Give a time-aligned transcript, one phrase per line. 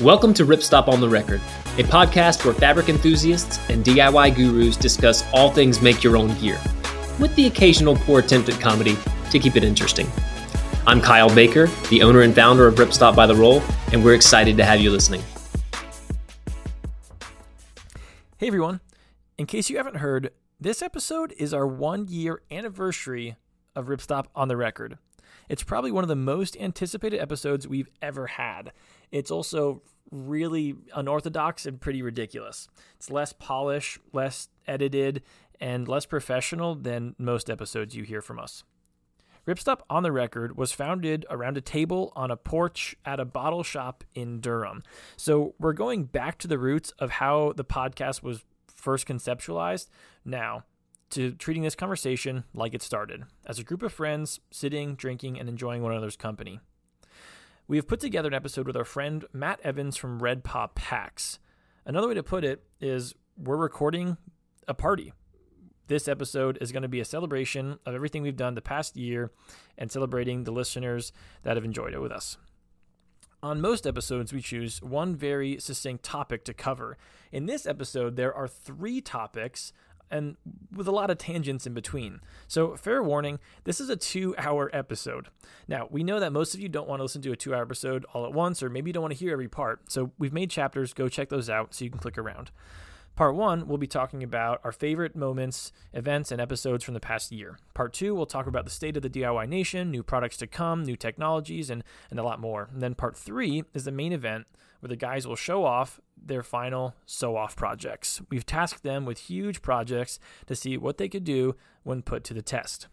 [0.00, 1.42] Welcome to Ripstop on the Record,
[1.76, 6.58] a podcast where fabric enthusiasts and DIY gurus discuss all things make your own gear,
[7.18, 8.96] with the occasional poor attempt at comedy
[9.30, 10.10] to keep it interesting.
[10.86, 14.56] I'm Kyle Baker, the owner and founder of Ripstop by the Roll, and we're excited
[14.56, 15.22] to have you listening.
[18.38, 18.80] Hey everyone.
[19.36, 23.36] In case you haven't heard, this episode is our one year anniversary
[23.76, 24.96] of Ripstop on the Record.
[25.50, 28.72] It's probably one of the most anticipated episodes we've ever had.
[29.12, 32.68] It's also really unorthodox and pretty ridiculous.
[32.96, 35.22] It's less polished, less edited,
[35.60, 38.64] and less professional than most episodes you hear from us.
[39.46, 43.62] Ripstop on the Record was founded around a table on a porch at a bottle
[43.62, 44.82] shop in Durham.
[45.16, 49.88] So we're going back to the roots of how the podcast was first conceptualized
[50.24, 50.64] now
[51.10, 55.48] to treating this conversation like it started as a group of friends sitting, drinking, and
[55.48, 56.60] enjoying one another's company.
[57.70, 61.38] We have put together an episode with our friend Matt Evans from Red Paw Packs.
[61.86, 64.16] Another way to put it is we're recording
[64.66, 65.12] a party.
[65.86, 69.30] This episode is going to be a celebration of everything we've done the past year
[69.78, 71.12] and celebrating the listeners
[71.44, 72.38] that have enjoyed it with us.
[73.40, 76.98] On most episodes, we choose one very succinct topic to cover.
[77.30, 79.72] In this episode, there are three topics
[80.10, 80.36] and
[80.74, 82.20] with a lot of tangents in between.
[82.48, 85.28] So, fair warning, this is a two hour episode.
[85.68, 87.62] Now, we know that most of you don't want to listen to a two hour
[87.62, 89.90] episode all at once, or maybe you don't want to hear every part.
[89.90, 90.92] So, we've made chapters.
[90.92, 92.50] Go check those out so you can click around.
[93.16, 97.30] Part one, we'll be talking about our favorite moments, events, and episodes from the past
[97.30, 97.58] year.
[97.74, 100.84] Part two, we'll talk about the state of the DIY nation, new products to come,
[100.84, 102.70] new technologies, and, and a lot more.
[102.72, 104.46] And then part three is the main event
[104.80, 108.20] where the guys will show off their final sew off projects.
[108.30, 112.34] We've tasked them with huge projects to see what they could do when put to
[112.34, 112.88] the test.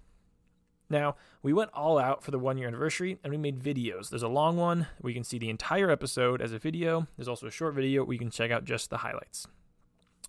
[0.89, 4.09] Now, we went all out for the one year anniversary and we made videos.
[4.09, 7.07] There's a long one you can see the entire episode as a video.
[7.17, 9.47] There's also a short video where you can check out just the highlights.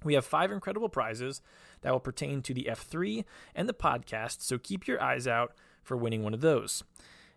[0.04, 1.40] We have five incredible prizes
[1.82, 5.96] that will pertain to the F3 and the podcast, so keep your eyes out for
[5.96, 6.84] winning one of those.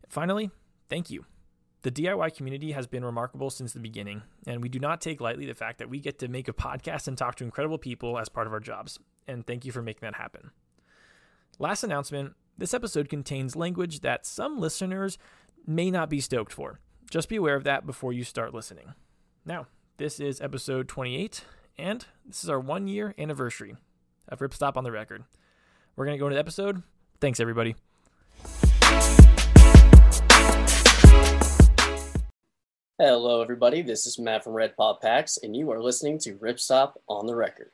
[0.08, 0.52] Finally,
[0.88, 1.26] thank you.
[1.84, 5.48] The DIY community has been remarkable since the beginning, and we do not take lightly
[5.48, 8.30] the fact that we get to make a podcast and talk to incredible people as
[8.30, 9.00] part of our jobs.
[9.28, 10.52] And thank you for making that happen.
[11.58, 15.18] Last announcement this episode contains language that some listeners
[15.66, 16.80] may not be stoked for.
[17.10, 18.94] Just be aware of that before you start listening.
[19.44, 19.66] Now,
[19.98, 21.44] this is episode 28,
[21.80, 23.76] and this is our one year anniversary
[24.28, 25.24] of Ripstop on the Record.
[25.96, 26.84] We're going to go into the episode.
[27.20, 27.76] Thanks, everybody.
[33.04, 33.82] Hello, everybody.
[33.82, 37.34] This is Matt from Red Paw Packs, and you are listening to Ripstop on the
[37.34, 37.72] Record.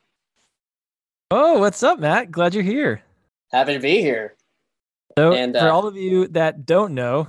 [1.31, 2.31] Oh, what's up, Matt?
[2.31, 3.01] Glad you're here.
[3.51, 4.37] Happy to be here.
[5.17, 7.27] So, and, uh, for all of you that don't know,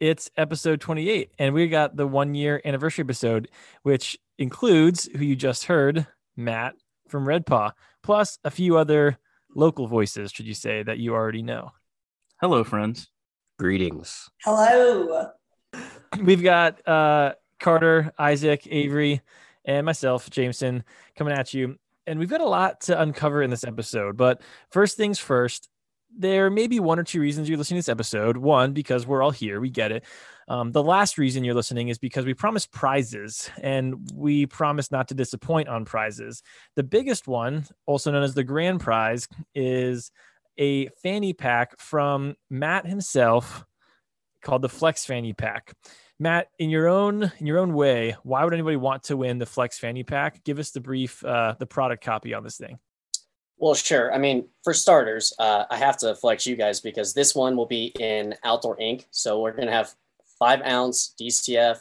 [0.00, 3.48] it's episode 28, and we got the one year anniversary episode,
[3.84, 6.04] which includes who you just heard,
[6.36, 6.74] Matt
[7.06, 7.70] from Red Paw,
[8.02, 9.18] plus a few other
[9.54, 11.70] local voices, should you say, that you already know.
[12.40, 13.08] Hello, friends.
[13.56, 14.28] Greetings.
[14.42, 15.30] Hello
[16.22, 19.20] we've got uh, Carter, Isaac, Avery,
[19.64, 20.84] and myself, Jameson,
[21.16, 21.76] coming at you.
[22.06, 24.16] And we've got a lot to uncover in this episode.
[24.16, 24.40] But
[24.70, 25.68] first things first,
[26.16, 28.36] there may be one or two reasons you're listening to this episode.
[28.36, 30.04] One, because we're all here, we get it.
[30.48, 35.08] Um, the last reason you're listening is because we promise prizes and we promise not
[35.08, 36.42] to disappoint on prizes.
[36.76, 40.12] The biggest one, also known as the grand prize, is
[40.56, 43.64] a fanny pack from Matt himself
[44.42, 45.74] called the Flex Fanny Pack.
[46.18, 49.46] Matt, in your own in your own way, why would anybody want to win the
[49.46, 50.44] Flex Fanny Pack?
[50.44, 52.78] Give us the brief, uh, the product copy on this thing.
[53.58, 54.12] Well, sure.
[54.12, 57.66] I mean, for starters, uh, I have to flex you guys because this one will
[57.66, 59.06] be in outdoor ink.
[59.10, 59.94] So we're going to have
[60.38, 61.78] five ounce DCF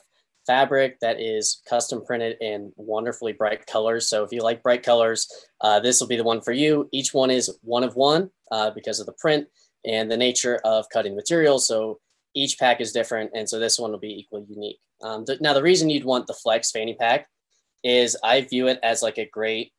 [0.47, 4.07] fabric that is custom printed in wonderfully bright colors.
[4.07, 5.27] So if you like bright colors,
[5.61, 6.87] uh, this will be the one for you.
[6.91, 9.47] Each one is one of one uh, because of the print
[9.83, 11.67] and the nature of cutting materials.
[11.67, 11.99] So
[12.35, 14.79] each pack is different, and so this one will be equally unique.
[15.01, 17.27] Um, th- now, the reason you'd want the Flex fanny pack
[17.83, 19.71] is I view it as like a great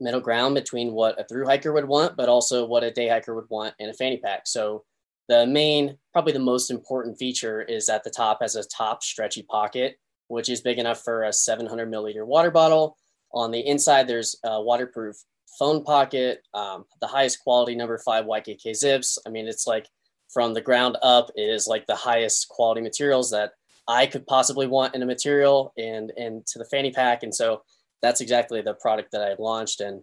[0.00, 3.34] middle ground between what a through hiker would want, but also what a day hiker
[3.34, 4.42] would want in a fanny pack.
[4.46, 4.84] So
[5.28, 9.42] the main, probably the most important feature is at the top has a top stretchy
[9.42, 9.98] pocket,
[10.28, 12.96] which is big enough for a 700 milliliter water bottle.
[13.32, 15.16] On the inside, there's a waterproof
[15.58, 19.18] phone pocket, um, the highest quality number five YKK zips.
[19.26, 19.88] I mean, it's like
[20.36, 23.52] from the ground up is like the highest quality materials that
[23.88, 27.22] I could possibly want in a material and and to the fanny pack.
[27.22, 27.62] And so
[28.02, 29.80] that's exactly the product that I launched.
[29.80, 30.02] And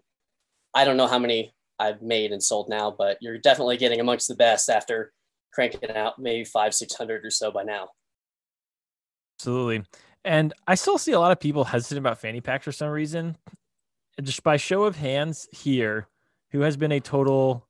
[0.74, 4.27] I don't know how many I've made and sold now, but you're definitely getting amongst
[4.27, 5.13] the best after
[5.53, 7.89] cranking out maybe five, six hundred or so by now.
[9.38, 9.83] Absolutely.
[10.25, 13.38] And I still see a lot of people hesitant about fanny packs for some reason.
[14.19, 16.07] Just by show of hands here,
[16.51, 17.68] who has been a total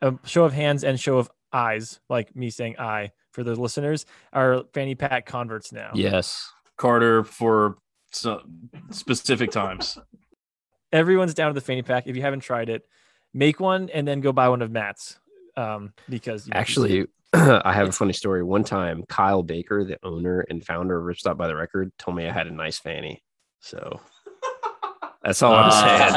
[0.00, 4.06] a show of hands and show of eyes, like me saying I for the listeners,
[4.32, 5.90] are fanny pack converts now.
[5.94, 6.50] Yes.
[6.76, 7.78] Carter for
[8.12, 9.98] some specific times.
[10.92, 12.06] Everyone's down to the fanny pack.
[12.06, 12.86] If you haven't tried it,
[13.34, 15.18] make one and then go buy one of Matt's.
[15.56, 18.42] Um, because you know, actually, I have a funny story.
[18.42, 22.16] One time, Kyle Baker, the owner and founder of Rip Stop by the Record, told
[22.16, 23.22] me I had a nice fanny.
[23.60, 24.00] So
[25.22, 26.12] that's all I'm saying.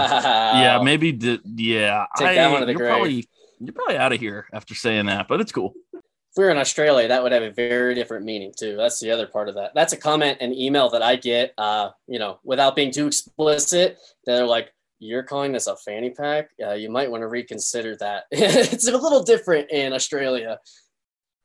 [0.63, 1.11] yeah, maybe.
[1.11, 2.91] D- yeah, take I, that one to the you're grave.
[2.91, 3.29] Probably,
[3.59, 5.73] you're probably out of here after saying that, but it's cool.
[5.93, 8.75] If we were in Australia, that would have a very different meaning too.
[8.75, 9.71] That's the other part of that.
[9.73, 11.53] That's a comment and email that I get.
[11.57, 16.49] Uh, you know, without being too explicit, they're like, "You're calling this a fanny pack?
[16.63, 20.59] Uh, you might want to reconsider that." it's a little different in Australia.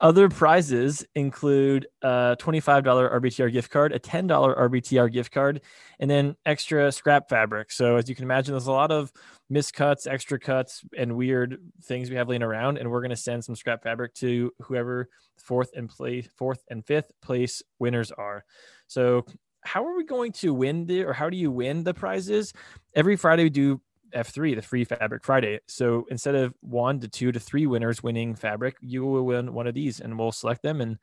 [0.00, 5.61] Other prizes include a $25 RBTR gift card, a $10 RBTR gift card,
[6.00, 7.70] and then extra scrap fabric.
[7.70, 9.12] So, as you can imagine, there's a lot of
[9.50, 12.79] miscuts, extra cuts, and weird things we have laying around.
[12.79, 15.08] And we're going to send some scrap fabric to whoever
[15.38, 18.44] fourth and place, fourth and fifth place winners are.
[18.88, 19.25] So,
[19.62, 22.52] how are we going to win the, or how do you win the prizes?
[22.94, 23.81] Every Friday we do
[24.15, 25.61] F3, the free fabric Friday.
[25.69, 29.67] So instead of one to two to three winners winning fabric, you will win one
[29.67, 30.99] of these and we'll select them and,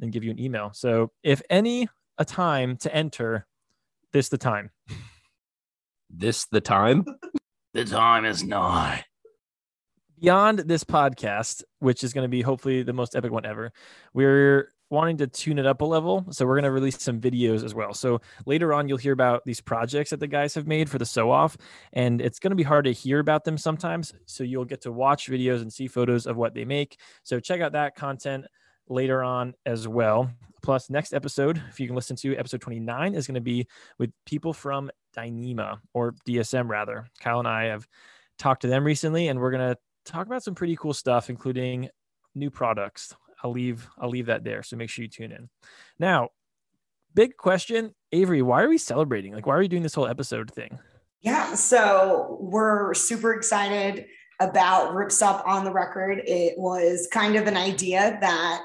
[0.00, 0.70] and give you an email.
[0.74, 3.46] So if any a time to enter,
[4.12, 4.70] this the time.
[6.08, 7.04] This the time?
[7.74, 9.04] the time is nigh.
[10.20, 13.72] Beyond this podcast, which is going to be hopefully the most epic one ever,
[14.14, 16.24] we're wanting to tune it up a level.
[16.30, 17.92] So we're going to release some videos as well.
[17.94, 21.06] So later on, you'll hear about these projects that the guys have made for the
[21.06, 21.56] sew off,
[21.92, 24.14] and it's going to be hard to hear about them sometimes.
[24.26, 26.98] So you'll get to watch videos and see photos of what they make.
[27.22, 28.46] So check out that content
[28.88, 30.30] later on as well.
[30.62, 33.66] Plus, next episode, if you can listen to episode 29, is going to be
[33.98, 37.06] with people from Dyneema or DSM rather.
[37.20, 37.86] Kyle and I have
[38.38, 41.88] talked to them recently, and we're going to talk about some pretty cool stuff, including
[42.34, 43.14] new products
[43.46, 44.64] I'll leave I'll leave that there.
[44.64, 45.48] So make sure you tune in.
[46.00, 46.30] Now,
[47.14, 49.32] big question, Avery, why are we celebrating?
[49.32, 50.78] Like, why are we doing this whole episode thing?
[51.20, 54.06] Yeah, so we're super excited
[54.40, 56.22] about Ripstop on the record.
[56.26, 58.62] It was kind of an idea that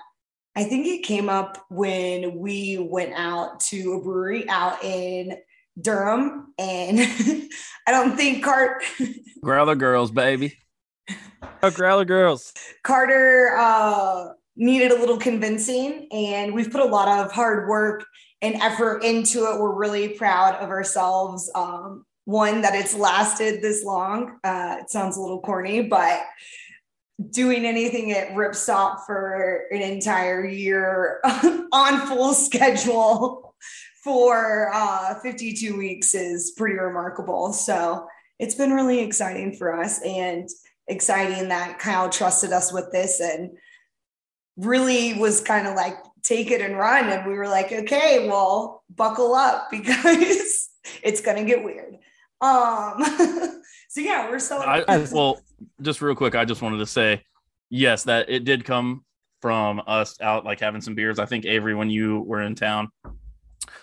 [0.55, 5.37] I think it came up when we went out to a brewery out in
[5.79, 6.99] Durham, and
[7.87, 8.83] I don't think Cart
[9.41, 10.57] Growler Girls, baby.
[11.63, 12.53] Oh, Growler Girls.
[12.83, 18.05] Carter uh, needed a little convincing and we've put a lot of hard work
[18.41, 19.59] and effort into it.
[19.59, 21.49] We're really proud of ourselves.
[21.55, 24.39] Um, one that it's lasted this long.
[24.43, 26.23] Uh, it sounds a little corny but
[27.29, 31.21] doing anything at ripstop for an entire year
[31.71, 33.55] on full schedule
[34.03, 37.53] for uh, 52 weeks is pretty remarkable.
[37.53, 38.07] So
[38.39, 40.49] it's been really exciting for us and
[40.87, 43.51] exciting that kyle trusted us with this and
[44.57, 47.09] really was kind of like take it and run.
[47.09, 50.69] And we were like okay well buckle up because
[51.03, 51.97] it's gonna get weird.
[52.41, 53.03] Um
[53.89, 55.39] so yeah we're so I, well
[55.81, 57.21] just real quick i just wanted to say
[57.69, 59.03] yes that it did come
[59.41, 61.19] from us out like having some beers.
[61.19, 62.89] I think avery when you were in town.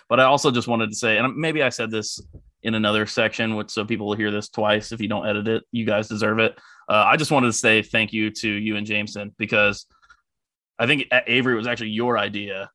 [0.07, 2.21] But i also just wanted to say and maybe i said this
[2.63, 5.63] in another section which so people will hear this twice if you don't edit it.
[5.71, 6.57] You guys deserve it.
[6.89, 9.85] Uh, i just wanted to say thank you to you and jameson because
[10.79, 12.71] I think Avery was actually your idea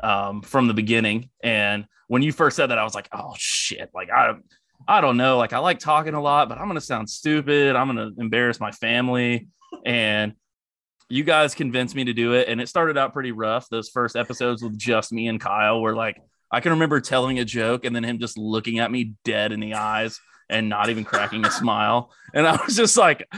[0.00, 1.28] um, from the beginning.
[1.42, 4.34] And when you first said that, I was like, oh shit, like I,
[4.88, 7.76] I don't know, like I like talking a lot, but I'm gonna sound stupid.
[7.76, 9.48] I'm gonna embarrass my family,
[9.84, 10.32] and
[11.08, 12.48] you guys convinced me to do it.
[12.48, 13.68] And it started out pretty rough.
[13.68, 17.44] Those first episodes with just me and Kyle were like, I can remember telling a
[17.44, 20.18] joke and then him just looking at me dead in the eyes
[20.48, 22.12] and not even cracking a smile.
[22.34, 23.28] And I was just like,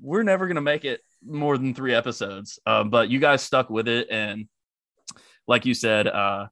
[0.00, 3.88] we're never gonna make it more than three episodes, uh, but you guys stuck with
[3.88, 4.46] it, and
[5.46, 6.46] like you said, uh,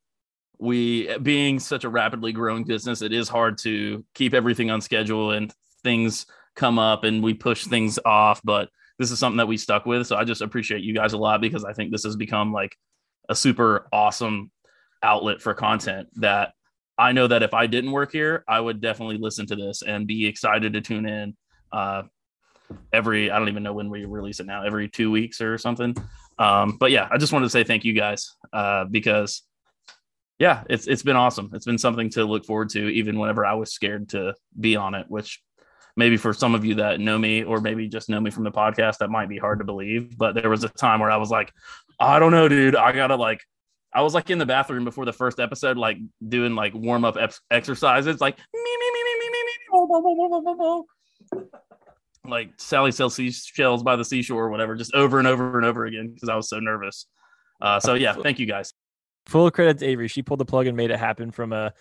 [0.59, 5.33] we being such a rapidly growing business, it is hard to keep everything on schedule,
[5.33, 8.41] and things come up, and we push things off.
[8.45, 11.19] But this is something that we stuck with, so I just appreciate you guys a
[11.19, 12.77] lot because I think this has become like
[13.29, 14.51] a super awesome
[15.03, 16.53] outlet for content that
[16.99, 20.07] I know that if I didn't work here, I would definitely listen to this and
[20.07, 21.37] be excited to tune in.
[21.73, 22.03] Uh,
[22.93, 25.97] every I don't even know when we release it now, every two weeks or something.
[26.39, 29.43] Um, but yeah, I just wanted to say thank you guys uh, because
[30.39, 31.51] yeah, it's it's been awesome.
[31.53, 34.95] It's been something to look forward to, even whenever I was scared to be on
[34.95, 35.43] it, which
[35.97, 38.51] maybe for some of you that know me or maybe just know me from the
[38.51, 40.17] podcast, that might be hard to believe.
[40.17, 41.53] But there was a time where I was like,
[41.99, 43.43] I don't know, dude, I gotta like
[43.93, 47.17] I was like in the bathroom before the first episode, like doing like warm up
[47.19, 50.41] ex- exercises, like me, me, me, me, me, me, me, bo, bo, bo, bo, bo,
[50.41, 50.87] bo,
[51.33, 51.49] bo.
[52.31, 55.87] Like Sally sells seashells by the seashore or whatever, just over and over and over
[55.87, 57.07] again because I was so nervous.
[57.61, 58.73] Uh, so yeah, thank you guys.
[59.27, 60.09] Full credit to Avery.
[60.09, 61.73] She pulled the plug and made it happen from a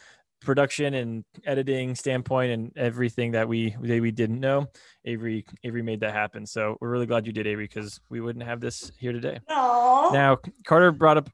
[0.41, 4.67] production and editing standpoint and everything that we that we didn't know.
[5.05, 6.45] Avery Avery made that happen.
[6.45, 9.39] So we're really glad you did, Avery, because we wouldn't have this here today.
[9.49, 10.13] Aww.
[10.13, 11.29] Now Carter brought up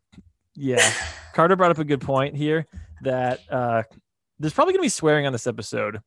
[0.56, 0.92] yeah.
[1.34, 2.66] Carter brought up a good point here
[3.02, 3.84] that uh
[4.40, 6.00] there's probably gonna be swearing on this episode.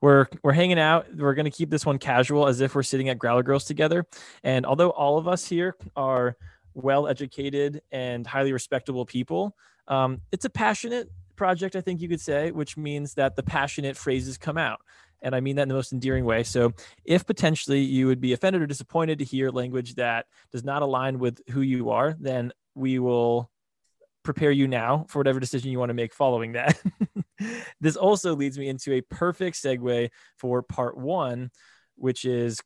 [0.00, 1.06] We're we're hanging out.
[1.14, 4.06] We're gonna keep this one casual as if we're sitting at Growler Girls together.
[4.42, 6.36] And although all of us here are
[6.74, 9.56] well educated and highly respectable people,
[9.88, 13.96] um, it's a passionate project, I think you could say, which means that the passionate
[13.96, 14.80] phrases come out.
[15.22, 16.44] And I mean that in the most endearing way.
[16.44, 16.72] So,
[17.04, 21.18] if potentially you would be offended or disappointed to hear language that does not align
[21.18, 23.50] with who you are, then we will
[24.22, 26.80] prepare you now for whatever decision you want to make following that.
[27.80, 31.50] this also leads me into a perfect segue for part one,
[31.96, 32.60] which is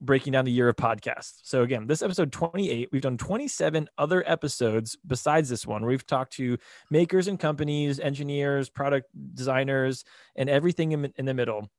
[0.00, 1.34] breaking down the year of podcasts.
[1.42, 5.86] So again, this episode 28, we've done 27 other episodes besides this one.
[5.86, 6.58] We've talked to
[6.90, 10.04] makers and companies, engineers, product designers,
[10.36, 11.70] and everything in, in the middle.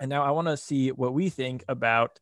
[0.00, 2.18] And now I want to see what we think about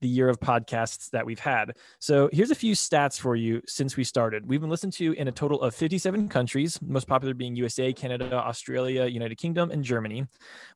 [0.00, 1.76] the year of podcasts that we've had.
[1.98, 4.46] So here's a few stats for you since we started.
[4.46, 8.34] We've been listened to in a total of 57 countries, most popular being USA, Canada,
[8.34, 10.26] Australia, United Kingdom, and Germany.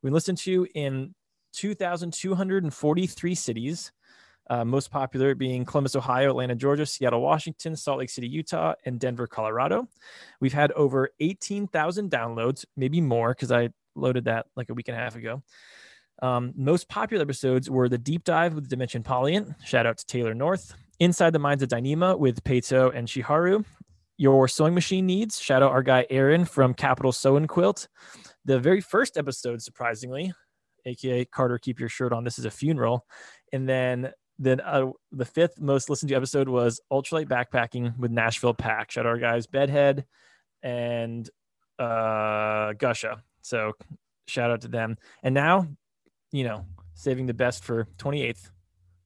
[0.01, 1.13] We listened to in
[1.53, 3.91] 2,243 cities.
[4.49, 8.99] Uh, most popular being Columbus, Ohio, Atlanta, Georgia, Seattle, Washington, Salt Lake City, Utah, and
[8.99, 9.87] Denver, Colorado.
[10.41, 14.97] We've had over 18,000 downloads, maybe more because I loaded that like a week and
[14.97, 15.41] a half ago.
[16.21, 19.55] Um, most popular episodes were the deep dive with Dimension Polyant.
[19.65, 20.73] Shout out to Taylor North.
[20.99, 23.65] Inside the Minds of Dyneema with Peito and Shiharu.
[24.17, 25.39] Your sewing machine needs.
[25.39, 27.87] Shout out our guy Aaron from Capital Sew and Quilt.
[28.45, 30.31] The very first episode, surprisingly,
[30.85, 32.23] aka Carter, keep your shirt on.
[32.23, 33.05] This is a funeral.
[33.51, 38.53] And then then uh, the fifth most listened to episode was ultralight backpacking with Nashville
[38.53, 38.91] Pack.
[38.91, 40.05] Shout out our guys Bedhead
[40.63, 41.29] and
[41.79, 43.21] uh, Gusha.
[43.41, 43.73] So
[44.27, 44.97] shout out to them.
[45.23, 45.67] And now,
[46.31, 48.49] you know, saving the best for 28th,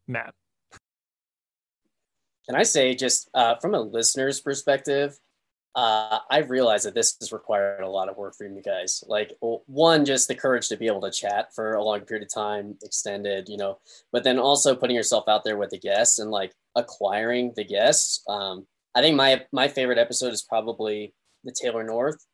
[0.08, 0.34] Matt.
[2.48, 5.18] Can I say, just uh, from a listener's perspective,
[5.76, 9.04] uh, I've realized that this has required a lot of work from you guys.
[9.08, 12.34] Like, one, just the courage to be able to chat for a long period of
[12.34, 13.80] time, extended, you know,
[14.12, 18.24] but then also putting yourself out there with the guests and like acquiring the guests.
[18.30, 18.66] Um,
[18.96, 21.14] I think my my favorite episode is probably
[21.44, 22.26] the Taylor North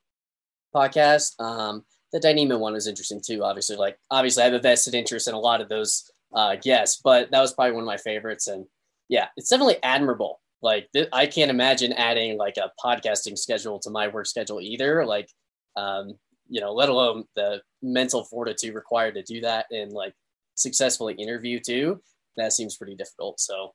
[0.76, 1.40] podcast.
[1.40, 3.44] Um, the Dyneema one was interesting too.
[3.44, 7.02] Obviously, like obviously, I have a vested interest in a lot of those uh, guests,
[7.04, 8.48] but that was probably one of my favorites.
[8.48, 8.66] And
[9.10, 13.90] yeah, it's definitely admirable like th- I can't imagine adding like a podcasting schedule to
[13.90, 15.06] my work schedule either.
[15.06, 15.30] Like,
[15.76, 16.14] um,
[16.48, 20.14] you know, let alone the mental fortitude required to do that and like
[20.56, 22.02] successfully interview too.
[22.38, 23.40] That seems pretty difficult.
[23.40, 23.74] So,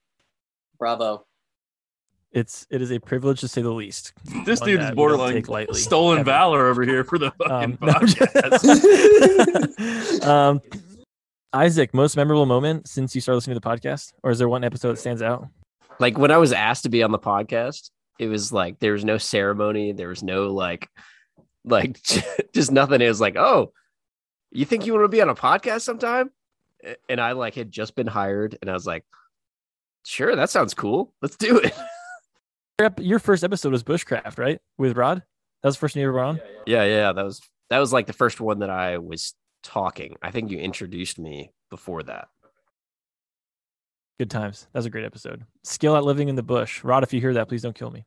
[0.78, 1.26] bravo.
[2.36, 4.12] It's it is a privilege to say the least.
[4.44, 6.24] This dude is borderline take lightly, stolen ever.
[6.26, 8.62] valor over here for the fucking Um, no, podcast.
[9.72, 10.60] just- um,
[11.54, 14.64] Isaac, most memorable moment since you started listening to the podcast, or is there one
[14.64, 15.48] episode that stands out?
[15.98, 19.02] Like when I was asked to be on the podcast, it was like there was
[19.06, 20.90] no ceremony, there was no like,
[21.64, 21.98] like
[22.54, 23.00] just nothing.
[23.00, 23.72] It was like, oh,
[24.52, 26.30] you think you want to be on a podcast sometime?
[27.08, 29.06] And I like had just been hired, and I was like,
[30.04, 31.14] sure, that sounds cool.
[31.22, 31.72] Let's do it.
[32.98, 34.60] Your first episode was Bushcraft, right?
[34.76, 35.22] With Rod.
[35.62, 36.40] That was the first one you ever were on.
[36.66, 37.40] Yeah, yeah, that was
[37.70, 40.16] that was like the first one that I was talking.
[40.20, 42.28] I think you introduced me before that.
[44.18, 44.66] Good times.
[44.72, 45.44] That was a great episode.
[45.64, 46.84] Skill at living in the bush.
[46.84, 48.04] Rod, if you hear that, please don't kill me.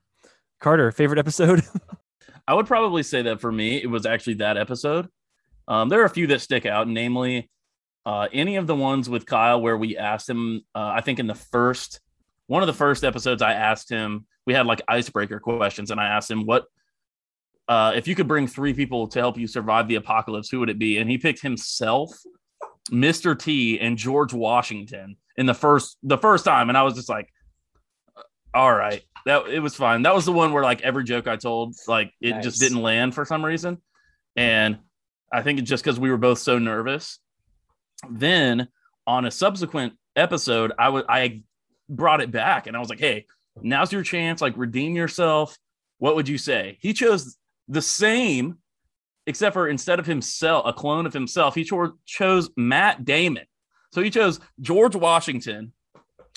[0.59, 1.63] Carter, favorite episode?
[2.47, 5.07] I would probably say that for me, it was actually that episode.
[5.67, 7.49] Um, there are a few that stick out, namely
[8.05, 10.61] uh, any of the ones with Kyle where we asked him.
[10.75, 11.99] Uh, I think in the first
[12.47, 14.25] one of the first episodes, I asked him.
[14.49, 16.65] We had like icebreaker questions, and I asked him what
[17.67, 20.71] uh, if you could bring three people to help you survive the apocalypse, who would
[20.71, 20.97] it be?
[20.97, 22.09] And he picked himself,
[22.91, 23.37] Mr.
[23.37, 27.31] T, and George Washington in the first the first time, and I was just like,
[28.51, 30.01] all right, that it was fine.
[30.01, 32.43] That was the one where like every joke I told, like it Nice.
[32.43, 33.79] just didn't land for some reason,
[34.35, 34.79] and
[35.31, 37.19] I think it's just because we were both so nervous.
[38.09, 38.69] Then
[39.05, 41.43] on a subsequent episode, I was I
[41.87, 43.27] brought it back and I was like, hey,
[43.61, 44.41] now's your chance.
[44.41, 45.57] Like redeem yourself.
[45.97, 46.77] What would you say?
[46.81, 47.37] He chose
[47.67, 48.57] the same,
[49.27, 53.45] except for instead of himself, a clone of himself, he cho- chose Matt Damon.
[53.93, 55.73] So he chose George Washington,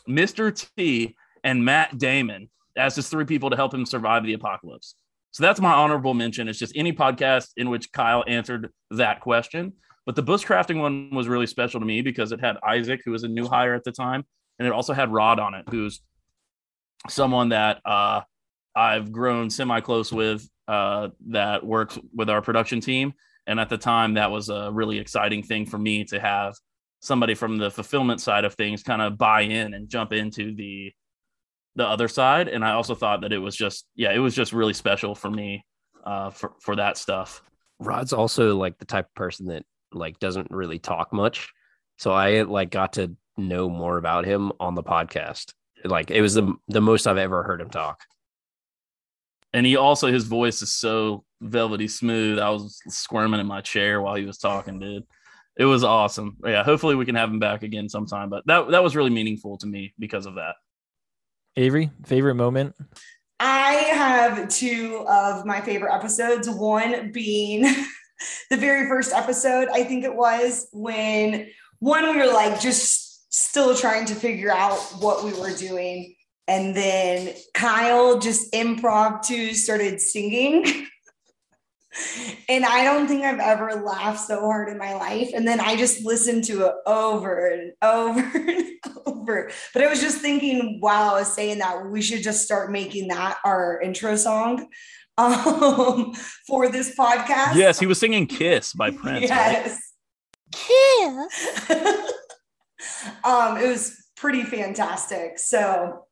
[0.09, 0.69] Mr.
[0.77, 1.15] T,
[1.45, 4.95] and Matt Damon asked his three people to help him survive the apocalypse.
[5.33, 6.49] So that's my honorable mention.
[6.49, 9.73] It's just any podcast in which Kyle answered that question.
[10.05, 13.23] But the bushcrafting one was really special to me because it had Isaac, who was
[13.23, 14.25] a new hire at the time,
[14.59, 16.03] and it also had Rod on it, who's
[17.09, 18.23] someone that uh,
[18.75, 23.15] I've grown semi close with uh, that works with our production team.
[23.47, 26.55] And at the time, that was a really exciting thing for me to have
[27.01, 30.93] somebody from the fulfillment side of things kind of buy in and jump into the
[31.75, 32.49] the other side.
[32.49, 35.31] And I also thought that it was just, yeah, it was just really special for
[35.31, 35.65] me
[36.05, 37.43] uh, for for that stuff.
[37.81, 41.51] Rod's also like the type of person that like doesn't really talk much.
[41.99, 45.53] So I like got to know more about him on the podcast.
[45.85, 48.01] Like it was the the most I've ever heard him talk.
[49.53, 52.39] And he also his voice is so velvety smooth.
[52.39, 55.05] I was squirming in my chair while he was talking, dude.
[55.57, 56.39] It was awesome.
[56.45, 58.31] Yeah, hopefully we can have him back again sometime.
[58.31, 60.55] But that that was really meaningful to me because of that.
[61.57, 62.75] Avery, favorite moment?
[63.39, 66.49] I have two of my favorite episodes.
[66.49, 67.63] One being
[68.51, 71.49] the very first episode, I think it was when
[71.81, 73.02] one we were like just
[73.33, 76.15] still trying to figure out what we were doing.
[76.47, 80.65] And then Kyle just impromptu started singing.
[82.49, 85.31] and I don't think I've ever laughed so hard in my life.
[85.35, 88.67] And then I just listened to it over and over and
[89.07, 89.51] over.
[89.73, 93.09] But I was just thinking while I was saying that we should just start making
[93.09, 94.69] that our intro song
[95.19, 96.15] um,
[96.47, 97.55] for this podcast.
[97.55, 99.29] Yes, he was singing Kiss by Prince.
[99.29, 99.79] Yes.
[100.53, 102.13] Kiss.
[103.25, 105.39] um, it was pretty fantastic.
[105.39, 106.07] So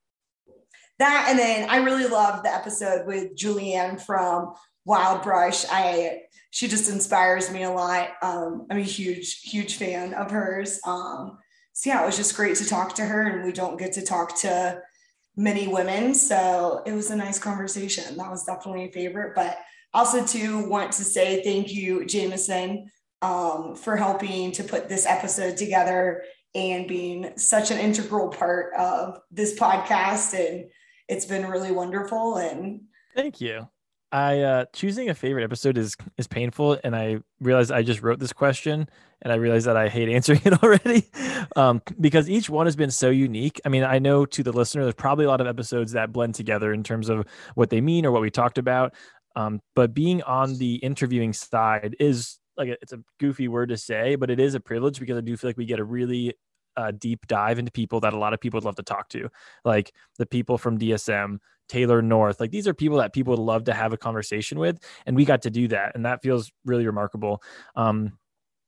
[0.99, 5.65] that, and then I really loved the episode with Julianne from Wild Brush.
[5.71, 8.11] I she just inspires me a lot.
[8.23, 10.81] Um, I'm a huge, huge fan of hers.
[10.85, 11.39] Um,
[11.73, 14.03] so yeah, it was just great to talk to her, and we don't get to
[14.03, 14.83] talk to
[15.37, 18.17] many women, so it was a nice conversation.
[18.17, 19.35] That was definitely a favorite.
[19.35, 19.59] But
[19.95, 22.91] also to want to say thank you, Jameson,
[23.23, 26.23] um, for helping to put this episode together
[26.55, 30.35] and being such an integral part of this podcast.
[30.35, 30.71] And
[31.09, 32.37] it's been really wonderful.
[32.37, 32.83] And
[33.15, 33.69] thank you.
[34.13, 38.19] I uh, choosing a favorite episode is is painful, and I realized I just wrote
[38.19, 38.89] this question,
[39.23, 41.09] and I realized that I hate answering it already,
[41.55, 43.61] um, because each one has been so unique.
[43.65, 46.35] I mean, I know to the listener, there's probably a lot of episodes that blend
[46.35, 48.95] together in terms of what they mean or what we talked about,
[49.37, 53.77] um, but being on the interviewing side is like a, it's a goofy word to
[53.77, 56.35] say, but it is a privilege because I do feel like we get a really
[56.77, 59.29] uh, deep dive into people that a lot of people would love to talk to,
[59.65, 62.39] like the people from DSM, Taylor North.
[62.39, 65.25] Like these are people that people would love to have a conversation with, and we
[65.25, 67.43] got to do that, and that feels really remarkable.
[67.75, 68.13] Um,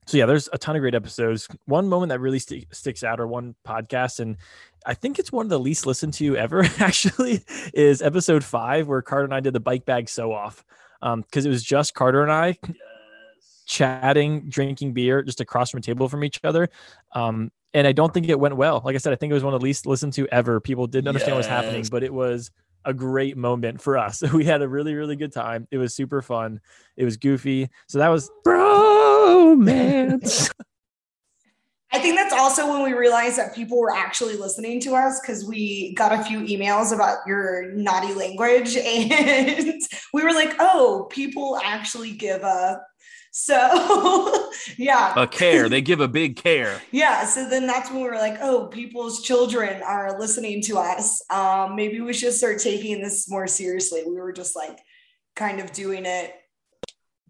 [0.06, 1.46] so yeah, there's a ton of great episodes.
[1.66, 4.36] One moment that really st- sticks out, or one podcast, and
[4.84, 6.64] I think it's one of the least listened to ever.
[6.78, 10.64] Actually, is episode five where Carter and I did the bike bag sew off
[11.00, 12.58] because um, it was just Carter and I
[13.72, 16.68] chatting, drinking beer just across from a table from each other.
[17.12, 18.82] Um, and I don't think it went well.
[18.84, 20.60] Like I said, I think it was one of the least listened to ever.
[20.60, 21.48] People didn't understand yes.
[21.48, 22.50] what was happening, but it was
[22.84, 24.22] a great moment for us.
[24.34, 25.66] We had a really, really good time.
[25.70, 26.60] It was super fun.
[26.98, 27.70] It was goofy.
[27.88, 30.52] So that was bromance.
[31.94, 35.44] I think that's also when we realized that people were actually listening to us because
[35.44, 39.80] we got a few emails about your naughty language and
[40.12, 42.80] we were like, oh, people actually give a
[43.32, 45.14] so yeah.
[45.16, 45.68] A care.
[45.70, 46.80] They give a big care.
[46.92, 47.24] yeah.
[47.24, 51.22] So then that's when we were like, oh, people's children are listening to us.
[51.30, 54.02] Um, maybe we should start taking this more seriously.
[54.06, 54.78] We were just like
[55.34, 56.34] kind of doing it.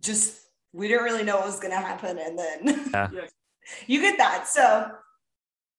[0.00, 0.40] Just
[0.72, 2.18] we didn't really know what was gonna happen.
[2.18, 3.08] And then yeah.
[3.86, 4.48] you get that.
[4.48, 4.90] So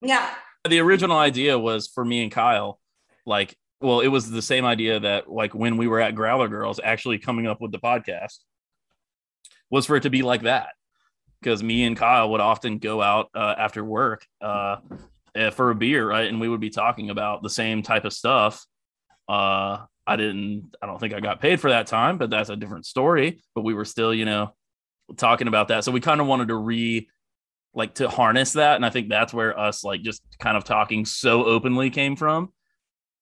[0.01, 0.35] yeah.
[0.67, 2.79] The original idea was for me and Kyle,
[3.25, 6.79] like, well, it was the same idea that like when we were at Growler Girls
[6.81, 8.37] actually coming up with the podcast
[9.73, 10.67] was for it to be like that
[11.41, 14.75] because me and Kyle would often go out uh, after work uh,
[15.33, 16.29] eh, for a beer, right?
[16.29, 18.63] And we would be talking about the same type of stuff.
[19.27, 22.55] Uh, I didn't, I don't think I got paid for that time, but that's a
[22.55, 23.41] different story.
[23.55, 24.53] But we were still, you know,
[25.17, 25.83] talking about that.
[25.83, 27.09] So we kind of wanted to re,
[27.73, 28.75] like, to harness that.
[28.75, 32.53] And I think that's where us, like, just kind of talking so openly came from.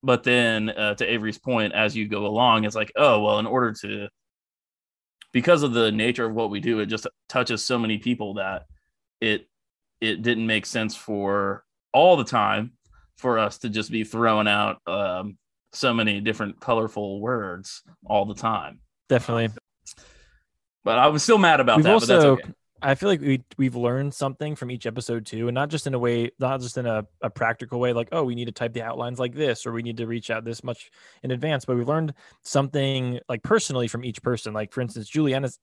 [0.03, 3.45] But then uh, to Avery's point, as you go along, it's like, oh, well, in
[3.45, 4.09] order to,
[5.31, 8.65] because of the nature of what we do, it just touches so many people that
[9.19, 9.47] it
[9.99, 11.63] it didn't make sense for
[11.93, 12.71] all the time
[13.17, 15.37] for us to just be throwing out um,
[15.73, 18.79] so many different colorful words all the time.
[19.09, 19.49] Definitely.
[20.83, 21.93] But I was still mad about we've that.
[21.93, 22.49] Also, okay.
[22.83, 25.93] I feel like we we've learned something from each episode too, and not just in
[25.93, 28.73] a way, not just in a, a practical way, like oh, we need to type
[28.73, 30.89] the outlines like this, or we need to reach out this much
[31.21, 31.63] in advance.
[31.65, 34.53] But we've learned something like personally from each person.
[34.53, 35.09] Like for instance,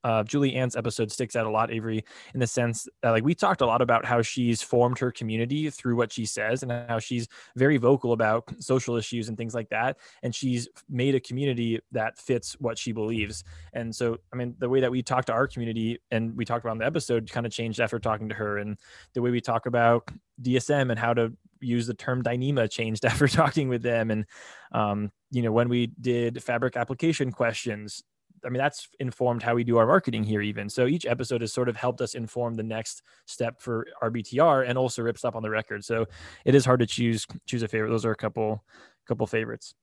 [0.05, 2.05] uh, Julianne's episode sticks out a lot, Avery,
[2.35, 5.71] in the sense that like we talked a lot about how she's formed her community
[5.71, 7.27] through what she says, and how she's
[7.57, 12.17] very vocal about social issues and things like that, and she's made a community that
[12.17, 13.43] fits what she believes.
[13.73, 16.65] And so, I mean, the way that we talk to our community and we talked
[16.65, 18.77] about in the episode episode kind of changed after talking to her and
[19.15, 20.09] the way we talk about
[20.43, 24.25] dsm and how to use the term dyneema changed after talking with them and
[24.73, 28.03] um, you know when we did fabric application questions
[28.47, 30.69] I mean, that's informed how we do our marketing here, even.
[30.69, 34.79] So each episode has sort of helped us inform the next step for RBTR and
[34.79, 35.85] also Rip Stop on the record.
[35.85, 36.07] So
[36.45, 37.91] it is hard to choose choose a favorite.
[37.91, 38.63] Those are a couple
[39.09, 39.75] couple favorites.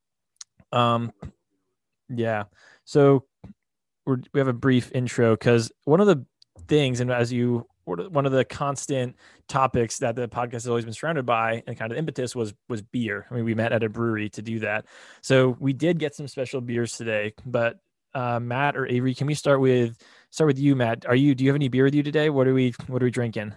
[0.72, 1.12] Um,
[2.08, 2.46] yeah.
[2.86, 3.26] So
[4.06, 6.26] we're, we have a brief intro because one of the
[6.68, 9.16] things and as you one of the constant
[9.48, 12.82] topics that the podcast has always been surrounded by and kind of impetus was was
[12.82, 13.28] beer.
[13.30, 14.86] I mean, we met at a brewery to do that.
[15.22, 17.80] So we did get some special beers today, but
[18.16, 19.98] uh, Matt or Avery, can we start with
[20.32, 21.06] start with you, Matt?
[21.06, 22.30] Are you do you have any beer with you today?
[22.30, 23.54] What are we what are we drinking?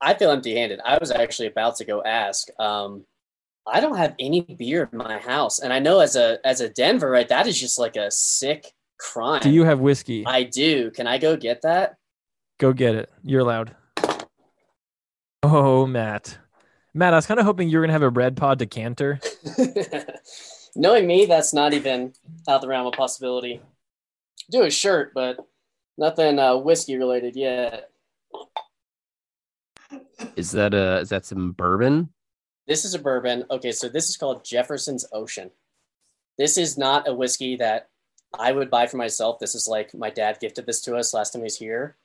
[0.00, 0.80] I feel empty handed.
[0.84, 2.48] I was actually about to go ask.
[2.60, 3.04] Um,
[3.66, 6.68] I don't have any beer in my house, and I know as a as a
[6.68, 9.40] Denverite, that is just like a sick crime.
[9.40, 10.24] Do you have whiskey?
[10.26, 10.90] I do.
[10.90, 11.96] Can I go get that?
[12.58, 13.12] Go get it.
[13.22, 13.74] You're allowed.
[15.42, 16.38] Oh, Matt.
[16.94, 19.20] Matt, I was kind of hoping you were gonna have a Red Paw decanter.
[20.76, 22.12] Knowing me, that's not even
[22.48, 23.60] out the realm of possibility.
[24.50, 25.38] Do a shirt, but
[25.98, 27.90] nothing uh, whiskey related yet.
[30.36, 32.10] Is that a is that some bourbon?
[32.66, 33.44] This is a bourbon.
[33.50, 35.50] Okay, so this is called Jefferson's Ocean.
[36.38, 37.88] This is not a whiskey that
[38.38, 39.38] I would buy for myself.
[39.38, 41.96] This is like my dad gifted this to us last time he was here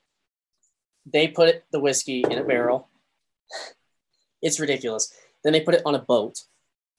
[1.12, 2.88] they put the whiskey in a barrel.
[4.42, 5.14] It's ridiculous.
[5.44, 6.44] Then they put it on a boat.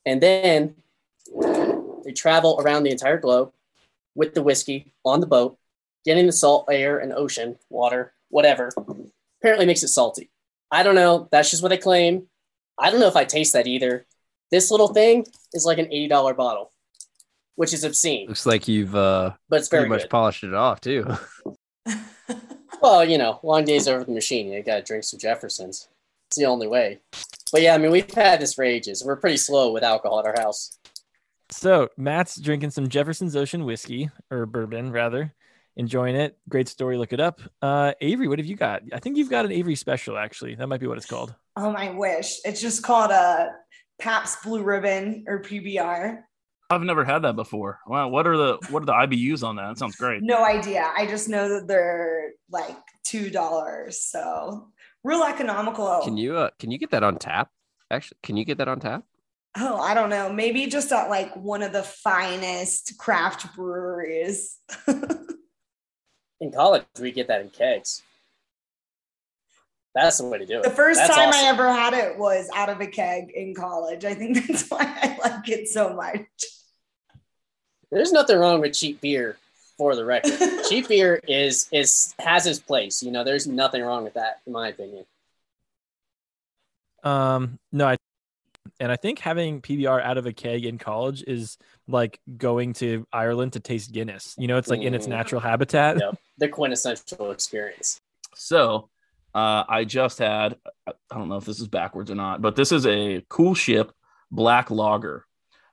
[0.05, 0.75] And then
[2.05, 3.53] they travel around the entire globe
[4.15, 5.57] with the whiskey on the boat,
[6.05, 8.71] getting the salt air and ocean, water, whatever.
[9.41, 10.29] Apparently makes it salty.
[10.71, 11.31] I don't know.
[11.33, 12.27] That's just what they claim.
[12.79, 14.05] I don't know if I taste that either.
[14.51, 16.73] This little thing is like an $80 bottle,
[17.57, 18.29] which is obscene.
[18.29, 20.11] Looks like you've uh but it's very pretty much good.
[20.11, 21.07] polished it off too.
[22.83, 24.51] Well, you know, long days over the machine.
[24.51, 25.89] You got to drink some Jeffersons.
[26.29, 27.01] It's the only way.
[27.53, 29.05] But yeah, I mean, we've had this for ages.
[29.05, 30.79] We're pretty slow with alcohol at our house.
[31.51, 35.35] So Matt's drinking some Jefferson's Ocean whiskey or bourbon, rather.
[35.77, 36.39] Enjoying it.
[36.49, 36.97] Great story.
[36.97, 37.41] Look it up.
[37.61, 38.83] Uh, Avery, what have you got?
[38.93, 40.55] I think you've got an Avery special, actually.
[40.55, 41.35] That might be what it's called.
[41.57, 42.41] Oh, my wish.
[42.45, 43.51] It's just called a
[44.01, 46.23] Pabst Blue Ribbon or PBR.
[46.71, 47.81] I've never had that before.
[47.87, 49.69] Wow, what are the what are the IBUs on that?
[49.69, 50.23] That sounds great.
[50.23, 50.91] No idea.
[50.97, 54.01] I just know that they're like two dollars.
[54.01, 54.69] So
[55.03, 56.01] real economical.
[56.05, 57.51] Can you uh can you get that on tap?
[57.91, 59.03] Actually, can you get that on tap?
[59.57, 60.33] Oh, I don't know.
[60.33, 64.59] Maybe just at like one of the finest craft breweries.
[66.41, 68.01] In college, we get that in kegs.
[69.95, 70.63] That's the way to do it.
[70.63, 71.45] the first That's time awesome.
[71.45, 74.07] I ever had it was out of a keg in college.
[74.07, 76.27] I think that's why I like it so much.
[77.91, 79.37] There's nothing wrong with cheap beer,
[79.77, 80.39] for the record.
[80.69, 83.03] cheap beer is is has its place.
[83.03, 85.07] You know, there's nothing wrong with that, in my opinion.
[87.03, 87.97] Um, no, I
[88.79, 91.57] and I think having PBR out of a keg in college is
[91.89, 94.35] like going to Ireland to taste Guinness.
[94.39, 95.11] You know, it's like in its Mhm.
[95.11, 95.99] natural habitat.
[95.99, 98.01] Yep, the quintessential experience.
[98.35, 98.91] So
[99.35, 102.73] uh, I just had, I don't know if this is backwards or not, but this
[102.73, 103.93] is a cool ship
[104.31, 105.25] black lager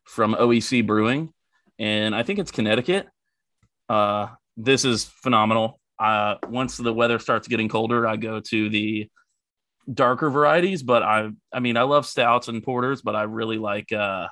[0.03, 1.33] from OEC Brewing.
[1.79, 3.07] And I think it's Connecticut.
[3.89, 5.79] Uh, this is phenomenal.
[5.99, 9.09] Uh, once the weather starts getting colder, I go to the
[9.91, 13.91] darker varieties, but I, I mean, I love stouts and porters, but I really like,
[13.91, 14.27] uh,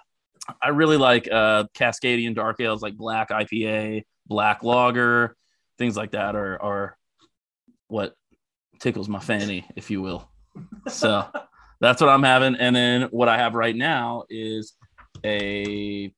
[0.62, 5.36] I really like uh, Cascadian dark ales like black IPA, black lager,
[5.78, 6.98] things like that are, are
[7.88, 8.16] what
[8.80, 10.30] tickles my fanny, if you will.
[10.88, 11.28] So
[11.80, 12.56] that's what I'm having.
[12.56, 14.74] And then what I have right now is
[15.24, 16.12] a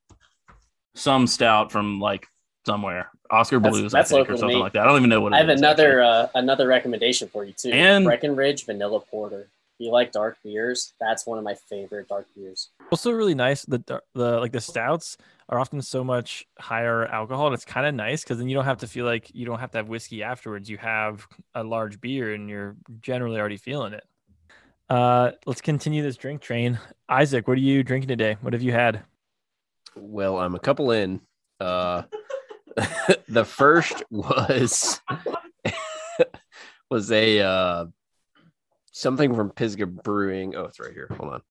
[0.97, 2.27] some stout from like
[2.65, 4.83] somewhere, Oskar That's- Blues, that's I think, or something like that.
[4.83, 5.33] I don't even know what.
[5.33, 7.71] it I have is, another uh, another recommendation for you too.
[7.71, 9.47] And- Breckenridge Vanilla Porter.
[9.79, 12.69] If you like dark beers, that's one of my favorite dark beers.
[12.91, 13.63] Also, really nice.
[13.63, 15.17] The the like the stouts
[15.49, 18.65] are often so much higher alcohol, and it's kind of nice because then you don't
[18.65, 20.67] have to feel like you don't have to have whiskey afterwards.
[20.67, 24.03] You have a large beer, and you're generally already feeling it.
[24.89, 26.79] Uh, let's continue this drink train.
[27.07, 28.37] Isaac, what are you drinking today?
[28.41, 29.03] What have you had?
[29.99, 31.21] Well, I'm a couple in.
[31.59, 32.03] Uh,
[33.27, 35.01] the first was
[36.89, 37.85] was a uh,
[38.91, 40.55] something from Pisgah Brewing.
[40.55, 41.09] Oh, it's right here.
[41.17, 41.41] Hold on.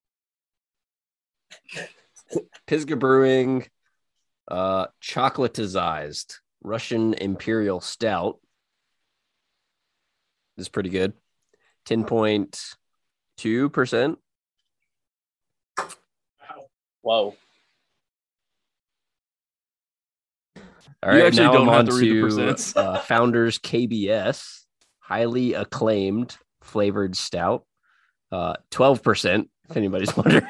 [2.65, 3.67] Pisgah Brewing,
[4.47, 8.39] uh, chocolatized Russian Imperial Stout.
[10.55, 11.13] This is pretty good.
[11.85, 14.17] 10.2%.
[15.77, 15.87] Wow.
[17.01, 17.35] Whoa.
[21.03, 22.75] All You actually now don't I'm have on to read the to percents.
[22.75, 24.63] uh, Founders KBS,
[24.99, 27.65] highly acclaimed flavored stout,
[28.31, 30.45] uh, 12%, if anybody's wondering.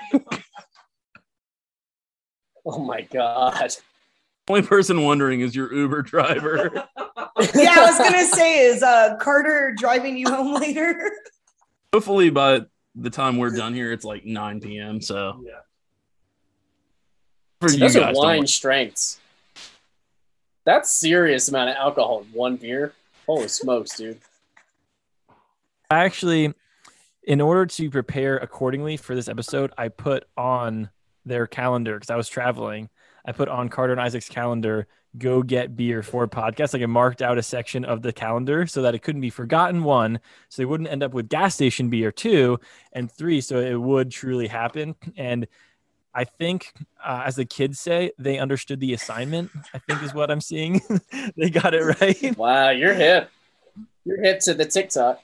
[2.66, 3.74] Oh my god.
[4.50, 6.72] Only person wondering is your Uber driver.
[7.54, 11.12] Yeah, I was gonna say, is uh Carter driving you home later?
[11.94, 12.62] Hopefully, by
[12.96, 15.00] the time we're done here, it's like 9 p.m.
[15.02, 15.52] So, Yeah.
[17.62, 18.48] for you Those guys, are don't wine worry.
[18.48, 19.20] strengths.
[20.68, 22.92] That's serious amount of alcohol in one beer.
[23.26, 24.20] Holy smokes, dude.
[25.90, 26.54] I actually,
[27.24, 30.90] in order to prepare accordingly for this episode, I put on
[31.24, 32.90] their calendar because I was traveling.
[33.26, 36.74] I put on Carter and Isaac's calendar, go get beer for podcast.
[36.74, 39.86] Like I marked out a section of the calendar so that it couldn't be forgotten.
[39.86, 42.12] One, so they wouldn't end up with gas station beer.
[42.12, 42.60] Two,
[42.92, 44.96] and three, so it would truly happen.
[45.16, 45.48] And
[46.14, 49.52] I think, uh, as the kids say, they understood the assignment.
[49.74, 50.82] I think is what I'm seeing.
[51.38, 52.38] they got it right.
[52.38, 53.30] Wow, you're hip.
[54.06, 55.22] You're hip to the TikTok.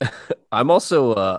[0.52, 1.38] I'm also uh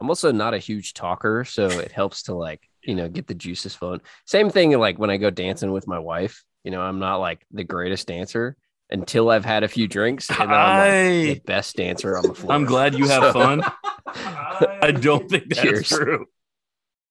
[0.00, 3.34] I'm also not a huge talker, so it helps to like, you know, get the
[3.34, 4.00] juices flowing.
[4.26, 7.44] Same thing like when I go dancing with my wife, you know, I'm not like
[7.52, 8.56] the greatest dancer
[8.90, 12.34] until I've had a few drinks and then I'm like the best dancer on the
[12.34, 12.52] floor.
[12.52, 13.62] I'm glad you have So- fun.
[14.06, 15.88] I don't think that's Cheers.
[15.88, 16.26] true.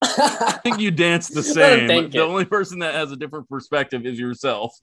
[0.01, 1.87] I think you dance the same.
[1.87, 2.21] The it.
[2.21, 4.73] only person that has a different perspective is yourself.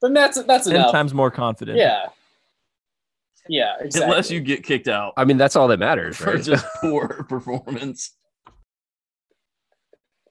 [0.00, 0.92] Then that's that's Ten enough.
[0.92, 1.78] times more confident.
[1.78, 2.06] Yeah.
[3.48, 4.10] Yeah, exactly.
[4.10, 6.42] Unless you get kicked out I mean, that's all that matters, for right?
[6.42, 8.12] just poor performance.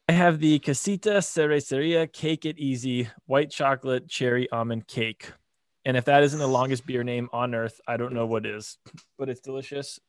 [0.10, 5.32] I have the Casita Cerveceria Cake It Easy White Chocolate Cherry Almond Cake.
[5.86, 8.78] And if that isn't the longest beer name on earth, I don't know what is,
[9.18, 10.00] but it's delicious.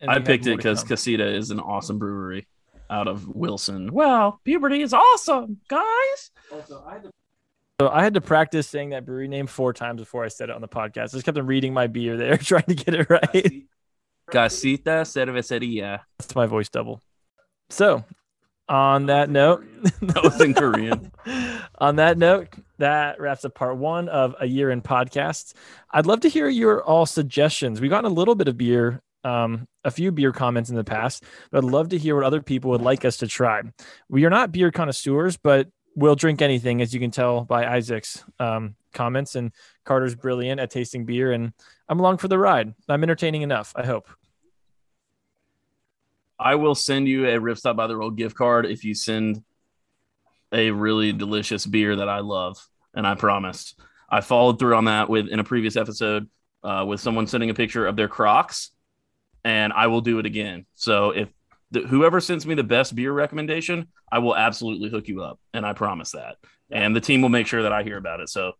[0.00, 0.84] And I picked it because.
[0.84, 2.46] Casita is an awesome brewery
[2.90, 3.92] out of Wilson.
[3.92, 6.30] Well, puberty is awesome, guys.
[7.80, 10.54] So I had to practice saying that brewery name four times before I said it
[10.54, 10.98] on the podcast.
[10.98, 13.64] I just kept on reading my beer there, trying to get it right.
[14.30, 16.00] Casita Cerveceria.
[16.18, 17.00] That's my voice double.
[17.68, 18.04] So,
[18.68, 19.64] on that note,
[20.02, 21.12] That was in Korean.
[21.78, 25.52] on that note, that wraps up part one of a year in podcasts.
[25.90, 27.80] I'd love to hear your all suggestions.
[27.80, 31.24] We've gotten a little bit of beer, um, a few beer comments in the past,
[31.50, 33.62] but I'd love to hear what other people would like us to try.
[34.08, 38.24] We are not beer connoisseurs, but we'll drink anything, as you can tell by Isaac's
[38.38, 39.34] um, comments.
[39.34, 39.50] And
[39.84, 41.52] Carter's brilliant at tasting beer, and
[41.88, 42.72] I'm along for the ride.
[42.88, 44.08] I'm entertaining enough, I hope.
[46.38, 49.42] I will send you a Ripstop by the Roll gift card if you send
[50.52, 53.80] a really delicious beer that I love, and I promised.
[54.08, 56.28] I followed through on that with in a previous episode
[56.62, 58.70] uh, with someone sending a picture of their Crocs,
[59.46, 60.66] and I will do it again.
[60.74, 61.28] So if
[61.70, 65.64] the, whoever sends me the best beer recommendation, I will absolutely hook you up, and
[65.64, 66.36] I promise that.
[66.68, 68.28] And the team will make sure that I hear about it.
[68.28, 68.54] So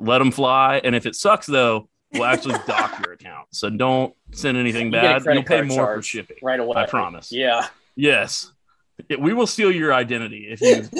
[0.00, 0.80] let them fly.
[0.82, 3.46] And if it sucks, though, we'll actually dock your account.
[3.52, 5.22] So don't send anything You bad.
[5.22, 6.38] credit You'll pay more for shipping.
[6.42, 6.74] right away.
[6.76, 7.30] I promise.
[7.30, 7.68] Yeah.
[7.94, 8.50] Yes,
[9.18, 10.88] we will steal your identity if you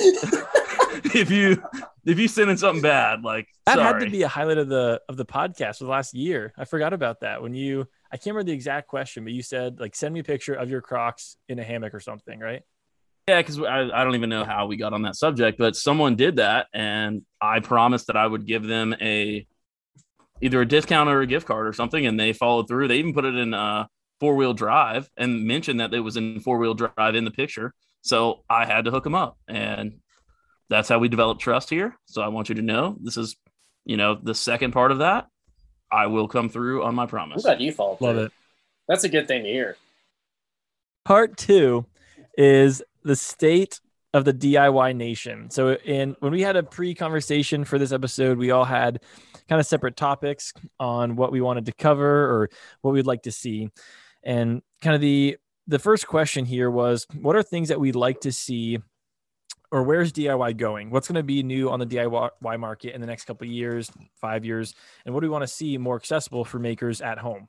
[1.15, 1.63] if you
[2.05, 3.23] if you send in something bad.
[3.23, 4.01] Like That sorry.
[4.01, 6.53] had to be a highlight of the of the podcast for the last year.
[6.57, 7.87] I forgot about that when you.
[8.13, 10.69] I can't remember the exact question, but you said like send me a picture of
[10.69, 12.63] your Crocs in a hammock or something, right?
[13.29, 16.17] yeah, because I, I don't even know how we got on that subject, but someone
[16.17, 19.47] did that, and I promised that I would give them a
[20.41, 22.89] either a discount or a gift card or something, and they followed through.
[22.89, 23.87] They even put it in uh,
[24.19, 27.73] four wheel drive and mentioned that it was in four wheel drive in the picture.
[28.03, 29.99] So I had to hook them up, and
[30.69, 31.97] that's how we develop trust here.
[32.07, 33.37] So I want you to know this is,
[33.85, 35.27] you know, the second part of that.
[35.93, 37.43] I will come through on my I'm promise.
[37.43, 38.25] glad you followed Love through.
[38.27, 38.33] it.
[38.89, 39.77] That's a good thing to hear.
[41.05, 41.87] Part two
[42.39, 43.81] is the state
[44.13, 45.51] of the DIY nation.
[45.51, 49.01] So in when we had a pre-conversation for this episode, we all had
[49.49, 52.51] kind of separate topics on what we wanted to cover or
[52.83, 53.69] what we'd like to see.
[54.23, 55.39] And kind of the
[55.70, 58.80] the first question here was what are things that we'd like to see
[59.70, 60.90] or where's DIY going?
[60.90, 63.88] What's going to be new on the DIY market in the next couple years,
[64.20, 64.74] 5 years,
[65.06, 67.48] and what do we want to see more accessible for makers at home?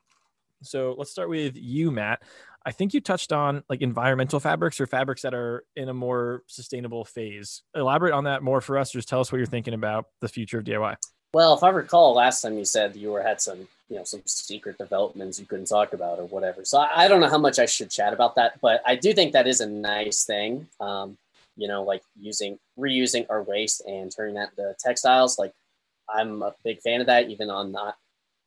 [0.62, 2.22] So let's start with you, Matt.
[2.64, 6.44] I think you touched on like environmental fabrics or fabrics that are in a more
[6.46, 7.62] sustainable phase.
[7.74, 8.92] Elaborate on that more for us.
[8.92, 10.94] Just tell us what you're thinking about the future of DIY.
[11.34, 14.22] Well, if I recall, last time you said you were had some, you know, some
[14.24, 16.64] secret developments you couldn't talk about or whatever.
[16.64, 19.34] So I, don't know how much I should chat about that, but I do think
[19.34, 20.66] that is a nice thing.
[20.80, 21.18] Um,
[21.58, 25.38] you know, like using reusing our waste and turning that into textiles.
[25.38, 25.52] Like
[26.08, 27.98] I'm a big fan of that, even on not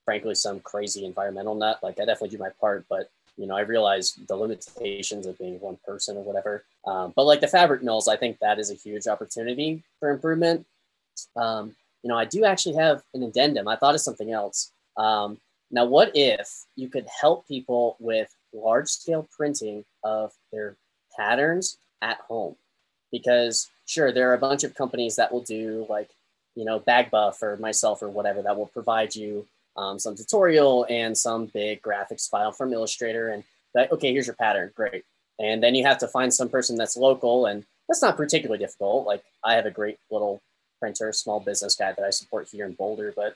[0.03, 1.77] frankly some crazy environmental nut.
[1.83, 5.59] Like I definitely do my part, but you know, I realize the limitations of being
[5.59, 6.63] one person or whatever.
[6.87, 10.65] Um, but like the fabric mills, I think that is a huge opportunity for improvement.
[11.35, 13.67] Um, you know, I do actually have an addendum.
[13.67, 14.71] I thought of something else.
[14.97, 15.37] Um,
[15.71, 20.75] now, what if you could help people with large scale printing of their
[21.17, 22.55] patterns at home?
[23.11, 26.09] Because sure, there are a bunch of companies that will do like,
[26.55, 29.45] you know, BagBuff or myself or whatever that will provide you
[29.77, 33.29] um, some tutorial and some big graphics file from Illustrator.
[33.29, 34.71] And that, okay, here's your pattern.
[34.75, 35.03] Great.
[35.39, 37.45] And then you have to find some person that's local.
[37.45, 39.05] And that's not particularly difficult.
[39.05, 40.41] Like I have a great little
[40.79, 43.13] printer, small business guy that I support here in Boulder.
[43.15, 43.35] But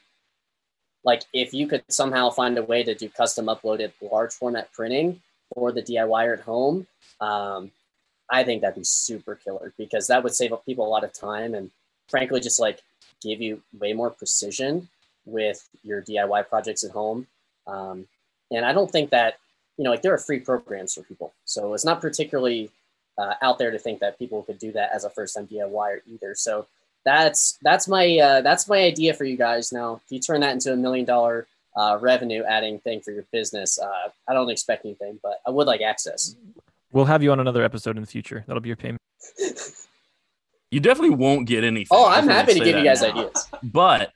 [1.03, 5.21] like if you could somehow find a way to do custom uploaded large format printing
[5.53, 6.87] for the DIYer at home,
[7.21, 7.71] um,
[8.29, 11.55] I think that'd be super killer because that would save people a lot of time
[11.55, 11.71] and
[12.07, 12.81] frankly just like
[13.21, 14.87] give you way more precision
[15.25, 17.27] with your DIY projects at home.
[17.67, 18.07] Um,
[18.51, 19.35] and I don't think that,
[19.77, 21.33] you know, like there are free programs for people.
[21.45, 22.69] So it's not particularly
[23.17, 26.01] uh, out there to think that people could do that as a first time DIYer
[26.07, 26.35] either.
[26.35, 26.67] So
[27.17, 29.71] that's, that's my, uh, that's my idea for you guys.
[29.71, 33.25] Now, if you turn that into a million dollar uh, revenue adding thing for your
[33.31, 36.35] business, uh, I don't expect anything, but I would like access.
[36.91, 38.43] We'll have you on another episode in the future.
[38.47, 39.01] That'll be your payment.
[40.71, 41.87] You definitely won't get anything.
[41.89, 43.09] Oh, I I'm happy to give you guys now.
[43.09, 43.47] ideas.
[43.63, 44.11] But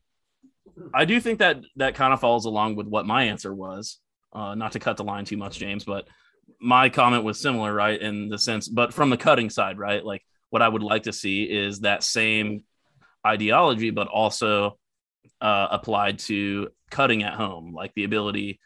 [0.93, 3.97] I do think that that kind of follows along with what my answer was.
[4.32, 6.08] Uh, not to cut the line too much, James, but
[6.60, 7.99] my comment was similar, right?
[7.99, 10.03] In the sense, but from the cutting side, right?
[10.03, 12.63] Like what I would like to see is that same
[13.25, 14.77] ideology, but also
[15.41, 18.59] uh, applied to cutting at home, like the ability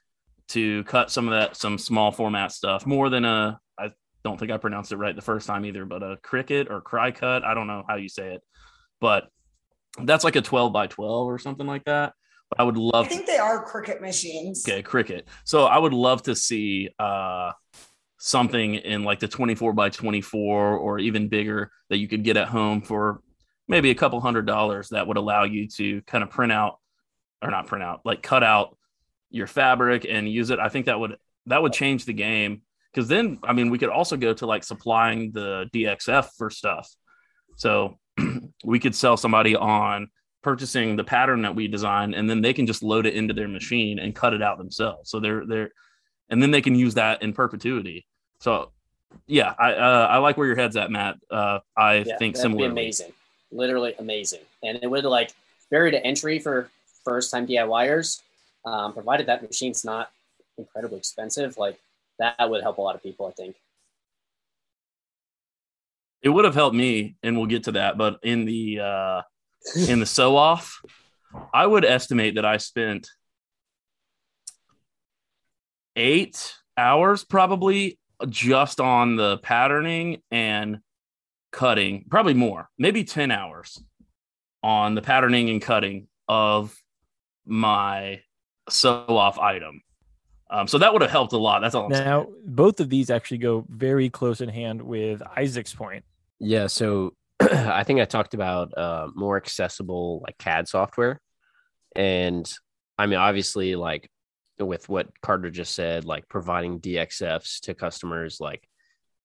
[0.49, 3.91] to cut some of that, some small format stuff more than a, I
[4.23, 7.11] don't think I pronounced it right the first time either, but a Cricut or cry
[7.11, 7.43] cut.
[7.43, 8.41] I don't know how you say it,
[9.01, 9.27] but
[10.03, 12.13] that's like a 12 by 12 or something like that.
[12.49, 13.05] But I would love.
[13.05, 14.65] I think they are Cricut machines.
[14.67, 15.23] Okay, Cricut.
[15.43, 17.51] So I would love to see uh,
[18.19, 22.47] something in like the 24 by 24 or even bigger that you could get at
[22.47, 23.21] home for
[23.67, 26.80] maybe a couple hundred dollars that would allow you to kind of print out
[27.41, 28.77] or not print out, like cut out
[29.30, 30.60] your fabric and use it.
[30.60, 32.62] I think that would that would change the game
[32.93, 36.89] because then I mean we could also go to like supplying the DXF for stuff.
[37.56, 37.97] So
[38.63, 40.10] we could sell somebody on
[40.43, 43.47] purchasing the pattern that we design and then they can just load it into their
[43.49, 45.71] machine and cut it out themselves so they're they're
[46.30, 48.06] and then they can use that in perpetuity
[48.39, 48.71] so
[49.25, 52.43] yeah i uh, i like where your head's at matt uh i Yeah, think that'd
[52.43, 53.12] similarly amazing.
[53.51, 54.41] Literally amazing.
[54.63, 55.31] And it would like
[55.69, 56.69] vary to entry for
[57.03, 58.21] first time DIYers,
[58.65, 60.12] um, provided that machine's not
[60.57, 61.57] incredibly expensive.
[61.57, 61.79] Like
[62.19, 63.55] that would help a lot of people, I think.
[66.21, 69.21] it would have helped me and we'll get to that but in the uh
[69.88, 70.81] in the sew off
[71.53, 73.07] i would estimate that i spent
[75.95, 80.79] eight hours probably just on the patterning and
[81.51, 83.81] cutting probably more maybe 10 hours
[84.63, 86.75] on the patterning and cutting of
[87.45, 88.21] my
[88.69, 89.81] sew off item
[90.49, 92.05] um, so that would have helped a lot that's all I'm saying.
[92.05, 96.05] Now, both of these actually go very close in hand with Isaac's point.
[96.39, 101.19] Yeah, so I think I talked about uh, more accessible like CAD software,
[101.95, 102.49] and
[102.97, 104.10] I mean obviously like
[104.60, 108.67] with what Carter just said, like providing DXFs to customers, like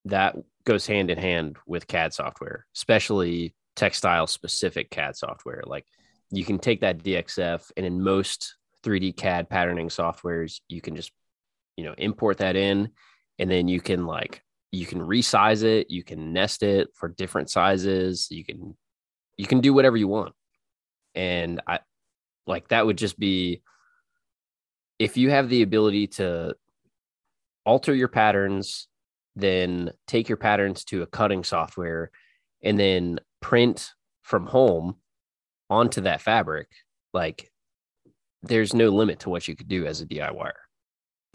[0.06, 5.62] that goes hand in hand with CAD software, especially textile specific CAD software.
[5.66, 5.87] Like
[6.31, 11.12] you can take that DXF, and in most 3D CAD patterning softwares, you can just
[11.77, 12.90] you know import that in,
[13.38, 17.51] and then you can like you can resize it you can nest it for different
[17.51, 18.75] sizes you can
[19.37, 20.35] you can do whatever you want
[21.14, 21.79] and i
[22.46, 23.62] like that would just be
[24.98, 26.55] if you have the ability to
[27.64, 28.88] alter your patterns
[29.34, 32.10] then take your patterns to a cutting software
[32.62, 34.96] and then print from home
[35.70, 36.68] onto that fabric.
[37.12, 37.50] Like
[38.42, 40.52] there's no limit to what you could do as a diyer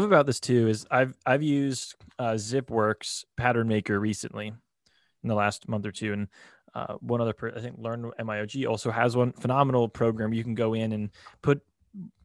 [0.05, 5.67] about this too is I've I've used uh, ZipWorks Pattern Maker recently in the last
[5.67, 6.27] month or two, and
[6.75, 9.33] uh, one other per- I think Learn MYOG also has one.
[9.33, 10.33] Phenomenal program.
[10.33, 11.09] You can go in and
[11.41, 11.61] put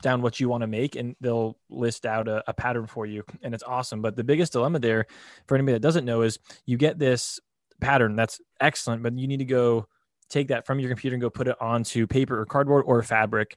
[0.02, 3.24] down what you want to make, and they'll list out a, a pattern for you,
[3.42, 4.02] and it's awesome.
[4.02, 5.06] But the biggest dilemma there
[5.46, 7.40] for anybody that doesn't know is you get this
[7.80, 9.86] pattern that's excellent, but you need to go
[10.30, 13.56] take that from your computer and go put it onto paper or cardboard or fabric.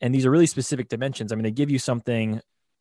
[0.00, 1.32] And these are really specific dimensions.
[1.32, 2.40] I mean, they give you something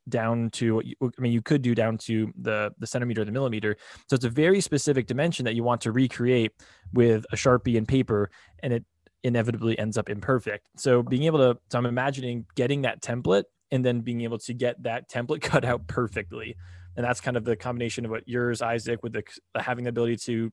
[0.09, 3.77] down to I mean, you could do down to the the centimeter or the millimeter.
[4.09, 6.51] So it's a very specific dimension that you want to recreate
[6.91, 8.29] with a sharpie and paper,
[8.61, 8.85] and it
[9.23, 10.67] inevitably ends up imperfect.
[10.77, 14.53] So being able to, so I'm imagining getting that template and then being able to
[14.53, 16.55] get that template cut out perfectly.
[16.95, 19.23] And that's kind of the combination of what yours, Isaac, with the
[19.59, 20.51] having the ability to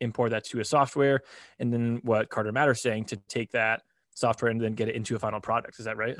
[0.00, 1.22] import that to a software,
[1.58, 3.82] and then what Carter Matter's saying to take that
[4.14, 5.78] software and then get it into a final product.
[5.78, 6.16] Is that right?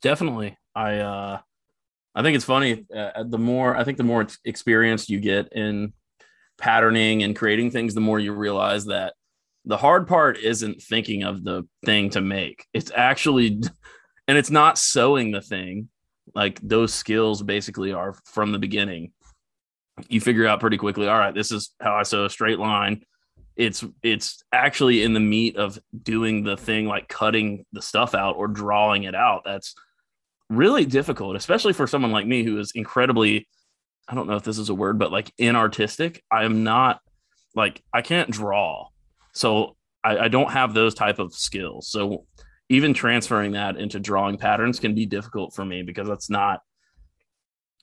[0.00, 0.56] Definitely.
[0.74, 1.40] I uh
[2.14, 2.86] I think it's funny.
[2.94, 5.92] Uh, the more I think the more experience you get in
[6.58, 9.14] patterning and creating things, the more you realize that
[9.64, 12.66] the hard part isn't thinking of the thing to make.
[12.72, 13.62] It's actually,
[14.28, 15.88] and it's not sewing the thing.
[16.34, 19.12] Like those skills basically are from the beginning.
[20.08, 21.08] You figure out pretty quickly.
[21.08, 23.04] All right, this is how I sew a straight line.
[23.56, 28.36] It's it's actually in the meat of doing the thing, like cutting the stuff out
[28.36, 29.42] or drawing it out.
[29.44, 29.74] That's
[30.50, 33.48] really difficult, especially for someone like me who is incredibly,
[34.08, 36.20] I don't know if this is a word, but like inartistic.
[36.30, 37.00] I am not
[37.54, 38.88] like I can't draw,
[39.32, 41.88] so I, I don't have those type of skills.
[41.88, 42.26] So
[42.68, 46.60] even transferring that into drawing patterns can be difficult for me because that's not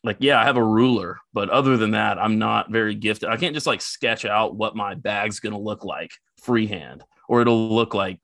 [0.03, 3.35] like yeah i have a ruler but other than that i'm not very gifted i
[3.35, 7.69] can't just like sketch out what my bag's going to look like freehand or it'll
[7.69, 8.19] look like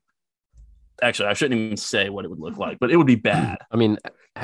[1.02, 3.58] actually, I shouldn't even say what it would look like, but it would be bad.
[3.70, 3.98] I mean,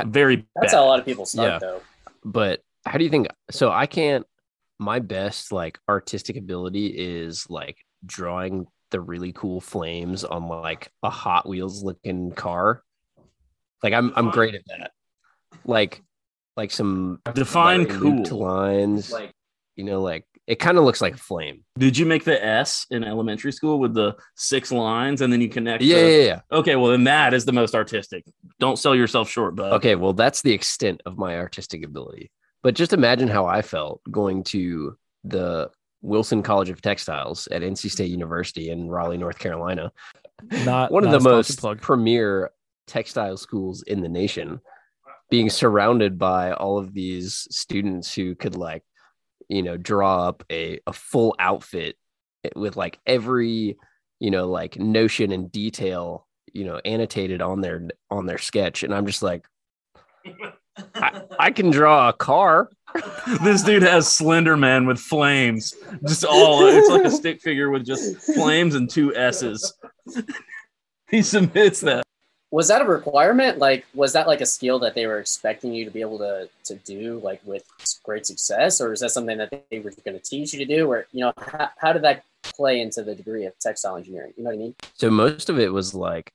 [0.07, 0.47] very.
[0.57, 0.78] That's bad.
[0.78, 1.59] how a lot of people start, Yeah.
[1.61, 1.81] though.
[2.24, 4.26] but how do you think so i can't
[4.78, 7.76] my best like artistic ability is like
[8.07, 12.82] drawing the really cool flames on like a hot wheels looking car
[13.82, 14.90] like i'm i'm great at that
[15.64, 16.03] like
[16.57, 18.24] like some Define cool.
[18.38, 19.32] lines like
[19.76, 22.84] you know like it kind of looks like a flame Did you make the S
[22.90, 25.82] in elementary school with the six lines and then you connect?
[25.82, 28.24] yeah the- yeah yeah Okay, well then that is the most artistic.
[28.59, 29.72] Don't sell yourself short, bud.
[29.74, 32.32] okay well that's the extent of my artistic ability
[32.62, 35.70] but just imagine how i felt going to the
[36.03, 39.92] wilson college of textiles at nc state university in raleigh north carolina.
[40.64, 41.80] Not one of the most plug.
[41.80, 42.51] premier
[42.86, 44.61] textile schools in the nation
[45.30, 48.82] being surrounded by all of these students who could like
[49.48, 51.96] you know draw up a, a full outfit
[52.57, 53.76] with like every
[54.18, 58.82] you know like notion and detail you know annotated on their on their sketch.
[58.82, 59.46] And i'm just like
[60.94, 62.70] I, I can draw a car
[63.43, 65.74] this dude has Slender Man with flames.
[66.07, 69.74] Just all it's like a stick figure with just flames and two S's.
[71.11, 72.05] he submits that.
[72.53, 73.59] Was that a requirement?
[73.59, 76.49] Like, was that like a skill that they were expecting you to be able to
[76.64, 77.64] to do, like with
[78.03, 80.91] great success, or is that something that they were going to teach you to do,
[80.91, 84.32] or you know, how, how did that play into the degree of textile engineering?
[84.36, 84.74] You know what I mean?
[84.95, 86.32] So most of it was like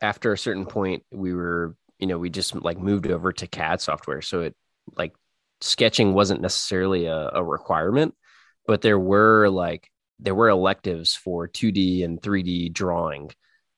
[0.00, 3.80] after a certain point, we were, you know, we just like moved over to CAD
[3.80, 4.22] software.
[4.22, 4.54] So it
[4.96, 5.12] like
[5.60, 8.14] sketching wasn't necessarily a, a requirement,
[8.66, 9.90] but there were like
[10.20, 13.30] there were electives for 2D and 3D drawing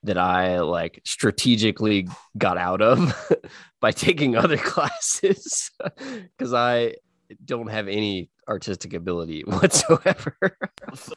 [0.02, 3.14] that I like strategically got out of
[3.80, 5.70] by taking other classes
[6.38, 6.94] because I
[7.44, 10.56] don't have any artistic ability whatsoever.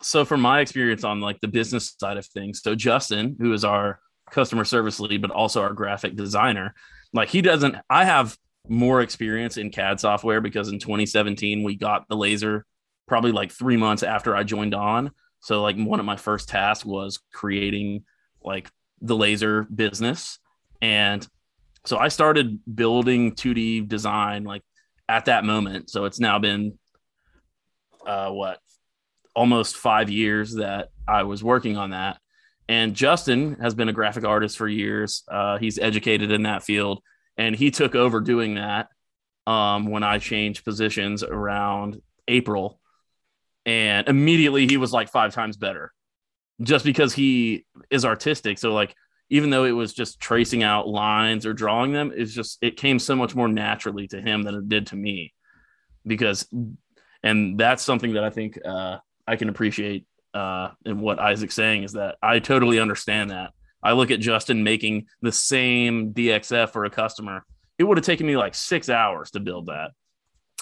[0.01, 3.63] So from my experience on like the business side of things, so Justin, who is
[3.63, 3.99] our
[4.31, 6.73] customer service lead, but also our graphic designer,
[7.13, 8.37] like he doesn't I have
[8.67, 12.65] more experience in CAD software because in 2017 we got the laser
[13.07, 15.11] probably like three months after I joined on.
[15.41, 18.05] So like one of my first tasks was creating
[18.41, 18.69] like
[19.01, 20.39] the laser business.
[20.81, 21.27] And
[21.85, 24.61] so I started building 2D design like
[25.09, 25.89] at that moment.
[25.89, 26.79] So it's now been
[28.05, 28.59] uh what
[29.35, 32.17] almost five years that I was working on that.
[32.69, 35.23] And Justin has been a graphic artist for years.
[35.29, 37.01] Uh, he's educated in that field,
[37.37, 38.87] and he took over doing that
[39.47, 42.79] um, when I changed positions around April.
[43.65, 45.93] And immediately he was like five times better
[46.61, 48.57] just because he is artistic.
[48.57, 48.93] So, like,
[49.29, 52.99] even though it was just tracing out lines or drawing them, it's just, it came
[52.99, 55.33] so much more naturally to him than it did to me
[56.05, 56.47] because,
[57.23, 61.83] and that's something that I think uh, I can appreciate uh, in what Isaac's saying
[61.83, 63.51] is that I totally understand that.
[63.83, 67.45] I look at Justin making the same DXF for a customer.
[67.77, 69.91] It would have taken me like six hours to build that.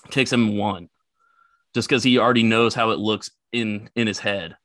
[0.05, 0.89] It takes him one,
[1.73, 4.55] just because he already knows how it looks in in his head,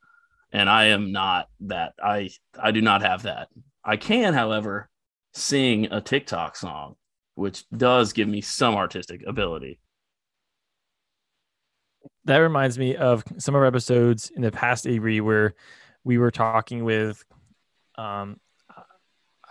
[0.52, 1.94] and I am not that.
[2.02, 3.48] I I do not have that.
[3.84, 4.88] I can, however,
[5.34, 6.96] sing a TikTok song,
[7.34, 9.78] which does give me some artistic ability.
[12.24, 15.54] that reminds me of some of our episodes in the past Avery where
[16.04, 17.24] we were talking with
[17.96, 18.38] um,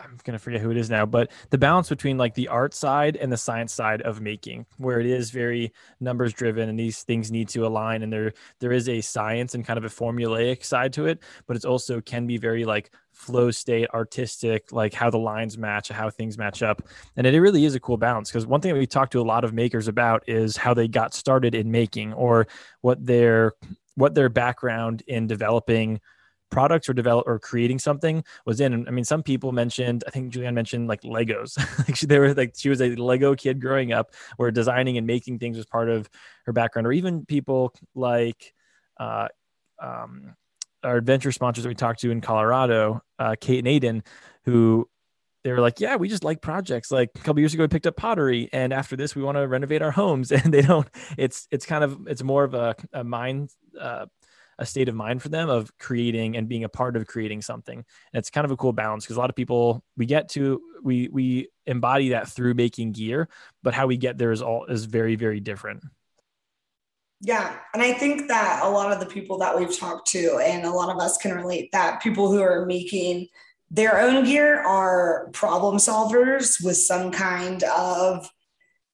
[0.06, 3.16] I'm gonna forget who it is now, but the balance between like the art side
[3.16, 7.32] and the science side of making, where it is very numbers driven and these things
[7.32, 10.93] need to align, and there there is a science and kind of a formulaic side
[10.93, 15.18] to it, but it's also can be very like flow state, artistic, like how the
[15.18, 16.82] lines match, how things match up,
[17.16, 18.30] and it really is a cool balance.
[18.30, 20.88] Because one thing that we talk to a lot of makers about is how they
[20.88, 22.47] got started in making or
[22.82, 23.53] what their
[23.95, 25.99] what their background in developing
[26.50, 28.88] products or develop or creating something was in.
[28.88, 31.58] I mean, some people mentioned, I think Julianne mentioned like Legos.
[31.88, 35.08] like she, they were like she was a Lego kid growing up, where designing and
[35.08, 36.10] making things was part of
[36.46, 36.88] her background.
[36.88, 38.54] Or even people like
[38.98, 39.28] uh,
[39.82, 40.36] um,
[40.84, 44.06] our adventure sponsors that we talked to in Colorado, uh, Kate and Aiden,
[44.46, 44.88] who
[45.43, 46.91] they were like, yeah, we just like projects.
[46.91, 49.48] Like a couple years ago, we picked up pottery, and after this, we want to
[49.48, 50.32] renovate our homes.
[50.46, 50.88] And they don't.
[51.18, 54.08] It's it's kind of it's more of a, a mind uh,
[54.58, 57.78] a state of mind for them of creating and being a part of creating something.
[57.78, 60.62] And it's kind of a cool balance because a lot of people we get to
[60.84, 63.30] we we embody that through making gear,
[63.64, 65.84] but how we get there is all is very very different.
[67.22, 67.58] Yeah.
[67.74, 70.70] And I think that a lot of the people that we've talked to, and a
[70.70, 73.30] lot of us can relate that people who are making
[73.72, 78.30] their own gear are problem solvers with some kind of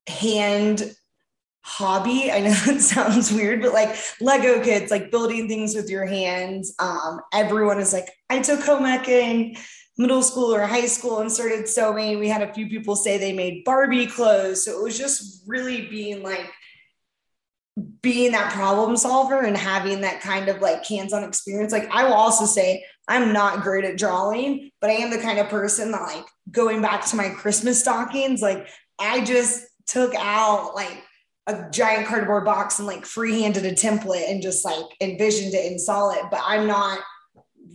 [0.08, 0.96] hand
[1.62, 2.32] hobby.
[2.32, 6.74] I know it sounds weird, but like Lego kids, like building things with your hands.
[6.80, 9.56] Um, everyone is like, I took home ec in
[9.98, 12.20] middle school or high school and started sewing.
[12.20, 14.66] We had a few people say they made Barbie clothes.
[14.66, 16.52] So it was just really being like,
[18.02, 22.14] being that problem solver and having that kind of like hands-on experience like i will
[22.14, 26.02] also say i'm not great at drawing but i am the kind of person that
[26.02, 28.68] like going back to my christmas stockings like
[29.00, 31.02] i just took out like
[31.48, 35.82] a giant cardboard box and like freehanded a template and just like envisioned it and
[35.82, 36.24] saw it.
[36.30, 37.00] But I'm not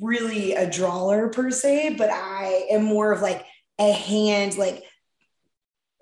[0.01, 3.45] really a drawer per se, but I am more of like
[3.79, 4.83] a hand, like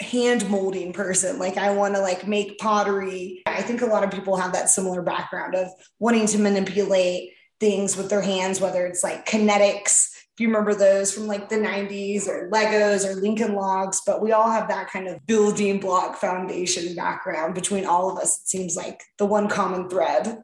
[0.00, 1.38] hand molding person.
[1.38, 3.42] Like I want to like make pottery.
[3.46, 7.96] I think a lot of people have that similar background of wanting to manipulate things
[7.96, 12.26] with their hands, whether it's like kinetics if you remember those from like the 90s
[12.26, 16.96] or Legos or Lincoln Logs, but we all have that kind of building block foundation
[16.96, 18.40] background between all of us.
[18.40, 20.42] It seems like the one common thread.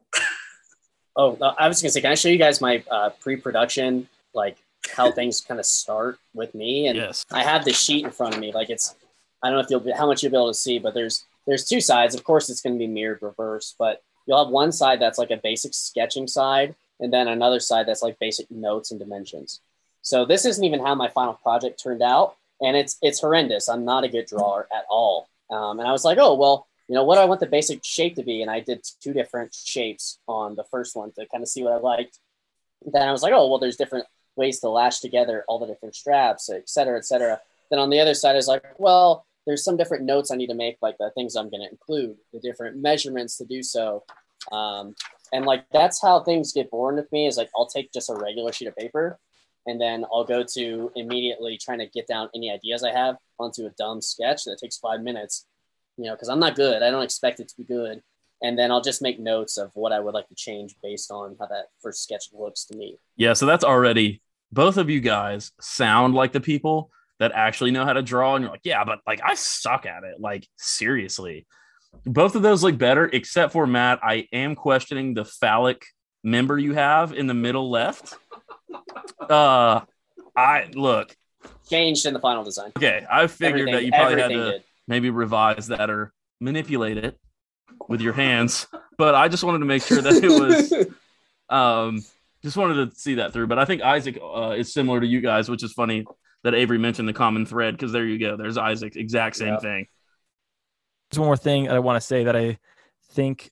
[1.17, 4.55] oh, I was gonna say, can I show you guys my uh, pre-production, like
[4.95, 6.87] how things kind of start with me?
[6.87, 7.25] And Yes.
[7.29, 8.53] I have the sheet in front of me.
[8.53, 8.95] Like it's,
[9.43, 11.25] I don't know if you'll be, how much you'll be able to see, but there's
[11.45, 12.15] there's two sides.
[12.15, 15.31] Of course, it's going to be mirrored reverse, but you'll have one side that's like
[15.31, 19.59] a basic sketching side, and then another side that's like basic notes and dimensions.
[20.01, 23.69] So this isn't even how my final project turned out, and it's it's horrendous.
[23.69, 25.27] I'm not a good drawer at all.
[25.49, 27.83] Um, and I was like, oh well, you know, what do I want the basic
[27.83, 28.41] shape to be?
[28.41, 31.73] And I did two different shapes on the first one to kind of see what
[31.73, 32.19] I liked.
[32.85, 35.95] Then I was like, oh well, there's different ways to lash together all the different
[35.95, 37.39] straps, et cetera, et cetera.
[37.69, 40.53] Then on the other side is like, well, there's some different notes I need to
[40.55, 44.03] make, like the things I'm going to include, the different measurements to do so.
[44.51, 44.95] Um,
[45.33, 48.15] and like that's how things get born with me is like I'll take just a
[48.15, 49.19] regular sheet of paper
[49.67, 53.65] and then I'll go to immediately trying to get down any ideas I have onto
[53.65, 55.45] a dumb sketch that takes five minutes,
[55.97, 56.81] you know, because I'm not good.
[56.81, 58.01] I don't expect it to be good.
[58.43, 61.35] And then I'll just make notes of what I would like to change based on
[61.39, 62.97] how that first sketch looks to me.
[63.15, 66.89] Yeah, so that's already both of you guys sound like the people
[67.19, 70.03] that actually know how to draw, and you're like, yeah, but like I suck at
[70.03, 70.19] it.
[70.19, 71.45] Like seriously,
[72.03, 73.99] both of those look better, except for Matt.
[74.01, 75.85] I am questioning the phallic
[76.23, 78.15] member you have in the middle left.
[79.19, 79.81] Uh,
[80.35, 81.15] I look
[81.69, 82.71] Changed in the final design.
[82.77, 83.05] okay.
[83.09, 84.63] I figured Everything- that you probably had to did.
[84.87, 87.17] maybe revise that or manipulate it
[87.87, 88.67] with your hands,
[88.97, 90.73] but I just wanted to make sure that it was
[91.49, 92.01] um
[92.43, 95.19] just wanted to see that through but i think isaac uh, is similar to you
[95.19, 96.05] guys which is funny
[96.43, 99.59] that avery mentioned the common thread because there you go there's isaac exact same Yeah.
[99.59, 99.87] thing
[101.09, 102.57] There's one more thing I want to say that I
[103.11, 103.51] think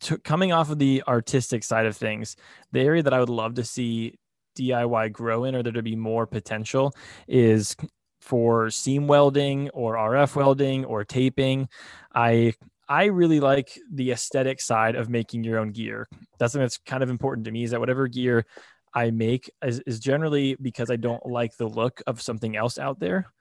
[0.00, 2.36] to, coming off of the artistic side of things,
[2.72, 4.18] the area that I would love to see
[4.54, 6.94] DIY grow in or there to be more potential
[7.28, 7.76] is
[8.20, 11.68] for seam welding or RF welding or taping.
[12.14, 12.54] I
[12.88, 16.08] I really like the aesthetic side of making your own gear.
[16.38, 18.44] That's something that's kind of important to me is that whatever gear
[18.92, 23.00] I make is, is generally because I don't like the look of something else out
[23.00, 23.32] there.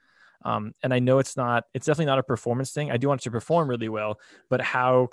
[0.46, 2.92] Um, and I know it's not, it's definitely not a performance thing.
[2.92, 5.10] I do want it to perform really well, but how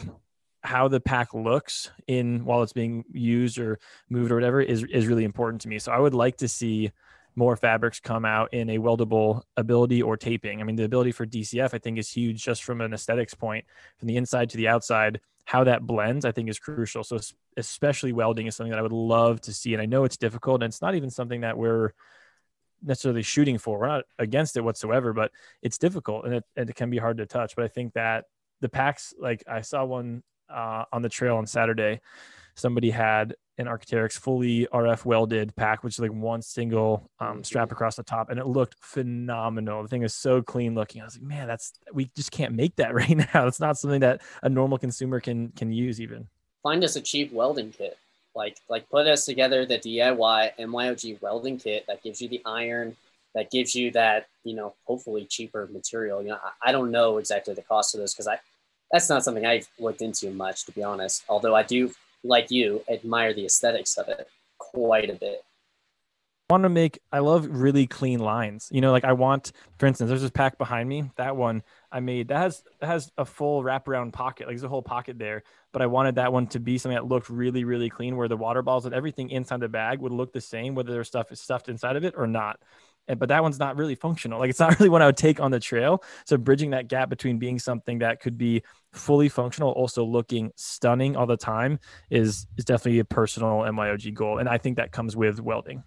[0.63, 5.07] how the pack looks in while it's being used or moved or whatever is is
[5.07, 5.79] really important to me.
[5.79, 6.91] So I would like to see
[7.37, 10.61] more fabrics come out in a weldable ability or taping.
[10.61, 13.65] I mean, the ability for DCF I think is huge just from an aesthetics point,
[13.99, 15.21] from the inside to the outside.
[15.47, 17.03] How that blends, I think, is crucial.
[17.03, 17.19] So
[17.57, 20.63] especially welding is something that I would love to see, and I know it's difficult,
[20.63, 21.93] and it's not even something that we're
[22.83, 23.79] necessarily shooting for.
[23.79, 25.33] We're not against it whatsoever, but
[25.63, 27.57] it's difficult and it, and it can be hard to touch.
[27.57, 28.25] But I think that
[28.61, 30.23] the packs, like I saw one
[30.53, 32.01] uh, on the trail on Saturday,
[32.55, 37.71] somebody had an Arc'teryx fully RF welded pack, which is like one single um, strap
[37.73, 39.83] across the top, and it looked phenomenal.
[39.83, 41.03] The thing is so clean looking.
[41.03, 43.47] I was like, man, that's we just can't make that right now.
[43.47, 46.27] It's not something that a normal consumer can can use even.
[46.63, 47.99] Find us a cheap welding kit.
[48.35, 52.97] Like like put us together the DIY MYOG welding kit that gives you the iron,
[53.35, 56.23] that gives you that you know hopefully cheaper material.
[56.23, 58.39] You know I, I don't know exactly the cost of those because I
[58.91, 61.25] that's not something I've looked into much to be honest.
[61.29, 61.93] Although I do
[62.25, 64.29] like you, admire the aesthetics of it
[64.59, 65.43] quite a bit.
[66.49, 68.69] I want to make I love really clean lines.
[68.73, 71.09] You know, like I want, for instance, there's this pack behind me.
[71.15, 71.63] That one
[71.93, 75.17] I made that has that has a full wraparound pocket, like there's a whole pocket
[75.17, 75.45] there.
[75.73, 78.37] But I wanted that one to be something that looked really, really clean, where the
[78.37, 81.41] water balls and everything inside the bag would look the same, whether there's stuff is
[81.41, 82.59] stuffed inside of it or not.
[83.07, 84.39] But that one's not really functional.
[84.39, 86.03] Like it's not really what I would take on the trail.
[86.27, 91.17] So bridging that gap between being something that could be fully functional, also looking stunning
[91.17, 91.79] all the time
[92.11, 94.39] is is definitely a personal MYOG goal.
[94.39, 95.83] And I think that comes with welding.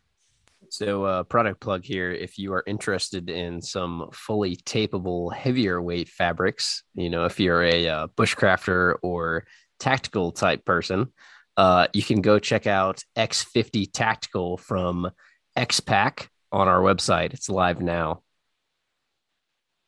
[0.70, 2.11] So, uh, product plug here.
[2.11, 7.61] If you are interested in some fully tapeable, heavier weight fabrics, you know, if you're
[7.61, 9.45] a uh, bushcrafter or
[9.80, 11.14] tactical type person,
[11.57, 15.11] uh, you can go check out X50 Tactical from
[15.55, 17.34] X-Pac on our website.
[17.34, 18.22] It's live now.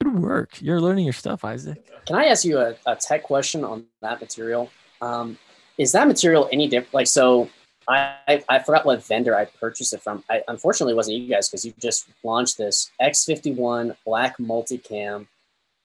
[0.03, 0.61] Good work.
[0.61, 1.89] You're learning your stuff, Isaac.
[2.05, 4.70] Can I ask you a, a tech question on that material?
[5.01, 5.38] Um,
[5.78, 6.93] is that material any different?
[6.93, 7.49] Like, so
[7.88, 10.24] I, I, I forgot what vendor I purchased it from.
[10.30, 15.28] I unfortunately it wasn't you guys because you just launched this X51 black multicam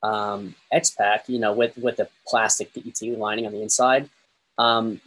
[0.02, 4.08] um, X-Pac, you know, with with the plastic PET lining on the inside.
[4.58, 5.00] Um,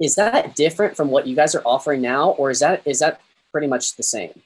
[0.00, 3.20] is that different from what you guys are offering now, or is that is that
[3.52, 4.42] pretty much the same?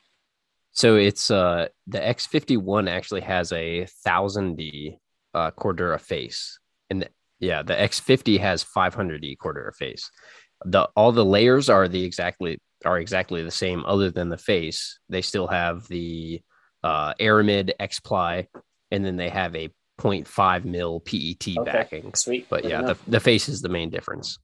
[0.73, 4.99] So it's uh the X51 actually has a thousand D
[5.35, 6.59] uh Cordura face.
[6.89, 7.09] And the,
[7.39, 10.11] yeah, the X50 has 500 D Cordura face.
[10.65, 14.99] The all the layers are the exactly are exactly the same other than the face.
[15.09, 16.41] They still have the
[16.83, 18.47] uh Aramid X ply
[18.91, 22.15] and then they have a 0.5 mil PET Okay, backing.
[22.15, 22.47] Sweet.
[22.49, 24.39] But Good yeah, the, the face is the main difference.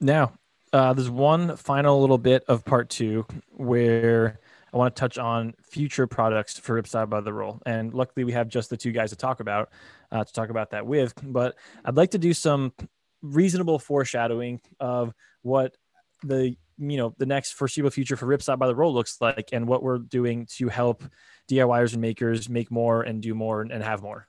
[0.00, 0.32] Now,
[0.72, 4.38] uh, there's one final little bit of part two where
[4.72, 7.60] I want to touch on future products for Ripstop by the Roll.
[7.66, 9.70] And luckily, we have just the two guys to talk about,
[10.10, 11.12] uh, to talk about that with.
[11.22, 12.72] But I'd like to do some
[13.20, 15.12] reasonable foreshadowing of
[15.42, 15.76] what
[16.24, 19.68] the you know the next foreseeable future for Ripstop by the Roll looks like, and
[19.68, 21.04] what we're doing to help
[21.50, 24.26] DIYers and makers make more and do more and have more.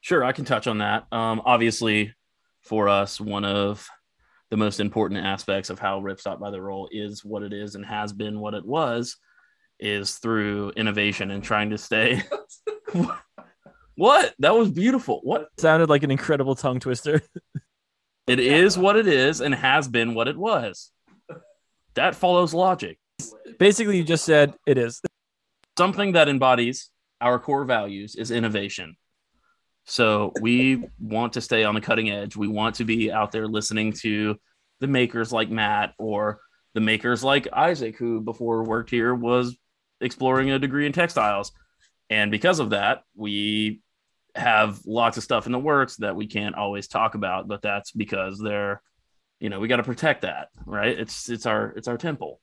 [0.00, 1.06] Sure, I can touch on that.
[1.10, 2.14] Um, obviously,
[2.60, 3.88] for us, one of
[4.50, 7.84] the most important aspects of how Ripstop by the Roll is what it is and
[7.84, 9.16] has been what it was
[9.80, 12.22] is through innovation and trying to stay.
[13.94, 14.34] what?
[14.38, 15.20] That was beautiful.
[15.22, 15.48] What?
[15.58, 17.22] Sounded like an incredible tongue twister.
[18.28, 20.90] It is what it is and has been what it was.
[21.94, 22.98] That follows logic.
[23.58, 25.00] Basically, you just said it is.
[25.78, 26.90] Something that embodies
[27.22, 28.96] our core values is innovation.
[29.86, 32.36] So we want to stay on the cutting edge.
[32.36, 34.36] We want to be out there listening to
[34.80, 36.40] the makers like Matt or
[36.74, 39.56] the makers like Isaac, who before worked here was
[40.00, 41.52] exploring a degree in textiles.
[42.10, 43.82] And because of that, we
[44.34, 47.90] have lots of stuff in the works that we can't always talk about, but that's
[47.92, 48.80] because they're,
[49.40, 50.98] you know, we got to protect that, right?
[50.98, 52.40] It's it's our it's our temple,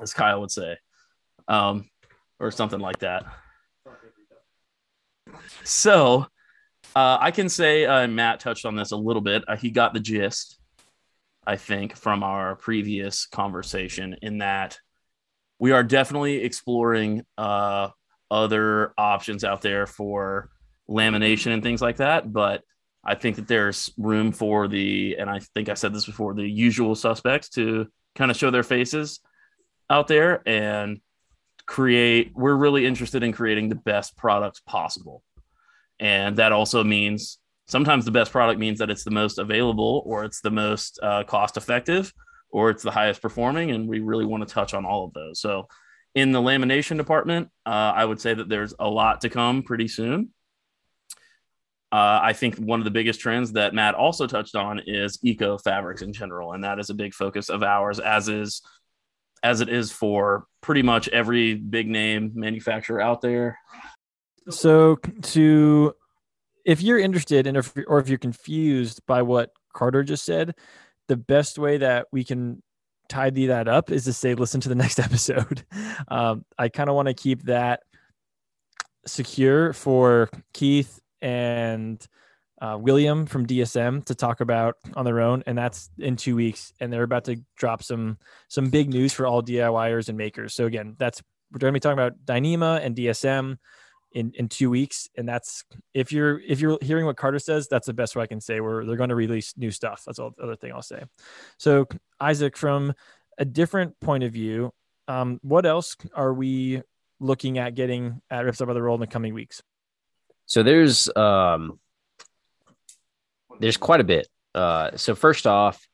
[0.00, 0.76] as Kyle would say,
[1.48, 1.88] um,
[2.38, 3.24] or something like that.
[5.64, 6.26] So,
[6.94, 9.44] uh, I can say uh, Matt touched on this a little bit.
[9.48, 10.58] Uh, he got the gist,
[11.46, 14.78] I think, from our previous conversation in that
[15.62, 17.88] we are definitely exploring uh,
[18.32, 20.50] other options out there for
[20.90, 22.32] lamination and things like that.
[22.32, 22.64] But
[23.04, 26.42] I think that there's room for the, and I think I said this before, the
[26.42, 27.86] usual suspects to
[28.16, 29.20] kind of show their faces
[29.88, 31.00] out there and
[31.64, 32.32] create.
[32.34, 35.22] We're really interested in creating the best products possible.
[36.00, 37.38] And that also means
[37.68, 41.22] sometimes the best product means that it's the most available or it's the most uh,
[41.22, 42.12] cost effective
[42.52, 43.70] or it's the highest performing.
[43.70, 45.40] And we really want to touch on all of those.
[45.40, 45.68] So,
[46.14, 49.88] in the lamination department, uh, I would say that there's a lot to come pretty
[49.88, 50.30] soon.
[51.90, 55.58] Uh, I think one of the biggest trends that Matt also touched on is eco
[55.58, 58.62] fabrics in general, and that is a big focus of ours, as is
[59.42, 63.58] as it is for pretty much every big name manufacturer out there.
[64.48, 65.94] So to
[66.64, 70.54] if you're interested in, or if you're confused by what Carter just said,
[71.12, 72.62] the best way that we can
[73.10, 75.62] tidy that up is to say, listen to the next episode.
[76.08, 77.80] Um, I kind of want to keep that
[79.06, 82.02] secure for Keith and
[82.62, 86.72] uh, William from DSM to talk about on their own, and that's in two weeks.
[86.80, 88.16] And they're about to drop some
[88.48, 90.54] some big news for all DIYers and makers.
[90.54, 91.20] So again, that's
[91.52, 93.58] we're going to be talking about Dyneema and DSM
[94.14, 97.86] in in two weeks, and that's if you're if you're hearing what Carter says, that's
[97.86, 98.60] the best way I can say.
[98.60, 100.02] Where they're going to release new stuff.
[100.06, 101.02] That's all the other thing I'll say.
[101.58, 101.86] So
[102.20, 102.94] Isaac, from
[103.38, 104.72] a different point of view,
[105.08, 106.82] um, what else are we
[107.20, 109.62] looking at getting at Ripstop by the in the coming weeks?
[110.46, 111.78] So there's um
[113.60, 114.28] there's quite a bit.
[114.54, 115.86] Uh, so first off,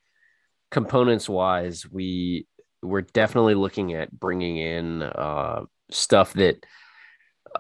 [0.70, 2.46] components wise, we
[2.82, 6.64] we're definitely looking at bringing in uh, stuff that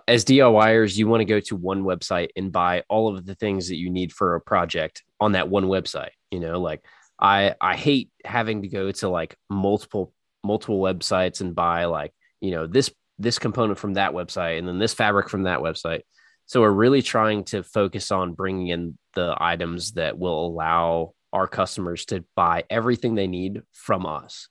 [0.06, 3.68] as DIYers, you want to go to one website and buy all of the things
[3.68, 6.10] that you need for a project on that one website.
[6.30, 6.84] You know, like
[7.20, 10.12] I I hate having to go to like multiple
[10.44, 14.78] multiple websites and buy like you know this this component from that website and then
[14.78, 16.02] this fabric from that website.
[16.46, 21.46] So we're really trying to focus on bringing in the items that will allow our
[21.46, 24.48] customers to buy everything they need from us.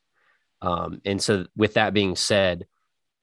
[0.62, 2.66] Um, and so, with that being said,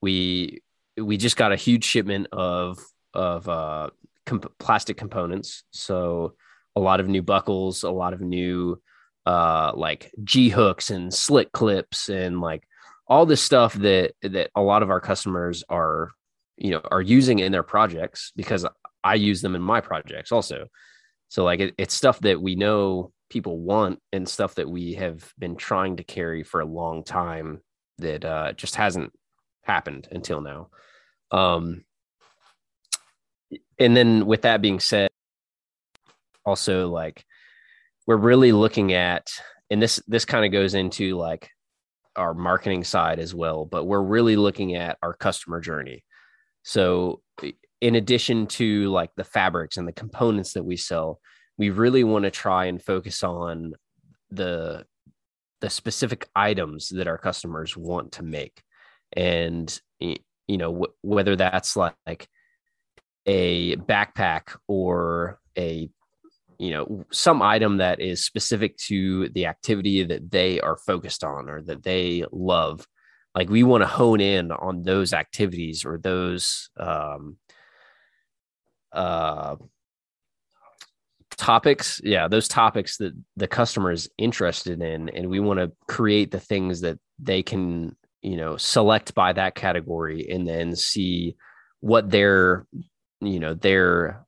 [0.01, 0.61] we
[0.97, 2.79] we just got a huge shipment of
[3.13, 3.89] of uh,
[4.25, 5.63] comp- plastic components.
[5.71, 6.35] So
[6.75, 8.81] a lot of new buckles, a lot of new
[9.25, 12.67] uh, like G hooks and Slik Clips, and like
[13.07, 16.11] all this stuff that that a lot of our customers are
[16.57, 18.65] you know are using in their projects because
[19.03, 20.67] I use them in my projects also.
[21.27, 25.33] So like it, it's stuff that we know people want and stuff that we have
[25.37, 27.61] been trying to carry for a long time
[27.97, 29.11] that uh, just hasn't
[29.65, 30.69] happened until now.
[31.31, 31.83] Um,
[33.77, 35.09] and then with that being said,
[36.45, 37.25] also like
[38.07, 39.27] we're really looking at,
[39.69, 41.49] and this this kind of goes into like
[42.15, 46.03] our marketing side as well, but we're really looking at our customer journey.
[46.63, 47.21] So
[47.81, 51.19] in addition to like the fabrics and the components that we sell,
[51.57, 53.73] we really want to try and focus on
[54.31, 54.85] the
[55.61, 58.61] the specific items that our customers want to make
[59.13, 62.27] and you know w- whether that's like
[63.25, 65.89] a backpack or a
[66.59, 71.49] you know some item that is specific to the activity that they are focused on
[71.49, 72.87] or that they love
[73.33, 77.37] like we want to hone in on those activities or those um
[78.93, 79.55] uh
[81.31, 86.31] topics yeah those topics that the customer is interested in and we want to create
[86.31, 87.95] the things that they can
[88.25, 91.35] you know select by that category and then see
[91.79, 92.65] what their
[93.21, 94.25] you know their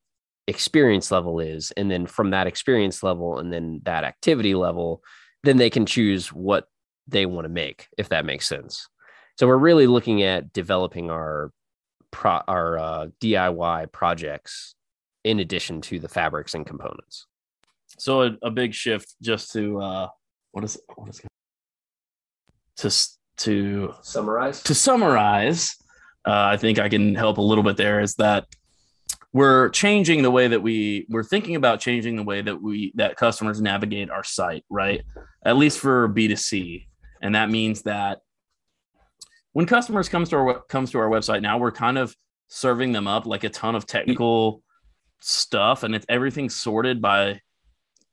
[0.47, 1.71] experience level is.
[1.71, 5.01] And then from that experience level and then that activity level
[5.43, 6.67] then they can choose what
[7.07, 8.87] they want to make if that makes sense.
[9.37, 11.51] So we're really looking at developing our
[12.11, 14.75] pro, our uh, diy projects
[15.23, 17.25] in addition to the fabrics and components.
[17.99, 20.07] So a, a big shift just to uh
[20.51, 21.21] what is what is
[22.77, 24.61] to to summarize?
[24.63, 25.75] to summarize
[26.27, 28.45] uh, i think i can help a little bit there is that
[29.33, 33.15] we're changing the way that we we're thinking about changing the way that we that
[33.15, 35.03] customers navigate our site right?
[35.45, 36.87] At least for b2c
[37.21, 38.19] and that means that
[39.53, 42.15] when customers comes to our comes to our website now we're kind of
[42.47, 44.63] serving them up like a ton of technical
[45.19, 47.39] stuff and it's everything sorted by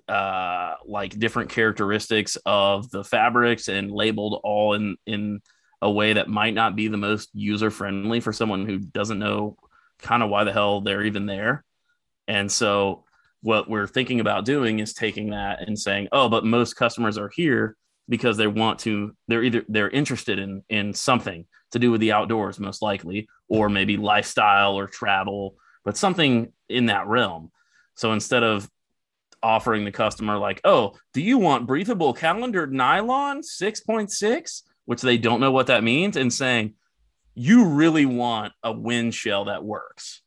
[0.08, 5.40] uh like different characteristics of the fabrics and labeled all in in
[5.80, 9.56] a way that might not be the most user friendly for someone who doesn't know
[9.98, 11.64] kind of why the hell they're even there.
[12.26, 13.04] And so
[13.42, 17.30] what we're thinking about doing is taking that and saying oh but most customers are
[17.34, 17.76] here
[18.08, 22.12] because they want to they're either they're interested in in something to do with the
[22.12, 27.50] outdoors most likely or maybe lifestyle or travel but something in that realm.
[27.94, 28.68] So instead of
[29.44, 35.40] offering the customer like, "Oh, do you want breathable calendar nylon 6.6?" which they don't
[35.40, 36.74] know what that means and saying,
[37.34, 40.22] "You really want a wind shell that works."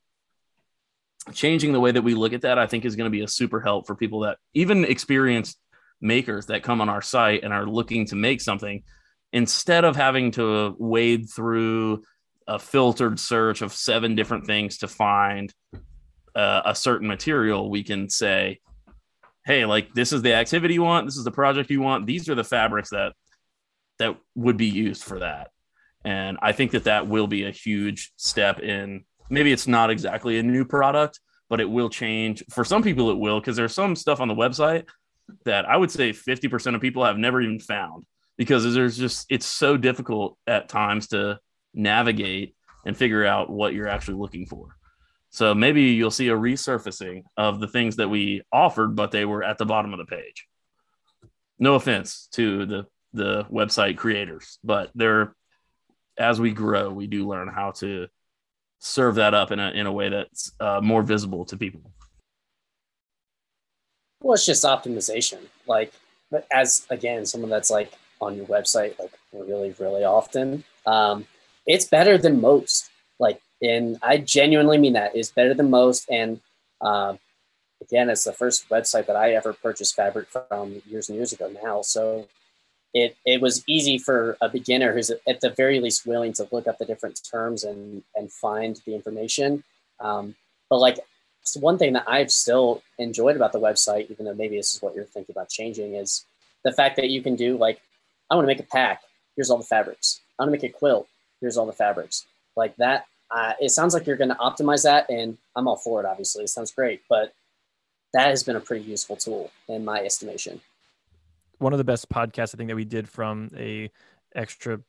[1.34, 3.28] Changing the way that we look at that I think is going to be a
[3.28, 5.60] super help for people that even experienced
[6.00, 8.84] makers that come on our site and are looking to make something
[9.34, 12.04] instead of having to wade through
[12.48, 15.54] a filtered search of seven different things to find
[16.36, 18.60] uh, a certain material, we can say,
[19.48, 22.30] hey, like this is the activity you want, this is the project you want, these
[22.30, 23.14] are the fabrics that
[23.98, 25.50] that would be used for that.
[26.04, 30.38] And I think that that will be a huge step in maybe it's not exactly
[30.38, 31.20] a new product,
[31.50, 32.44] but it will change.
[32.50, 34.86] For some people, it will because there's some stuff on the website
[35.46, 38.06] that I would say 50% of people have never even found.
[38.38, 41.40] because there's just it's so difficult at times to
[41.74, 44.77] navigate and figure out what you're actually looking for.
[45.30, 49.44] So maybe you'll see a resurfacing of the things that we offered, but they were
[49.44, 50.48] at the bottom of the page.
[51.60, 55.36] No offense to the the website creators, but they're
[56.18, 58.08] as we grow, we do learn how to
[58.80, 61.92] serve that up in a in a way that's uh, more visible to people.
[64.22, 65.40] Well, it's just optimization.
[65.68, 65.94] Like,
[66.32, 71.28] but as again, someone that's like on your website like really, really often, um,
[71.66, 72.90] it's better than most.
[73.62, 75.16] And I genuinely mean that.
[75.16, 76.10] It's better than most.
[76.10, 76.42] And
[76.82, 77.16] uh,
[77.82, 81.52] again, it's the first website that I ever purchased fabric from years and years ago
[81.64, 81.82] now.
[81.82, 82.28] So
[82.94, 86.68] it it was easy for a beginner who's at the very least willing to look
[86.68, 89.64] up the different terms and and find the information.
[90.00, 90.36] Um,
[90.70, 91.00] but like
[91.56, 94.96] one thing that I've still enjoyed about the website, even though maybe this is what
[94.96, 96.26] you're thinking about changing, is
[96.64, 97.80] the fact that you can do like,
[98.30, 99.02] I want to make a pack.
[99.36, 100.20] Here's all the fabrics.
[100.38, 101.08] I want to make a quilt.
[101.40, 102.26] Here's all the fabrics.
[102.56, 103.06] Like that.
[103.30, 106.06] Uh, it sounds like you're going to optimize that, and I'm all for it.
[106.06, 107.34] Obviously, it sounds great, but
[108.14, 110.62] that has been a pretty useful tool in my estimation
[111.60, 113.90] one of the best podcasts I think that we did from a
[114.36, 114.80] extra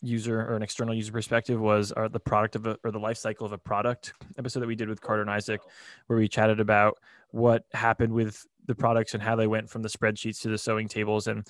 [0.00, 3.18] user or an external user perspective was our, the product of a, or the life
[3.18, 5.60] cycle of a product episode that we did with Carter and Isaac,
[6.06, 6.98] where we chatted about
[7.30, 10.88] what happened with the products and how they went from the spreadsheets to the sewing
[10.88, 11.26] tables.
[11.26, 11.46] And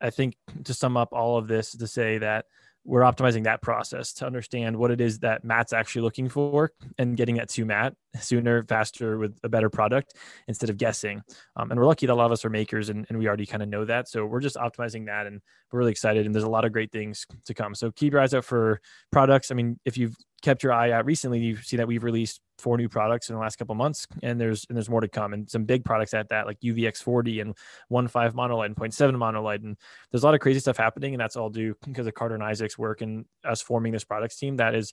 [0.00, 2.46] I think to sum up all of this to say that
[2.84, 7.16] we're optimizing that process to understand what it is that Matt's actually looking for and
[7.16, 10.14] getting that to Matt sooner, faster with a better product
[10.48, 11.22] instead of guessing.
[11.56, 13.46] Um, and we're lucky that a lot of us are makers and, and we already
[13.46, 14.08] kind of know that.
[14.08, 15.40] So we're just optimizing that and
[15.72, 16.26] we're really excited.
[16.26, 17.74] And there's a lot of great things to come.
[17.74, 18.80] So keep your eyes out for
[19.10, 19.50] products.
[19.50, 22.76] I mean, if you've kept your eye out recently, you see that we've released four
[22.76, 25.48] new products in the last couple months, and there's and there's more to come, and
[25.50, 27.56] some big products at that, like UVX40 and
[27.90, 29.76] 1.5 monolight and 0.7 monolight, and
[30.10, 32.44] there's a lot of crazy stuff happening, and that's all due because of Carter and
[32.44, 34.92] Isaac's work and us forming this products team that is,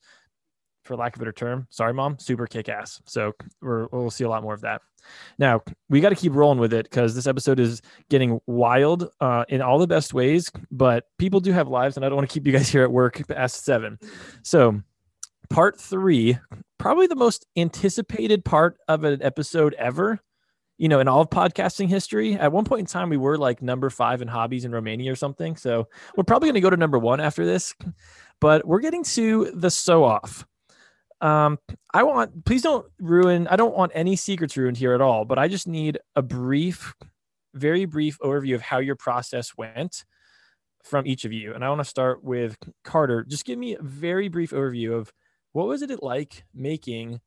[0.86, 3.02] for lack of a better term, sorry mom, super kick ass.
[3.06, 4.82] So we're, we'll see a lot more of that.
[5.38, 9.44] Now we got to keep rolling with it because this episode is getting wild uh,
[9.50, 12.34] in all the best ways, but people do have lives, and I don't want to
[12.34, 14.00] keep you guys here at work past seven.
[14.44, 14.82] So
[15.52, 16.38] part three,
[16.78, 20.20] probably the most anticipated part of an episode ever.
[20.78, 23.62] You know, in all of podcasting history, at one point in time, we were like
[23.62, 25.56] number five in hobbies in Romania or something.
[25.56, 25.88] So
[26.18, 27.76] we're probably going to go to number one after this,
[28.40, 30.46] but we're getting to the sew off.
[31.20, 31.60] Um,
[31.94, 35.38] I want, please don't ruin, I don't want any secrets ruined here at all, but
[35.38, 36.96] I just need a brief,
[37.54, 40.04] very brief overview of how your process went
[40.84, 41.54] from each of you.
[41.54, 43.24] And I want to start with Carter.
[43.24, 45.14] Just give me a very brief overview of
[45.54, 47.20] what was it like making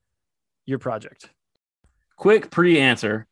[0.66, 1.30] your project?
[2.16, 3.26] Quick pre answer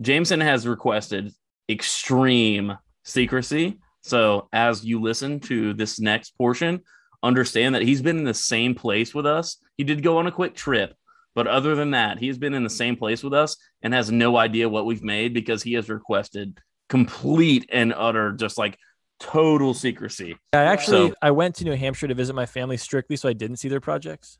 [0.00, 1.32] Jameson has requested
[1.68, 3.78] extreme secrecy.
[4.02, 6.80] So, as you listen to this next portion,
[7.22, 9.56] understand that he's been in the same place with us.
[9.78, 10.94] He did go on a quick trip,
[11.34, 14.36] but other than that, he's been in the same place with us and has no
[14.36, 16.58] idea what we've made because he has requested
[16.90, 18.78] complete and utter, just like
[19.20, 20.36] total secrecy.
[20.52, 23.32] I actually so, I went to New Hampshire to visit my family strictly so I
[23.32, 24.38] didn't see their projects.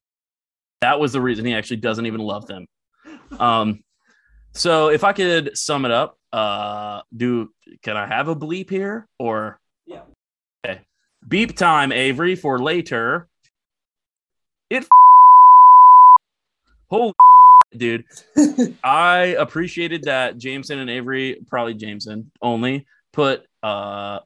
[0.80, 2.66] That was the reason he actually doesn't even love them.
[3.38, 3.82] Um
[4.52, 7.50] so if I could sum it up, uh do
[7.82, 10.02] can I have a bleep here or Yeah.
[10.64, 10.80] Okay.
[11.26, 13.28] Beep time Avery for later.
[14.70, 14.86] It
[16.90, 17.12] Holy
[17.76, 18.04] dude.
[18.84, 24.20] I appreciated that Jameson and Avery, probably Jameson only, put uh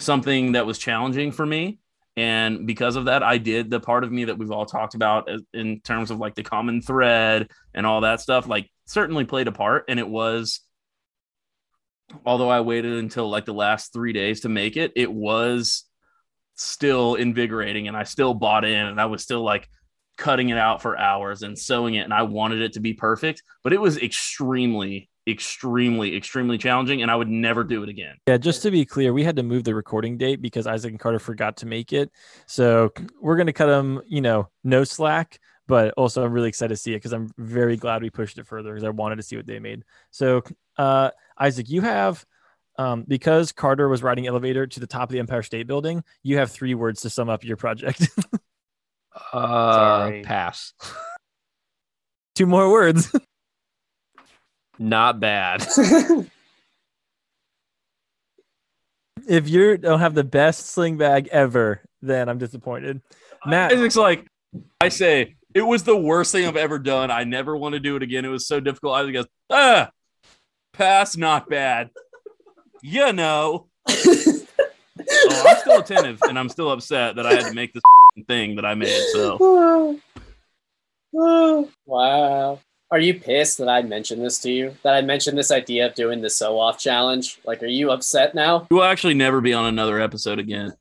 [0.00, 1.78] something that was challenging for me.
[2.16, 5.28] And because of that, I did the part of me that we've all talked about
[5.54, 9.52] in terms of like the common thread and all that stuff, like certainly played a
[9.52, 9.84] part.
[9.88, 10.60] And it was,
[12.26, 15.84] although I waited until like the last three days to make it, it was
[16.56, 19.68] still invigorating and I still bought in and I was still like
[20.18, 22.04] cutting it out for hours and sewing it.
[22.04, 27.10] And I wanted it to be perfect, but it was extremely extremely, extremely challenging, and
[27.10, 28.16] I would never do it again.
[28.26, 31.00] Yeah, just to be clear, we had to move the recording date because Isaac and
[31.00, 32.10] Carter forgot to make it.
[32.46, 35.38] So we're gonna cut them, you know, no slack.
[35.66, 38.46] But also, I'm really excited to see it because I'm very glad we pushed it
[38.46, 39.84] further because I wanted to see what they made.
[40.10, 40.42] So,
[40.76, 42.26] uh, Isaac, you have
[42.76, 46.02] um, because Carter was riding elevator to the top of the Empire State Building.
[46.22, 48.08] You have three words to sum up your project.
[49.32, 50.22] uh, Sorry.
[50.22, 50.72] pass.
[52.34, 53.14] Two more words.
[54.80, 55.60] Not bad.
[59.28, 63.02] if you don't have the best sling bag ever, then I'm disappointed.
[63.44, 64.26] Matt, it's like
[64.80, 67.10] I say, it was the worst thing I've ever done.
[67.10, 68.24] I never want to do it again.
[68.24, 68.94] It was so difficult.
[68.94, 69.90] I goes, ah,
[70.72, 71.90] pass, not bad.
[72.82, 73.66] You know.
[75.12, 77.82] Oh, I'm still attentive, and I'm still upset that I had to make this
[78.28, 79.02] thing that I made.
[79.12, 79.98] So
[81.86, 82.60] wow.
[82.92, 84.76] Are you pissed that I mentioned this to you?
[84.82, 87.38] That I mentioned this idea of doing the sew off challenge?
[87.44, 88.66] Like, are you upset now?
[88.70, 90.72] you will actually never be on another episode again.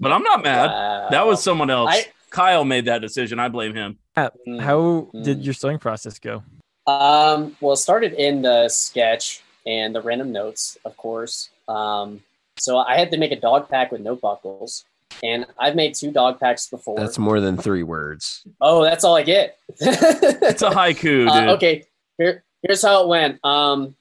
[0.00, 0.66] But I'm not mad.
[0.66, 1.08] Wow.
[1.10, 1.90] That was someone else.
[1.92, 3.38] I- Kyle made that decision.
[3.38, 3.98] I blame him.
[4.16, 4.60] Mm.
[4.60, 5.44] How did Mm.
[5.44, 6.42] your sewing process go?
[6.86, 11.50] Um, well, it started in the sketch and the random notes, of course.
[11.68, 12.22] Um,
[12.58, 14.84] so I had to make a dog pack with no buckles,
[15.22, 16.98] and I've made two dog packs before.
[16.98, 18.46] That's more than three words.
[18.60, 19.58] oh, that's all I get.
[19.80, 21.28] It's a haiku, dude.
[21.28, 21.84] Uh, okay,
[22.18, 23.44] here, here's how it went.
[23.44, 23.94] Um,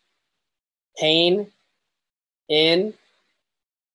[0.98, 1.48] pain
[2.50, 2.94] in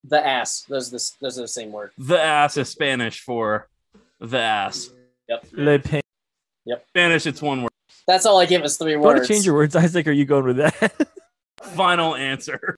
[0.05, 0.63] the ass.
[0.69, 1.91] Those are the, those are the same word.
[1.99, 3.69] The ass is Spanish for
[4.21, 4.89] the ass.
[5.29, 5.47] Yep.
[5.53, 6.03] Le pain.
[6.65, 6.87] Yep.
[6.89, 7.71] Spanish, it's one word.
[8.07, 9.29] That's all I give is three You want words.
[9.29, 10.07] to change your words, Isaac?
[10.07, 11.09] Are you going with that?
[11.75, 12.77] Final answer.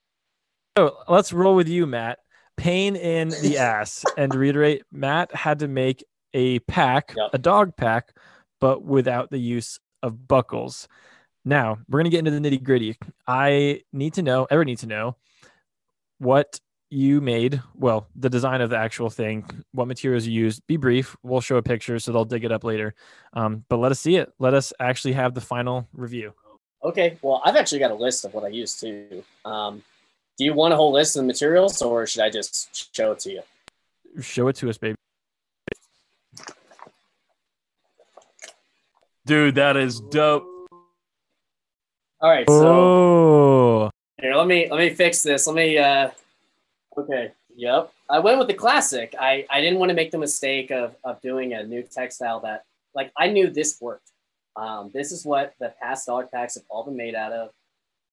[0.77, 2.19] so let's roll with you, Matt.
[2.59, 4.05] Pain in the ass.
[4.19, 6.05] And to reiterate, Matt had to make
[6.35, 7.31] a pack, Yep.
[7.33, 8.15] a dog pack,
[8.61, 10.87] but without the use of buckles.
[11.45, 12.99] Now we're gonna get into the nitty gritty.
[13.27, 15.17] I need to know, ever need to know,
[16.19, 17.63] what you made.
[17.75, 20.67] Well, the design of the actual thing, what materials you used.
[20.67, 21.17] Be brief.
[21.23, 22.95] We'll show a picture, so they'll dig it up later.
[23.35, 24.33] Um, but let us see it.
[24.39, 26.33] Let us actually have the final review.
[26.83, 29.23] Okay, well, I've actually got a list of what I used too.
[29.45, 29.83] Um,
[30.39, 33.19] do you want a whole list of the materials, or should I just show it
[33.21, 33.43] to you?
[34.21, 34.95] Show it to us, baby.
[39.27, 40.45] Dude, that is dope.
[42.21, 45.47] All right, so Oh, here, let me let me fix this.
[45.47, 45.77] Let me.
[45.79, 46.11] uh
[46.97, 47.93] Okay, yep.
[48.09, 49.15] I went with the classic.
[49.21, 52.65] I I didn't want to make the mistake of of doing a new textile that
[52.95, 54.11] like I knew this worked.
[54.57, 57.51] Um, this is what the past dog packs have all been made out of.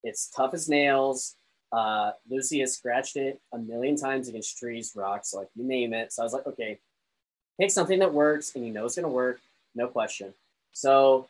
[0.04, 1.34] It's tough as nails.
[1.72, 6.12] Uh, Lucy has scratched it a million times against trees, rocks, like you name it.
[6.12, 6.78] So I was like, okay,
[7.60, 9.40] pick something that works and you know it's gonna work,
[9.74, 10.32] no question.
[10.72, 11.28] So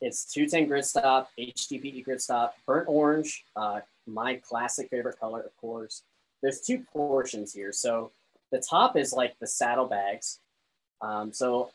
[0.00, 6.02] it's 210 Gridstop, HDPE Gridstop, burnt orange, uh, my classic favorite color, of course.
[6.42, 7.72] There's two portions here.
[7.72, 8.12] So
[8.52, 10.38] the top is like the saddlebags.
[11.00, 11.70] Um, so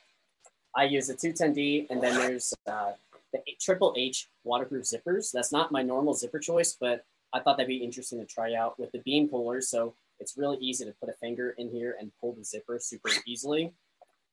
[0.76, 2.94] I use the 210D, and then there's uh,
[3.34, 5.32] the Triple H waterproof zippers.
[5.32, 7.04] That's not my normal zipper choice, but
[7.34, 9.68] I thought that'd be interesting to try out with the beam pullers.
[9.68, 13.10] So it's really easy to put a finger in here and pull the zipper super
[13.26, 13.74] easily.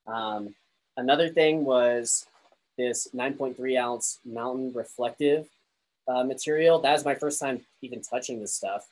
[0.06, 0.54] Um,
[0.96, 2.26] another thing was
[2.76, 5.48] this 9.3 ounce mountain reflective
[6.08, 6.80] uh, material.
[6.80, 8.86] That was my first time even touching this stuff.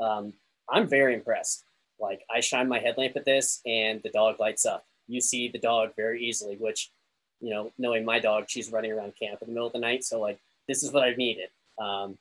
[0.00, 0.32] Um,
[0.68, 1.64] I'm very impressed.
[1.98, 4.84] Like I shine my headlamp at this and the dog lights up.
[5.06, 6.90] You see the dog very easily, which,
[7.40, 10.04] you know, knowing my dog, she's running around camp in the middle of the night.
[10.04, 10.38] So like,
[10.68, 11.48] this is what I needed.
[11.78, 12.18] Um,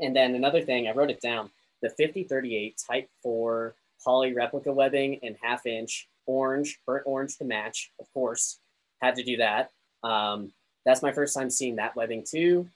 [0.00, 1.50] and then another thing, I wrote it down,
[1.82, 3.74] the 5038 type four
[4.04, 8.58] poly replica webbing and half inch orange, burnt orange to match, of course,
[9.00, 9.70] had to do that.
[10.02, 10.52] Um,
[10.84, 12.68] that's my first time seeing that webbing too.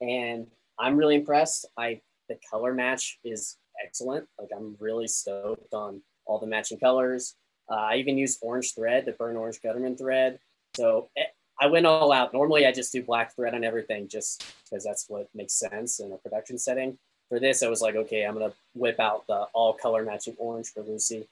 [0.00, 0.46] And
[0.78, 1.66] I'm really impressed.
[1.76, 4.26] I, the color match is excellent.
[4.38, 7.34] Like I'm really stoked on all the matching colors.
[7.70, 10.38] Uh, I even used orange thread, the burnt orange Gutermann thread.
[10.74, 11.24] So eh,
[11.60, 12.32] I went all out.
[12.32, 16.12] Normally I just do black thread on everything just because that's what makes sense in
[16.12, 16.98] a production setting.
[17.28, 20.68] For this, I was like, okay, I'm gonna whip out the all color matching orange
[20.68, 21.28] for Lucy.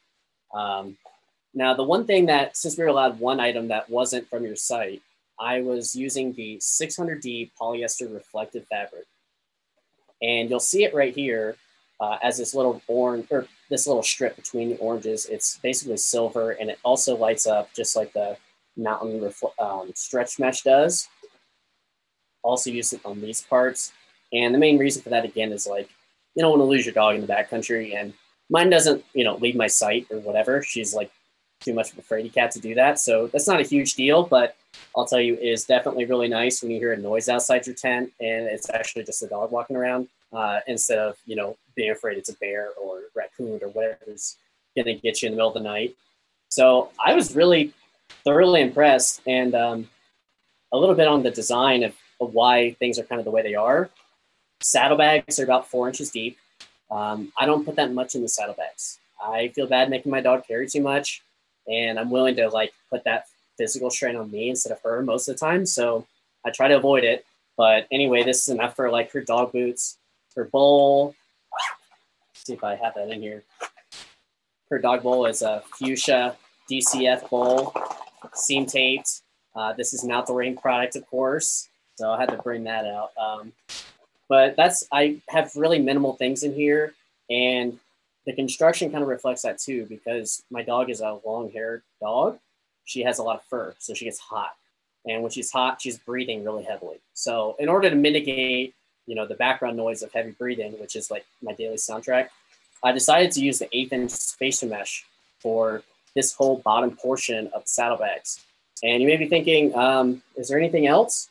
[0.54, 0.96] Um,
[1.52, 4.56] now, the one thing that, since we were allowed one item that wasn't from your
[4.56, 5.02] site,
[5.38, 9.06] I was using the 600D polyester reflective fabric.
[10.22, 11.56] And you'll see it right here
[11.98, 15.26] uh, as this little orange, or this little strip between the oranges.
[15.26, 18.36] It's basically silver and it also lights up just like the
[18.76, 21.08] mountain refl- um, stretch mesh does.
[22.42, 23.92] Also use it on these parts.
[24.32, 25.88] And the main reason for that, again, is like,
[26.34, 27.94] you don't want to lose your dog in the backcountry.
[27.94, 28.14] And
[28.48, 30.62] mine doesn't, you know, leave my sight or whatever.
[30.62, 31.10] She's like
[31.60, 32.98] too much of a fraidy cat to do that.
[32.98, 34.56] So that's not a huge deal, but
[34.96, 38.12] I'll tell you, is definitely really nice when you hear a noise outside your tent
[38.20, 42.16] and it's actually just a dog walking around uh, instead of, you know, being afraid
[42.16, 44.36] it's a bear or raccoon or whatever's
[44.74, 45.94] going to get you in the middle of the night.
[46.48, 47.72] So I was really
[48.24, 49.88] thoroughly impressed and um,
[50.72, 53.42] a little bit on the design of, of why things are kind of the way
[53.42, 53.90] they are.
[54.62, 56.38] Saddlebags are about four inches deep.
[56.90, 58.98] Um, I don't put that much in the saddlebags.
[59.22, 61.22] I feel bad making my dog carry too much,
[61.68, 63.26] and I'm willing to like put that
[63.58, 65.66] physical strain on me instead of her most of the time.
[65.66, 66.06] So
[66.44, 67.24] I try to avoid it.
[67.56, 69.98] But anyway, this is enough for like her dog boots,
[70.34, 71.14] her bowl.
[72.28, 73.42] Let's see if I have that in here.
[74.70, 76.36] Her dog bowl is a fuchsia
[76.70, 77.74] DCF bowl,
[78.34, 79.22] seam taped.
[79.54, 82.84] Uh, this is an outdoor ink product, of course, so I had to bring that
[82.84, 83.10] out.
[83.20, 83.52] Um,
[84.28, 86.94] but that's I have really minimal things in here,
[87.28, 87.78] and
[88.26, 92.38] the construction kind of reflects that too because my dog is a long haired dog.
[92.84, 94.54] She has a lot of fur, so she gets hot.
[95.06, 96.98] And when she's hot, she's breathing really heavily.
[97.14, 98.74] So in order to mitigate,
[99.06, 102.28] you know, the background noise of heavy breathing, which is like my daily soundtrack,
[102.82, 105.04] I decided to use the eighth inch spacer mesh
[105.38, 105.82] for
[106.14, 108.40] this whole bottom portion of the saddlebags.
[108.82, 111.28] And you may be thinking, um, is there anything else?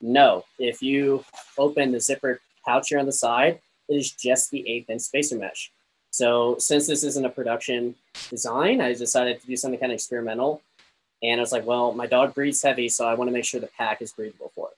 [0.00, 0.44] No.
[0.58, 1.24] If you
[1.58, 5.36] open the zipper pouch here on the side, it is just the eighth inch spacer
[5.36, 5.70] mesh.
[6.10, 7.94] So since this isn't a production
[8.28, 10.60] design, I decided to do something kind of experimental.
[11.22, 13.60] And I was like, well, my dog breathes heavy, so I want to make sure
[13.60, 14.76] the pack is breathable for it.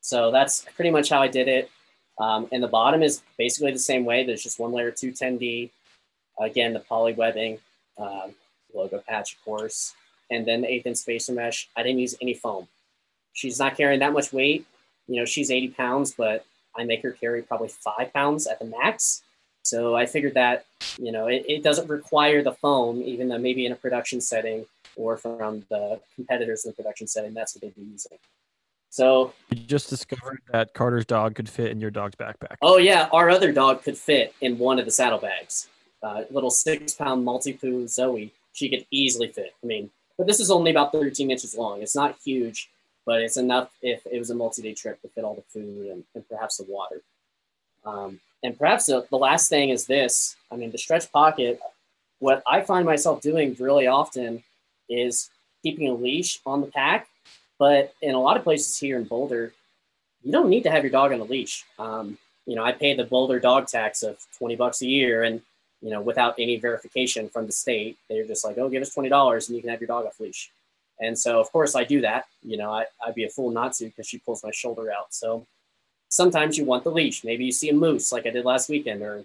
[0.00, 1.70] So that's pretty much how I did it.
[2.18, 4.24] Um, and the bottom is basically the same way.
[4.24, 5.70] There's just one layer 210D.
[6.40, 7.58] Again, the poly webbing,
[7.98, 8.34] um,
[8.74, 9.94] logo patch, of course.
[10.30, 11.68] And then the eighth inch spacer mesh.
[11.76, 12.68] I didn't use any foam.
[13.32, 14.66] She's not carrying that much weight.
[15.06, 16.44] You know, she's 80 pounds, but
[16.76, 19.22] I make her carry probably five pounds at the max.
[19.62, 20.66] So I figured that,
[20.98, 24.66] you know, it, it doesn't require the foam, even though maybe in a production setting
[24.96, 28.18] or from the competitors in the production setting, that's what they'd be using.
[28.90, 32.56] So You just discovered that Carter's dog could fit in your dog's backpack.
[32.60, 35.68] Oh yeah, our other dog could fit in one of the saddlebags.
[36.02, 39.54] Uh, little six-pound Maltipoo Zoe, she could easily fit.
[39.62, 41.82] I mean, but this is only about 13 inches long.
[41.82, 42.70] It's not huge,
[43.06, 46.04] but it's enough if it was a multi-day trip to fit all the food and,
[46.14, 47.00] and perhaps the water.
[47.84, 50.36] Um, and perhaps the, the last thing is this.
[50.50, 51.60] I mean, the stretch pocket.
[52.18, 54.44] What I find myself doing really often
[54.88, 55.30] is
[55.62, 57.08] keeping a leash on the pack,
[57.58, 59.52] but in a lot of places here in Boulder,
[60.22, 61.64] you don't need to have your dog on a leash.
[61.78, 65.40] Um, you know, I pay the Boulder dog tax of 20 bucks a year and,
[65.82, 69.48] you know, without any verification from the state, they're just like, oh, give us $20
[69.48, 70.50] and you can have your dog off leash.
[71.00, 72.26] And so, of course, I do that.
[72.42, 75.12] You know, I, I'd be a fool not to because she pulls my shoulder out.
[75.12, 75.46] So
[76.08, 77.24] sometimes you want the leash.
[77.24, 79.24] Maybe you see a moose like I did last weekend or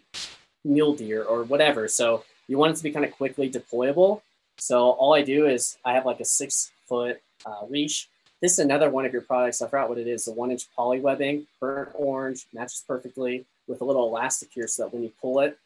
[0.65, 1.87] mule deer or whatever.
[1.87, 4.21] So you want it to be kind of quickly deployable.
[4.57, 8.07] So all I do is I have like a six foot uh, leash
[8.41, 9.61] this is another one of your products.
[9.61, 10.25] I forgot what it is.
[10.25, 14.83] The one inch poly webbing, burnt orange, matches perfectly with a little elastic here so
[14.83, 15.57] that when you pull it,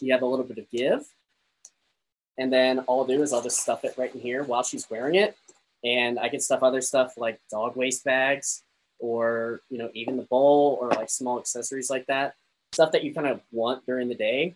[0.00, 1.06] you have a little bit of give.
[2.38, 4.88] And then all I'll do is I'll just stuff it right in here while she's
[4.90, 5.36] wearing it.
[5.84, 8.62] And I can stuff other stuff like dog waste bags
[8.98, 12.34] or, you know, even the bowl or like small accessories like that.
[12.72, 14.54] Stuff that you kind of want during the day.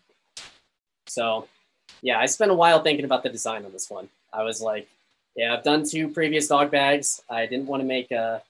[1.07, 1.47] So
[2.03, 4.09] yeah, I spent a while thinking about the design on this one.
[4.33, 4.89] I was like,
[5.37, 7.23] yeah, I've done two previous dog bags.
[7.31, 8.43] I didn't want to make a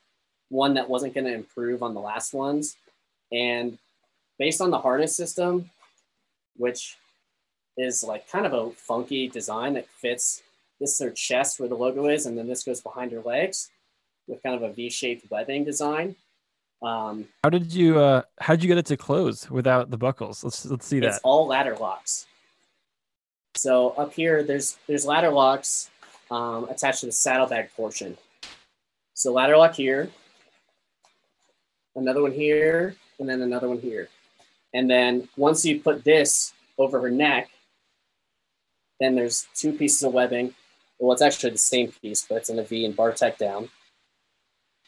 [0.49, 2.77] one that wasn't going to improve on the last ones.
[3.31, 3.79] And
[4.39, 5.71] based on the harness system,
[6.61, 6.97] which
[7.77, 10.43] is like kind of a funky design that fits
[10.81, 13.71] this is her chest where the logo is, and then this goes behind her legs
[14.27, 16.17] with kind of a V-shaped webbing design.
[16.83, 20.43] Um, How did you uh how did you get it to close without the buckles?
[20.43, 21.09] Let's let's see that.
[21.09, 22.27] it's all ladder locks.
[23.57, 25.91] So up here, there's there's ladder locks
[26.31, 28.17] um, attached to the saddlebag portion.
[29.13, 30.09] So ladder lock here,
[31.95, 34.09] another one here, and then another one here.
[34.73, 37.51] And then once you put this over her neck,
[39.01, 40.55] then there's two pieces of webbing.
[40.99, 43.71] Well, it's actually the same piece, but it's in a V and bar bartacked down.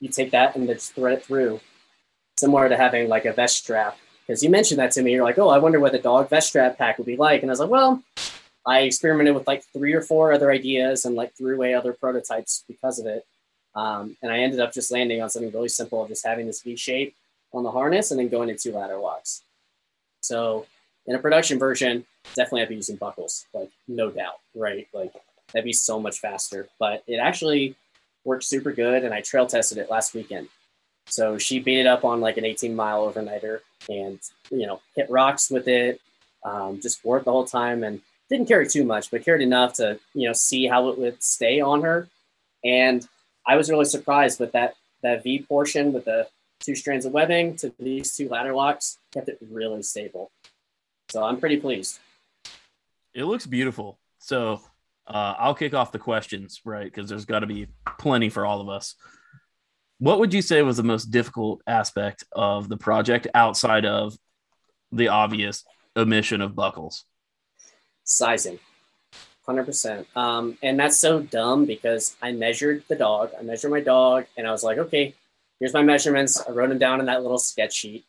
[0.01, 1.61] You take that and just thread it through,
[2.39, 3.97] similar to having like a vest strap.
[4.27, 6.49] Because you mentioned that to me, you're like, oh, I wonder what the dog vest
[6.49, 7.43] strap pack would be like.
[7.43, 8.03] And I was like, well,
[8.65, 12.65] I experimented with like three or four other ideas and like threw away other prototypes
[12.69, 13.25] because of it.
[13.75, 16.63] Um, and I ended up just landing on something really simple of just having this
[16.63, 17.17] V shape
[17.53, 19.43] on the harness and then going to two ladder locks.
[20.23, 20.67] So
[21.07, 24.89] in a production version, definitely I'd be using buckles, like no doubt, right?
[24.93, 25.13] Like
[25.53, 26.69] that'd be so much faster.
[26.79, 27.77] But it actually
[28.25, 30.49] worked super good, and I trail tested it last weekend.
[31.07, 34.21] So she beat it up on like an 18 mile overnighter, and
[34.51, 36.01] you know hit rocks with it,
[36.45, 38.01] um, just wore it the whole time, and
[38.31, 41.61] didn't carry too much, but carried enough to you know see how it would stay
[41.61, 42.09] on her.
[42.65, 43.07] And
[43.47, 46.29] I was really surprised with that that V portion with the
[46.63, 50.31] two strands of webbing to these two ladder locks kept it really stable.
[51.11, 51.99] So I'm pretty pleased.
[53.15, 53.99] It looks beautiful.
[54.19, 54.61] So
[55.07, 56.85] uh, I'll kick off the questions, right?
[56.85, 57.67] Because there's got to be
[57.99, 58.95] plenty for all of us.
[59.99, 64.17] What would you say was the most difficult aspect of the project outside of
[64.91, 65.65] the obvious
[65.97, 67.05] omission of buckles?
[68.05, 68.59] Sizing,
[69.47, 70.07] 100%.
[70.17, 73.31] Um, and that's so dumb because I measured the dog.
[73.39, 75.15] I measured my dog and I was like, okay,
[75.63, 76.43] here's my measurements.
[76.45, 78.05] I wrote them down in that little sketch sheet.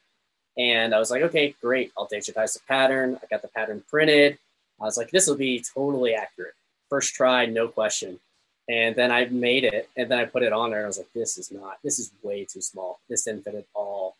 [0.57, 1.91] And I was like, okay, great.
[1.95, 3.19] I'll digitize the pattern.
[3.21, 4.39] I got the pattern printed.
[4.81, 6.55] I was like, this will be totally accurate.
[6.89, 8.19] First try, no question.
[8.67, 10.79] And then I made it and then I put it on there.
[10.79, 12.99] And I was like, this is not, this is way too small.
[13.07, 14.15] This didn't fit at all.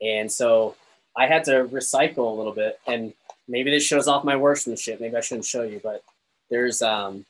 [0.00, 0.74] And so
[1.14, 2.80] I had to recycle a little bit.
[2.86, 3.12] And
[3.46, 4.98] maybe this shows off my workmanship.
[4.98, 6.02] Maybe I shouldn't show you, but
[6.48, 7.26] there's um,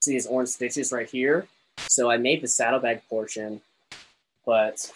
[0.00, 1.46] see these orange stitches right here.
[1.78, 3.60] So I made the saddlebag portion,
[4.50, 4.90] but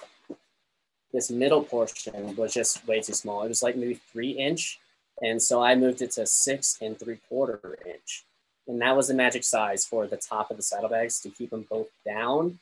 [1.13, 3.45] this middle portion was just way too small.
[3.45, 4.81] It was like maybe three inch.
[5.23, 8.25] And so I moved it to six and three quarter inch.
[8.67, 11.69] And that was the magic size for the top of the saddlebags to keep them
[11.71, 12.59] both down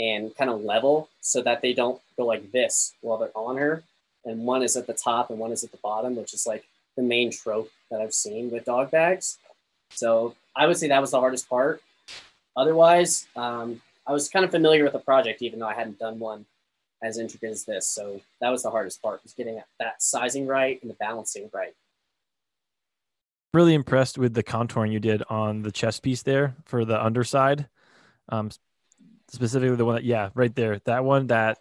[0.00, 3.84] and kind of level so that they don't go like this while they're on her.
[4.24, 6.64] And one is at the top and one is at the bottom, which is like
[6.96, 9.38] the main trope that I've seen with dog bags.
[9.90, 11.80] So I would say that was the hardest part.
[12.56, 16.18] Otherwise, um, I was kind of familiar with the project, even though I hadn't done
[16.18, 16.46] one
[17.02, 17.86] as intricate as this.
[17.88, 21.74] So that was the hardest part, was getting that sizing right and the balancing right.
[23.54, 27.68] Really impressed with the contouring you did on the chest piece there for the underside.
[28.28, 28.50] Um,
[29.28, 30.80] specifically the one that, yeah, right there.
[30.84, 31.58] That one, that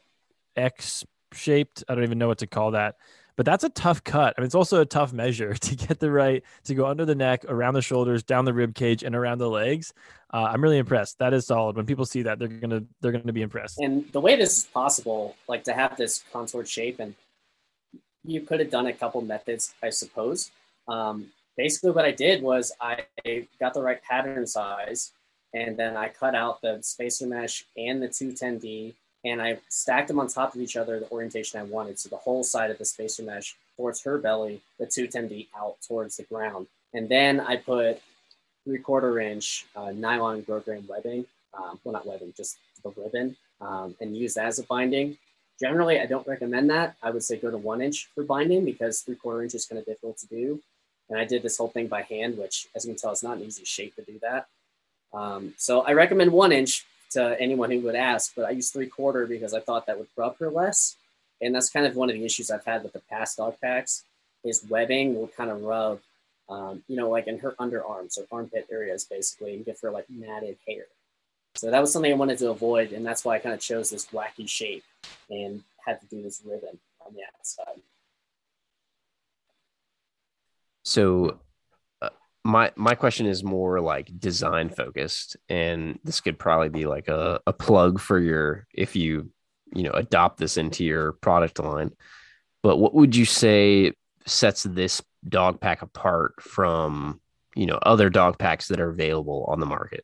[0.56, 1.04] X
[1.34, 2.96] shaped, I don't even know what to call that
[3.36, 4.34] but that's a tough cut.
[4.38, 7.16] I mean, it's also a tough measure to get the right to go under the
[7.16, 9.94] neck, around the shoulders, down the rib cage, and around the legs.
[10.34, 11.20] Uh, I'm really impressed.
[11.20, 11.76] That is solid.
[11.76, 13.80] When people see that, they're gonna they're gonna be impressed.
[13.80, 17.16] And the way this is possible, like to have this contoured shape, and
[18.24, 20.52] you could have done a couple methods, I suppose.
[20.88, 21.28] Um,
[21.58, 23.06] basically, what I did was I
[23.60, 25.12] got the right pattern size,
[25.54, 28.94] and then I cut out the spacer mesh and the 210D
[29.24, 32.00] and I stacked them on top of each other the orientation I wanted.
[32.00, 36.18] So the whole side of the spacer mesh towards her belly, the 210D out towards
[36.18, 36.68] the ground.
[36.94, 38.02] And then I put
[38.64, 43.96] three quarter inch uh, nylon grosgrain webbing, um, well, not webbing, just the ribbon, um,
[44.00, 45.18] and use that as a binding.
[45.60, 46.96] Generally, I don't recommend that.
[47.04, 49.80] I would say go to one inch for binding because three quarter inch is kind
[49.80, 50.60] of difficult to do.
[51.10, 53.38] And I did this whole thing by hand, which, as you can tell, is not
[53.38, 54.48] an easy shape to do that.
[55.14, 58.88] Um, so I recommend one inch to anyone who would ask, but I use three
[58.88, 60.96] quarter because I thought that would rub her less.
[61.42, 64.04] And that's kind of one of the issues I've had with the past dog packs
[64.44, 66.00] is webbing will kind of rub,
[66.50, 70.06] um, you know, like in her underarms or armpit areas basically and give her like
[70.10, 70.86] matted hair.
[71.56, 72.94] So that was something I wanted to avoid.
[72.94, 74.84] And that's why I kind of chose this wacky shape
[75.30, 77.82] and had to do this ribbon on the outside.
[80.84, 81.40] So
[82.44, 87.40] my my question is more like design focused and this could probably be like a,
[87.46, 89.30] a plug for your if you
[89.76, 91.92] you know adopt this into your product line.
[92.64, 93.94] But what would you say
[94.26, 97.22] sets this dog pack apart from
[97.56, 100.04] you know other dog packs that are available on the market?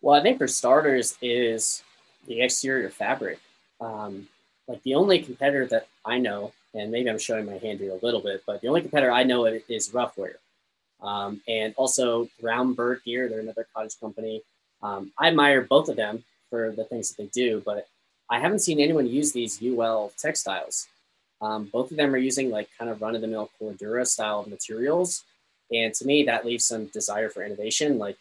[0.00, 1.82] Well i think for starters is
[2.26, 3.38] the exterior fabric.
[3.80, 4.28] Um,
[4.70, 8.04] like the only competitor that i know and maybe i'm showing my hand here a
[8.04, 10.34] little bit but the only competitor i know is Ruffwear
[11.02, 14.42] um, and also Brown Bird Gear, they're another cottage company.
[14.82, 17.86] Um, I admire both of them for the things that they do, but
[18.28, 20.88] I haven't seen anyone use these UL textiles.
[21.40, 24.46] Um, both of them are using like kind of run of the mill Cordura style
[24.48, 25.24] materials.
[25.72, 27.98] And to me, that leaves some desire for innovation.
[27.98, 28.16] Like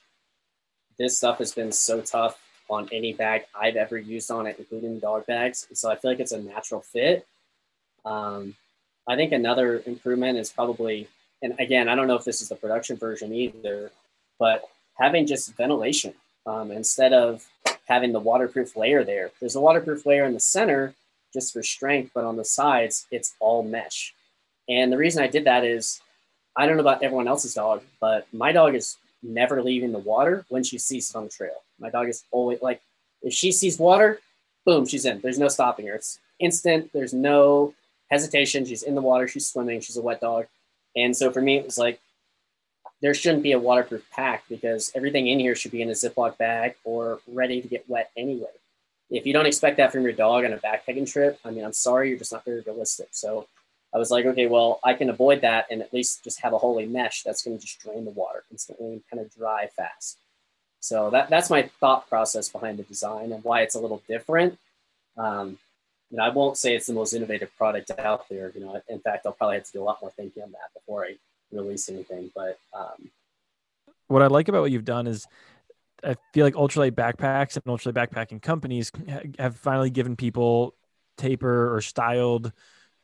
[0.98, 2.40] this stuff has been so tough
[2.70, 5.68] on any bag I've ever used on it, including dog bags.
[5.74, 7.26] So I feel like it's a natural fit.
[8.06, 8.56] Um,
[9.08, 11.08] I think another improvement is probably
[11.42, 13.92] and again, I don't know if this is the production version either,
[14.38, 14.64] but
[14.96, 16.14] having just ventilation
[16.46, 17.46] um, instead of
[17.88, 19.32] having the waterproof layer there.
[19.40, 20.94] There's a waterproof layer in the center
[21.34, 24.14] just for strength, but on the sides, it's all mesh.
[24.68, 26.02] And the reason I did that is
[26.56, 30.46] I don't know about everyone else's dog, but my dog is never leaving the water
[30.50, 31.64] when she sees it on the trail.
[31.80, 32.82] My dog is always like,
[33.22, 34.20] if she sees water,
[34.66, 35.20] boom, she's in.
[35.22, 35.96] There's no stopping her.
[35.96, 36.92] It's instant.
[36.94, 37.74] There's no
[38.10, 38.66] hesitation.
[38.66, 39.28] She's in the water.
[39.28, 39.82] She's swimming.
[39.82, 40.48] She's a wet dog.
[40.96, 42.00] And so for me, it was like,
[43.02, 46.38] there shouldn't be a waterproof pack because everything in here should be in a Ziploc
[46.38, 48.48] bag or ready to get wet anyway.
[49.10, 51.74] If you don't expect that from your dog on a backpacking trip, I mean, I'm
[51.74, 53.08] sorry, you're just not very realistic.
[53.12, 53.48] So
[53.94, 56.58] I was like, okay, well, I can avoid that and at least just have a
[56.58, 60.18] holy mesh that's going to just drain the water instantly and kind of dry fast.
[60.80, 64.60] So that, that's my thought process behind the design and why it's a little different.
[65.18, 65.58] Um,
[66.12, 68.52] you know, I won't say it's the most innovative product out there.
[68.56, 70.74] You know, in fact, I'll probably have to do a lot more thinking on that
[70.74, 71.16] before I
[71.52, 72.32] release anything.
[72.36, 73.12] But um,
[74.08, 75.28] what I like about what you've done is
[76.04, 78.92] I feel like ultralight backpacks and ultralight backpacking companies
[79.38, 80.76] have finally given people
[81.18, 82.52] taper or styled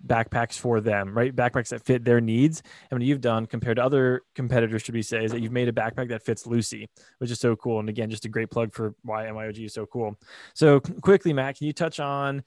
[0.05, 1.35] backpacks for them, right?
[1.35, 2.61] Backpacks that fit their needs.
[2.89, 5.67] And what you've done compared to other competitors, should we say, is that you've made
[5.67, 7.79] a backpack that fits Lucy, which is so cool.
[7.79, 10.15] And again, just a great plug for why MYOG is so cool.
[10.53, 12.43] So quickly, Matt, can you touch on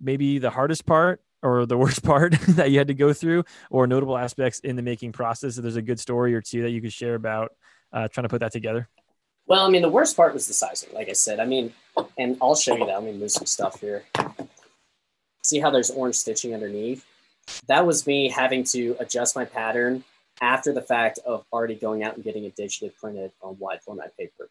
[0.00, 3.86] maybe the hardest part or the worst part that you had to go through or
[3.86, 5.56] notable aspects in the making process?
[5.56, 7.52] If there's a good story or two that you could share about
[7.92, 8.88] uh, trying to put that together.
[9.46, 11.38] Well i mean the worst part was the sizing like i said.
[11.40, 11.72] I mean
[12.18, 12.94] and i'll show you that.
[12.94, 14.04] Let me move some stuff here.
[15.44, 17.06] See how there's orange stitching underneath?
[17.68, 20.02] That was me having to adjust my pattern
[20.40, 24.16] after the fact of already going out and getting it digitally printed on wide format
[24.16, 24.48] paper.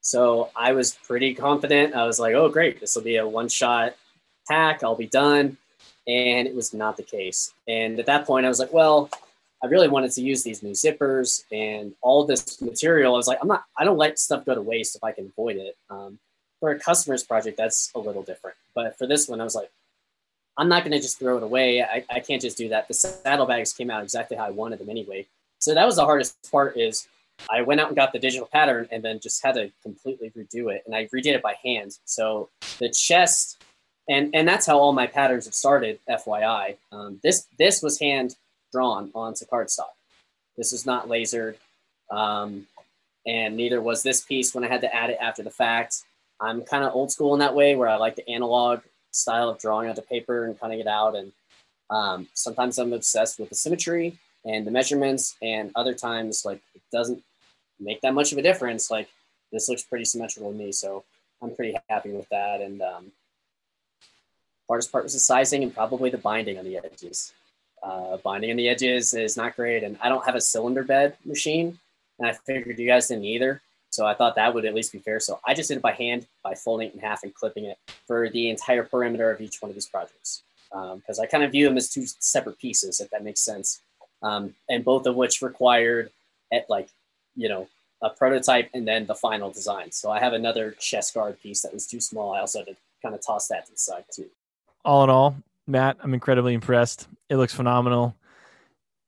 [0.00, 1.94] So I was pretty confident.
[1.94, 3.94] I was like, oh, great, this will be a one shot
[4.48, 5.56] pack, I'll be done.
[6.06, 7.52] And it was not the case.
[7.66, 9.10] And at that point, I was like, well,
[9.62, 13.14] I really wanted to use these new zippers and all this material.
[13.14, 15.26] I was like, I'm not, I don't let stuff go to waste if I can
[15.26, 15.76] avoid it.
[15.90, 16.18] Um,
[16.60, 18.56] for a customer's project, that's a little different.
[18.74, 19.70] But for this one, I was like,
[20.56, 21.82] I'm not going to just throw it away.
[21.82, 22.88] I, I can't just do that.
[22.88, 25.26] The saddlebags came out exactly how I wanted them anyway.
[25.60, 27.06] So that was the hardest part is
[27.50, 30.72] I went out and got the digital pattern and then just had to completely redo
[30.72, 30.82] it.
[30.86, 31.98] And I redid it by hand.
[32.04, 32.48] So
[32.78, 33.62] the chest,
[34.08, 36.76] and, and that's how all my patterns have started, FYI.
[36.92, 38.36] Um, this, this was hand
[38.72, 39.92] drawn onto cardstock.
[40.56, 41.56] This is not lasered.
[42.10, 42.66] Um,
[43.26, 46.04] and neither was this piece when I had to add it after the fact.
[46.40, 48.80] I'm kind of old school in that way where I like the analog
[49.10, 51.14] style of drawing onto paper and cutting it out.
[51.14, 51.32] And
[51.90, 56.82] um, sometimes I'm obsessed with the symmetry and the measurements, and other times like it
[56.92, 57.22] doesn't
[57.80, 58.90] make that much of a difference.
[58.90, 59.08] Like
[59.52, 61.04] this looks pretty symmetrical to me, so
[61.42, 62.60] I'm pretty happy with that.
[62.60, 63.12] And um,
[64.68, 67.32] hardest part was the sizing and probably the binding on the edges.
[67.82, 71.16] Uh, binding on the edges is not great, and I don't have a cylinder bed
[71.24, 71.78] machine,
[72.18, 73.62] and I figured you guys didn't either.
[73.90, 75.18] So I thought that would at least be fair.
[75.20, 77.78] So I just did it by hand by folding it in half and clipping it
[78.06, 80.42] for the entire perimeter of each one of these projects.
[80.70, 83.80] Because um, I kind of view them as two separate pieces, if that makes sense.
[84.22, 86.10] Um, and both of which required
[86.52, 86.88] at like,
[87.34, 87.68] you know,
[88.02, 89.90] a prototype and then the final design.
[89.90, 92.34] So I have another chest guard piece that was too small.
[92.34, 94.28] I also had to kind of toss that to the side too.
[94.88, 95.36] All in all,
[95.66, 97.08] Matt, I'm incredibly impressed.
[97.28, 98.16] It looks phenomenal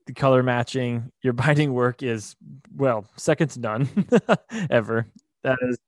[0.07, 2.37] the color matching, your binding work is
[2.77, 3.89] well second to none
[4.71, 5.07] ever.
[5.43, 5.79] That is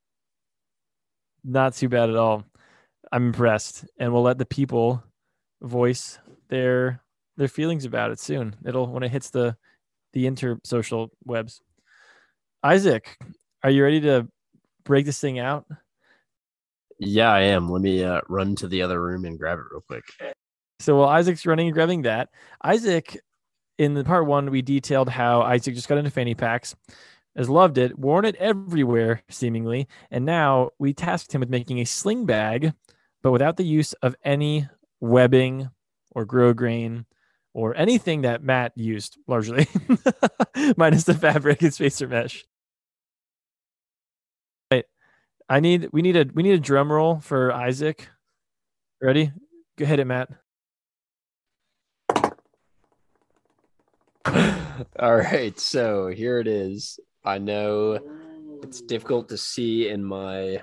[1.44, 2.44] not too bad at all.
[3.10, 5.02] I'm impressed, and we'll let the people
[5.60, 7.02] voice their
[7.36, 8.56] their feelings about it soon.
[8.64, 9.56] It'll when it hits the
[10.14, 11.60] the inter social webs.
[12.62, 13.18] Isaac,
[13.62, 14.28] are you ready to
[14.84, 15.66] break this thing out?
[17.04, 17.68] Yeah, I am.
[17.68, 20.04] Let me uh, run to the other room and grab it real quick.
[20.78, 22.28] So while Isaac's running and grabbing that,
[22.62, 23.20] Isaac
[23.78, 26.76] in the part one, we detailed how Isaac just got into fanny packs,
[27.36, 31.84] has loved it, worn it everywhere seemingly, and now we tasked him with making a
[31.84, 32.72] sling bag,
[33.22, 34.68] but without the use of any
[35.00, 35.70] webbing
[36.12, 37.04] or grosgrain
[37.52, 39.66] or anything that Matt used largely,
[40.76, 42.44] minus the fabric and spacer mesh.
[45.48, 45.56] Right.
[45.56, 48.08] I need we need a we need a drum roll for Isaac.
[49.00, 49.32] Ready?
[49.76, 50.28] Go ahead, it Matt.
[54.98, 57.00] All right, so here it is.
[57.24, 57.98] I know
[58.62, 60.62] it's difficult to see in my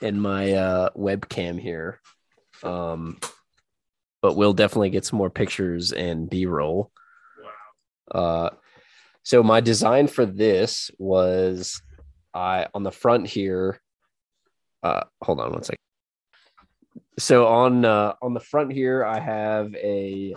[0.00, 2.00] in my uh, webcam here,
[2.62, 3.18] um,
[4.20, 6.90] but we'll definitely get some more pictures and B roll.
[8.12, 8.20] Wow.
[8.20, 8.50] Uh,
[9.22, 11.80] so my design for this was
[12.34, 13.80] I on the front here.
[14.82, 15.78] Uh, hold on one second.
[17.18, 20.34] So on uh, on the front here, I have a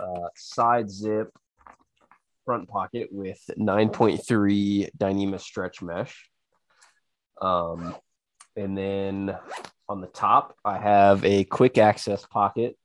[0.00, 1.30] uh, side zip
[2.44, 6.28] front pocket with 9.3 Dyneema stretch mesh.
[7.40, 7.94] Um,
[8.56, 9.36] and then
[9.88, 12.76] on the top, I have a quick access pocket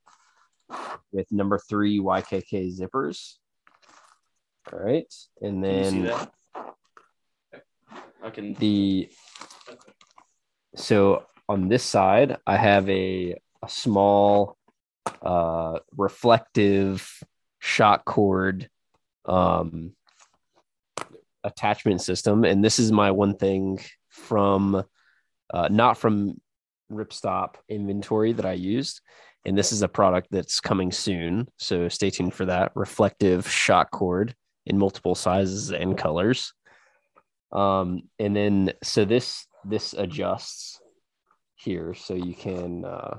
[1.11, 3.35] with number three YKK zippers.
[4.71, 5.13] All right.
[5.41, 6.11] And then
[8.23, 9.09] I can the
[10.75, 14.57] so on this side, I have a, a small
[15.21, 17.07] uh, reflective
[17.59, 18.69] shock cord
[19.25, 19.93] um,
[21.43, 22.43] attachment system.
[22.45, 24.83] And this is my one thing from
[25.53, 26.41] uh, not from
[26.91, 29.01] Ripstop inventory that I used.
[29.45, 31.47] And this is a product that's coming soon.
[31.57, 34.35] So stay tuned for that reflective shock cord
[34.65, 36.51] in multiple sizes and colors.
[37.55, 40.81] Um, and then so this this adjusts
[41.55, 43.17] here so you can uh,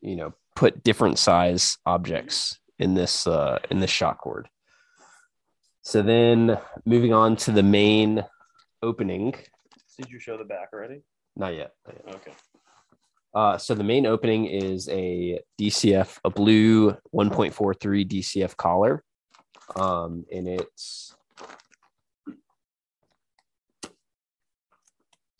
[0.00, 4.48] you know put different size objects in this uh, in this shock cord.
[5.82, 8.24] So then moving on to the main
[8.82, 9.34] opening.
[9.96, 11.02] Did you show the back already?
[11.36, 11.72] Not yet.
[11.86, 12.14] Not yet.
[12.16, 12.32] Okay.
[13.34, 19.04] Uh, so the main opening is a DCF, a blue 1.43 DCF collar,
[19.76, 21.14] um, and it's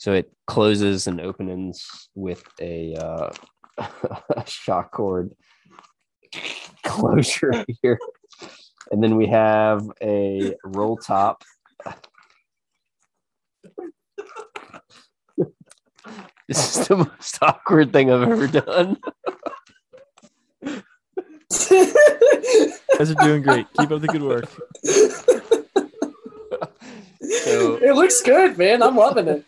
[0.09, 3.30] so it closes and opens with a uh,
[4.47, 5.32] shock cord
[6.82, 7.52] closure
[7.82, 7.98] here.
[8.90, 11.44] And then we have a roll top.
[16.48, 18.97] this is the most awkward thing I've ever done.
[22.97, 23.66] guys are doing great.
[23.78, 24.48] Keep up the good work.
[27.20, 28.82] So- it looks good, man.
[28.82, 29.44] I'm loving it.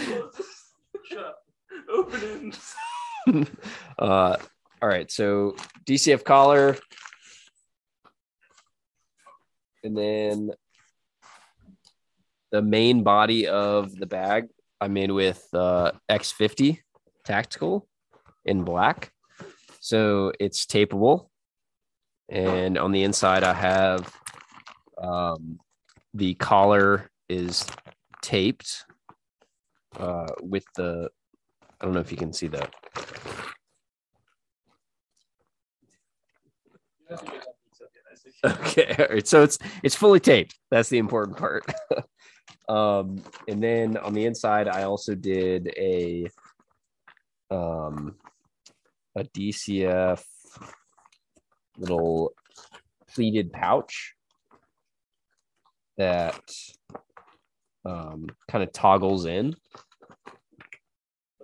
[1.92, 2.52] Open
[3.98, 4.36] uh,
[4.82, 5.10] all right.
[5.10, 6.76] So DCF collar,
[9.84, 10.50] and then
[12.50, 14.48] the main body of the bag
[14.80, 16.78] I made with uh, X50
[17.24, 17.86] tactical
[18.44, 19.12] in black.
[19.80, 21.28] So it's tapeable,
[22.28, 24.12] and on the inside I have
[24.98, 25.58] um,
[26.14, 27.66] the collar is
[28.22, 28.84] taped
[29.98, 31.10] uh, with the.
[31.80, 32.74] I don't know if you can see that.
[38.44, 39.26] Okay, all right.
[39.26, 40.58] So it's it's fully taped.
[40.70, 41.64] That's the important part.
[42.68, 46.28] um, and then on the inside, I also did a
[47.50, 48.16] um
[49.16, 50.22] a DCF
[51.76, 52.32] little
[53.12, 54.14] pleated pouch
[55.98, 56.40] that
[57.84, 59.54] um kind of toggles in.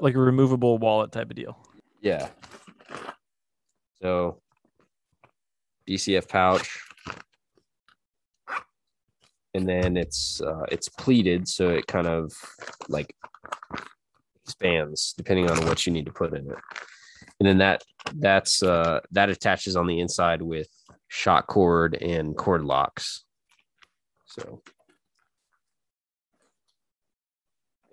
[0.01, 1.57] Like a removable wallet type of deal.
[2.03, 2.29] Yeah.
[4.03, 4.41] So
[5.89, 6.83] DCF pouch.
[9.55, 12.31] And then it's uh, it's pleated, so it kind of
[12.89, 13.15] like
[14.45, 16.59] expands depending on what you need to put in it.
[17.41, 17.83] And then that
[18.15, 20.69] that's uh, that attaches on the inside with
[21.09, 23.25] shock cord and cord locks.
[24.27, 24.61] So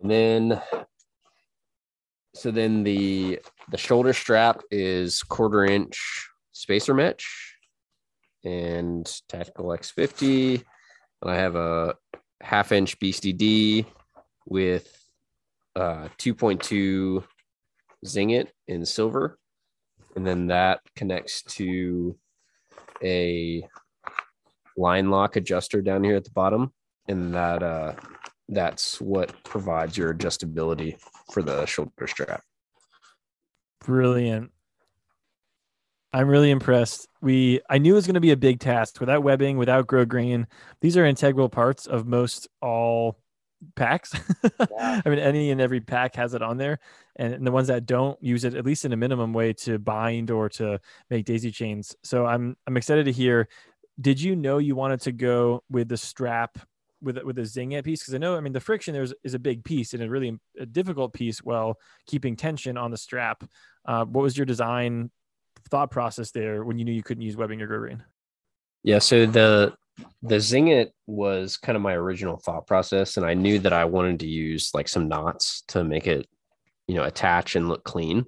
[0.03, 0.61] and then
[2.35, 3.39] so then the
[3.71, 7.55] the shoulder strap is quarter inch spacer mesh
[8.43, 10.63] and tactical X50.
[11.21, 11.95] And I have a
[12.41, 13.85] half inch BCD
[14.45, 14.93] with
[15.75, 17.23] uh 2.2
[18.05, 19.39] Zingit in silver.
[20.15, 22.17] And then that connects to
[23.01, 23.65] a
[24.75, 26.73] line lock adjuster down here at the bottom.
[27.07, 27.93] And that uh
[28.53, 30.97] that's what provides your adjustability
[31.31, 32.43] for the shoulder strap.
[33.83, 34.51] Brilliant.
[36.13, 37.07] I'm really impressed.
[37.21, 40.45] We I knew it was going to be a big task without webbing, without grosgrain.
[40.79, 43.17] These are integral parts of most all
[43.75, 44.13] packs.
[44.71, 45.01] Yeah.
[45.03, 46.79] I mean, any and every pack has it on there,
[47.15, 49.79] and, and the ones that don't use it, at least in a minimum way, to
[49.79, 51.95] bind or to make daisy chains.
[52.03, 53.47] So I'm I'm excited to hear.
[53.99, 56.59] Did you know you wanted to go with the strap
[57.03, 58.01] with with a Zingit piece?
[58.01, 60.39] Because I know, I mean, the friction there is, a big piece and a really
[60.59, 61.77] a difficult piece while
[62.07, 63.43] keeping tension on the strap.
[63.85, 65.11] Uh, what was your design
[65.69, 68.03] thought process there when you knew you couldn't use webbing or grain?
[68.83, 69.73] Yeah, so the
[70.21, 74.19] the Zingit was kind of my original thought process, and I knew that I wanted
[74.21, 76.27] to use like some knots to make it,
[76.87, 78.25] you know, attach and look clean.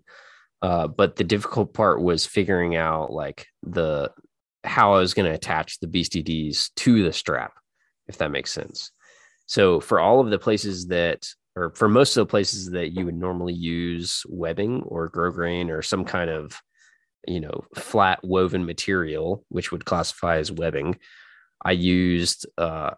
[0.61, 4.11] Uh, but the difficult part was figuring out like the
[4.64, 7.53] how I was going to attach the Beastie Ds to the strap,
[8.07, 8.91] if that makes sense.
[9.48, 13.06] So for all of the places that, or for most of the places that you
[13.06, 16.60] would normally use webbing or grosgrain or some kind of
[17.27, 20.95] you know flat woven material which would classify as webbing
[21.64, 22.91] i used uh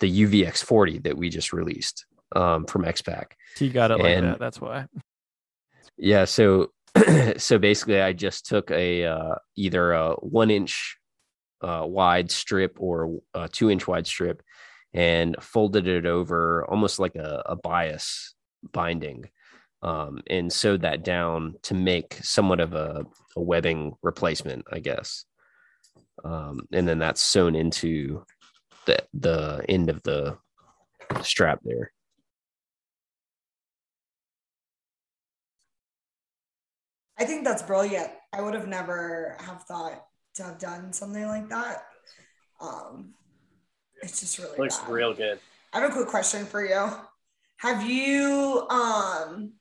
[0.00, 2.04] the uvx40 that we just released
[2.34, 4.38] um from X-Pac He got it like And- that.
[4.40, 4.86] That's why.
[5.96, 6.72] yeah so
[7.36, 10.96] so basically i just took a uh either a one inch
[11.62, 14.42] uh wide strip or a two inch wide strip
[14.94, 18.34] and folded it over almost like a, a bias
[18.72, 19.28] binding
[19.82, 23.04] um, and sewed that down to make somewhat of a,
[23.36, 25.24] a webbing replacement, I guess.
[26.24, 28.24] Um, and then that's sewn into
[28.86, 30.36] the the end of the
[31.22, 31.92] strap there.
[37.18, 38.10] I think that's brilliant.
[38.32, 40.04] I would have never have thought
[40.34, 41.84] to have done something like that.
[42.60, 43.14] Um,
[44.02, 44.88] it's just really Looks bad.
[44.90, 45.38] real good.
[45.72, 46.90] I have a quick question for you.
[47.58, 49.52] Have you um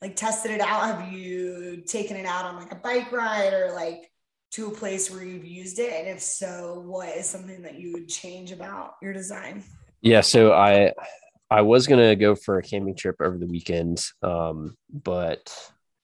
[0.00, 0.84] like tested it out?
[1.00, 4.10] Have you taken it out on like a bike ride or like
[4.52, 5.92] to a place where you've used it?
[5.92, 9.64] And if so, what is something that you would change about your design?
[10.00, 10.92] Yeah, so I
[11.50, 15.54] I was gonna go for a camping trip over the weekend, um, but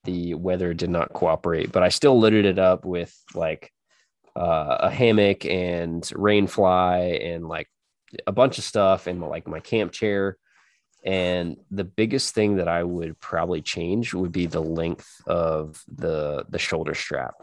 [0.05, 1.73] the weather did not cooperate.
[1.73, 3.71] But I still loaded it up with like
[4.41, 7.69] uh, a hammock and rain fly and like
[8.27, 10.39] a bunch of stuff and like my camp chair.
[11.05, 16.47] And the biggest thing that I would probably change would be the length of the
[16.49, 17.35] the shoulder strap.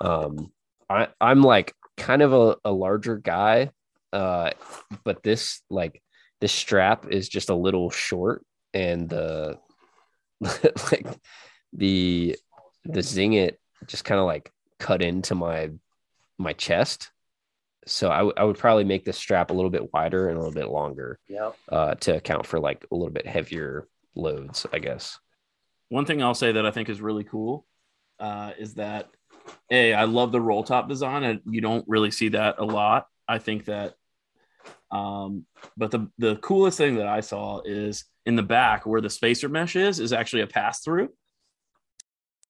[0.00, 0.52] Um,
[0.88, 3.70] I, I'm like kind of a, a larger guy,
[4.12, 4.50] uh,
[5.04, 6.00] but this like
[6.40, 9.58] this strap is just a little short, and the
[10.40, 11.06] like
[11.72, 12.36] the
[12.84, 13.56] the Zingit
[13.86, 15.70] just kind of like cut into my
[16.38, 17.10] my chest.
[17.86, 20.40] So I, w- I would probably make the strap a little bit wider and a
[20.40, 21.56] little bit longer Yep.
[21.70, 25.18] uh, to account for like a little bit heavier loads, I guess.
[25.88, 27.64] One thing I'll say that I think is really cool
[28.20, 29.08] uh, is that
[29.70, 33.06] a I love the roll top design, and you don't really see that a lot.
[33.26, 33.94] I think that,
[34.90, 35.46] um,
[35.78, 39.48] but the the coolest thing that I saw is in the back where the spacer
[39.48, 41.08] mesh is is actually a pass through.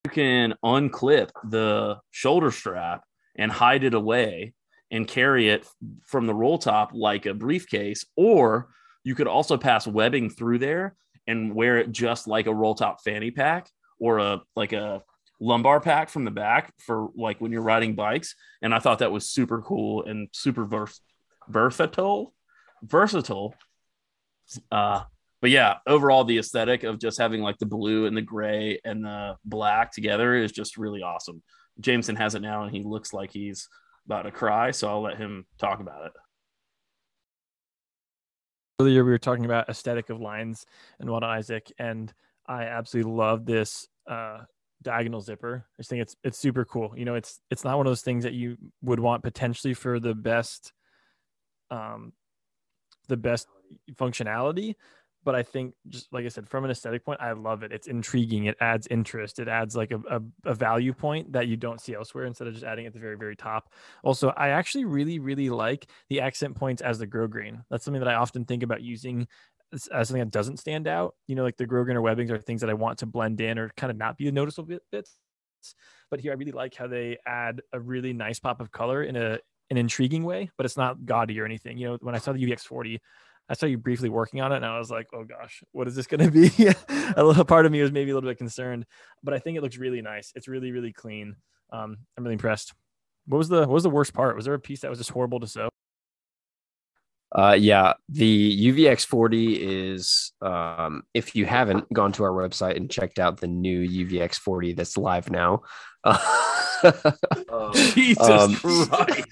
[0.04, 3.04] You can unclip the shoulder strap
[3.38, 4.52] and hide it away
[4.90, 5.66] and carry it
[6.06, 8.68] from the roll top like a briefcase, or
[9.04, 10.96] you could also pass webbing through there
[11.26, 13.70] and wear it just like a roll top fanny pack
[14.00, 15.02] or a like a
[15.40, 18.34] lumbar pack from the back for like when you're riding bikes.
[18.60, 21.00] And I thought that was super cool and super vers-
[21.48, 22.34] versatile,
[22.82, 23.54] versatile.
[24.72, 25.02] Uh,
[25.40, 29.04] but yeah, overall, the aesthetic of just having like the blue and the gray and
[29.04, 31.42] the black together is just really awesome.
[31.80, 33.68] Jameson has it now, and he looks like he's
[34.06, 34.70] about to cry.
[34.70, 36.12] So I'll let him talk about it.
[38.80, 40.64] earlier we were talking about aesthetic of lines
[41.00, 42.12] and whatnot, Isaac, and
[42.46, 44.38] I absolutely love this uh,
[44.82, 45.66] diagonal zipper.
[45.66, 46.94] I just think it's it's super cool.
[46.96, 49.98] You know, it's it's not one of those things that you would want potentially for
[49.98, 50.72] the best,
[51.70, 52.12] um,
[53.08, 53.48] the best
[53.94, 54.76] functionality.
[55.24, 57.72] But I think, just like I said, from an aesthetic point, I love it.
[57.72, 58.44] It's intriguing.
[58.44, 59.38] It adds interest.
[59.38, 62.54] It adds like a, a, a value point that you don't see elsewhere instead of
[62.54, 63.72] just adding at the very, very top.
[64.02, 67.62] Also, I actually really, really like the accent points as the grosgrain.
[67.70, 69.26] That's something that I often think about using
[69.72, 71.14] as, something that doesn't stand out.
[71.26, 73.58] You know, like the grosgrain or webbings are things that I want to blend in
[73.58, 75.18] or kind of not be a noticeable bit, bits.
[76.10, 79.16] But here, I really like how they add a really nice pop of color in
[79.16, 79.40] a
[79.70, 81.76] an intriguing way, but it's not gaudy or anything.
[81.76, 82.98] You know, when I saw the UVX40,
[83.48, 85.94] I saw you briefly working on it, and I was like, "Oh gosh, what is
[85.94, 86.50] this going to be?"
[87.16, 88.84] a little part of me was maybe a little bit concerned,
[89.22, 90.32] but I think it looks really nice.
[90.34, 91.36] It's really, really clean.
[91.72, 92.74] Um, I'm really impressed.
[93.26, 94.36] What was the what was the worst part?
[94.36, 95.68] Was there a piece that was just horrible to sew?
[97.30, 103.18] Uh, yeah, the UVX40 is, um, if you haven't gone to our website and checked
[103.18, 105.60] out the new UVX40 that's live now,
[107.94, 109.26] Jesus Um, Christ.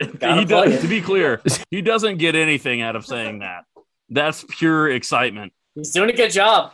[0.18, 3.64] Gotta he does, to be clear, he doesn't get anything out of saying that.
[4.08, 5.52] That's pure excitement.
[5.74, 6.72] He's doing a good job.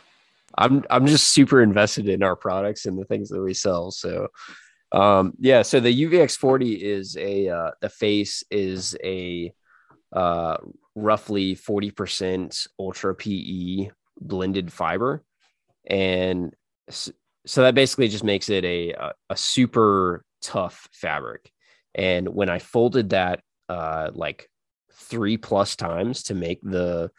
[0.57, 3.91] I'm I'm just super invested in our products and the things that we sell.
[3.91, 4.27] So,
[4.91, 5.63] um, yeah.
[5.63, 9.51] So the UVX40 is a uh, the face is a
[10.13, 10.57] uh,
[10.93, 13.89] roughly 40% ultra PE
[14.21, 15.23] blended fiber,
[15.87, 16.55] and
[16.89, 21.51] so that basically just makes it a a, a super tough fabric.
[21.95, 23.39] And when I folded that
[23.69, 24.49] uh, like
[24.93, 27.09] three plus times to make the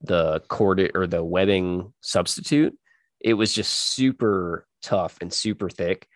[0.00, 2.76] the cord or the webbing substitute,
[3.20, 6.06] it was just super tough and super thick.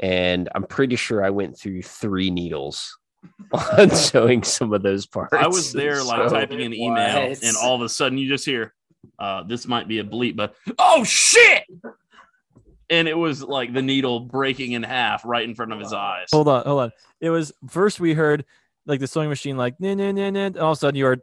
[0.00, 2.98] And I'm pretty sure I went through three needles
[3.78, 5.32] on sewing some of those parts.
[5.32, 8.44] I was there like So- typing an email, and all of a sudden you just
[8.44, 8.74] hear,
[9.18, 11.64] uh, this might be a bleep, but oh shit!
[12.90, 16.28] And it was like the needle breaking in half right in front of his eyes.
[16.32, 16.92] Hold on, hold on.
[17.20, 18.44] It was first we heard
[18.86, 21.04] like the sewing machine like nah, nah, nah, nah, and all of a sudden you
[21.04, 21.20] heard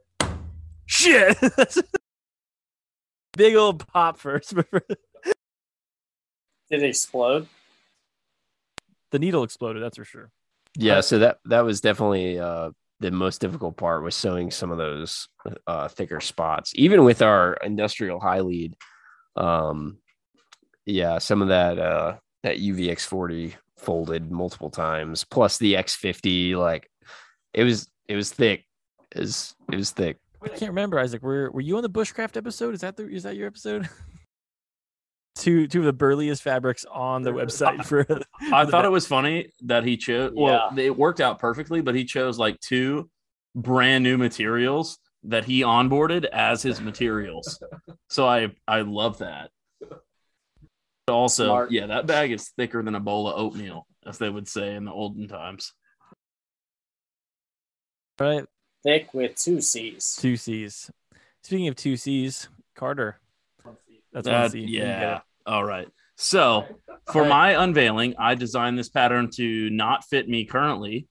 [0.86, 1.38] shit.
[3.38, 4.54] Big old pop first.
[6.70, 7.48] Did it explode?
[9.12, 10.30] the needle exploded, that's for sure.
[10.78, 12.70] yeah so that that was definitely uh
[13.00, 15.30] the most difficult part was sewing some of those
[15.68, 18.76] uh thicker spots even with our industrial high lead
[19.38, 19.98] um
[20.86, 26.90] yeah some of that uh that uvx40 folded multiple times plus the x50 like
[27.54, 28.66] it was it was thick
[29.16, 31.24] it was, it was thick I can't remember, Isaac.
[31.24, 32.76] Were were you on the bushcraft episode?
[32.76, 33.90] Is that the is that your episode?
[35.36, 38.06] two two of the burliest fabrics on the website for
[38.54, 40.34] I thought it was funny that he chose.
[40.36, 40.84] Well, Yeah.
[40.84, 43.10] it worked out perfectly, but he chose like two
[43.56, 47.60] brand new materials that he onboarded as his materials.
[48.10, 49.50] so I I love that.
[51.08, 51.72] But also, Smart.
[51.72, 54.86] yeah, that bag is thicker than a bowl of oatmeal, as they would say in
[54.86, 55.74] the olden times.
[58.20, 58.46] right
[58.84, 60.16] Thick with two C's.
[60.20, 60.90] two C's.
[61.44, 63.20] Speaking of two C's, Carter.
[64.14, 64.60] That's one That- C.
[64.62, 65.22] Yeah.
[65.46, 65.88] All right.
[66.16, 66.66] So
[67.12, 71.08] for my unveiling, I designed this pattern to not fit me currently,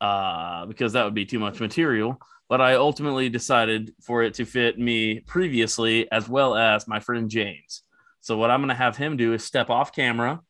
[0.00, 2.18] uh, because that would be too much material.
[2.48, 7.28] But I ultimately decided for it to fit me previously, as well as my friend
[7.28, 7.82] James.
[8.26, 10.40] So what I'm going to have him do is step off camera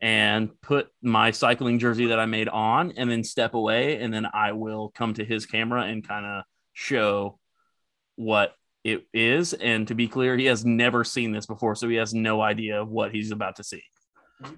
[0.00, 4.24] and put my cycling jersey that I made on, and then step away, and then
[4.32, 7.40] I will come to his camera and kind of show
[8.14, 8.54] what
[8.84, 9.52] it is.
[9.52, 12.84] And to be clear, he has never seen this before, so he has no idea
[12.84, 13.82] what he's about to see.
[14.44, 14.56] Can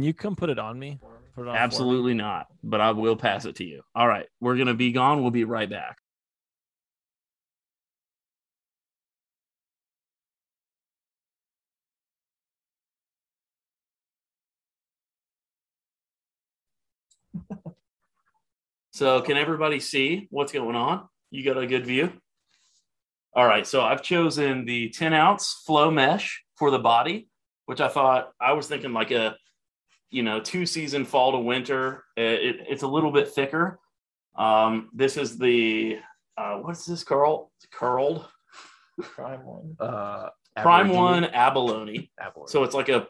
[0.00, 0.98] you come put it on me?
[1.00, 1.50] It on for me?
[1.52, 3.82] Absolutely not, but I will pass it to you.
[3.94, 5.22] All right, we're going to be gone.
[5.22, 5.98] We'll be right back.
[18.92, 21.08] So, can everybody see what's going on?
[21.30, 22.12] You got a good view?
[23.32, 27.28] All right, so I've chosen the 10 ounce flow mesh for the body,
[27.66, 29.36] which I thought I was thinking like a
[30.10, 32.04] you know, two season fall to winter.
[32.16, 33.78] It, it's a little bit thicker.
[34.36, 35.98] Um, this is the
[36.36, 37.52] uh, what's this curl?
[37.58, 38.26] It's curled
[39.00, 39.76] Prime one.
[39.78, 42.10] Uh, prime Aborigine- one abalone.
[42.20, 42.48] Aborigine.
[42.48, 43.06] So it's like a,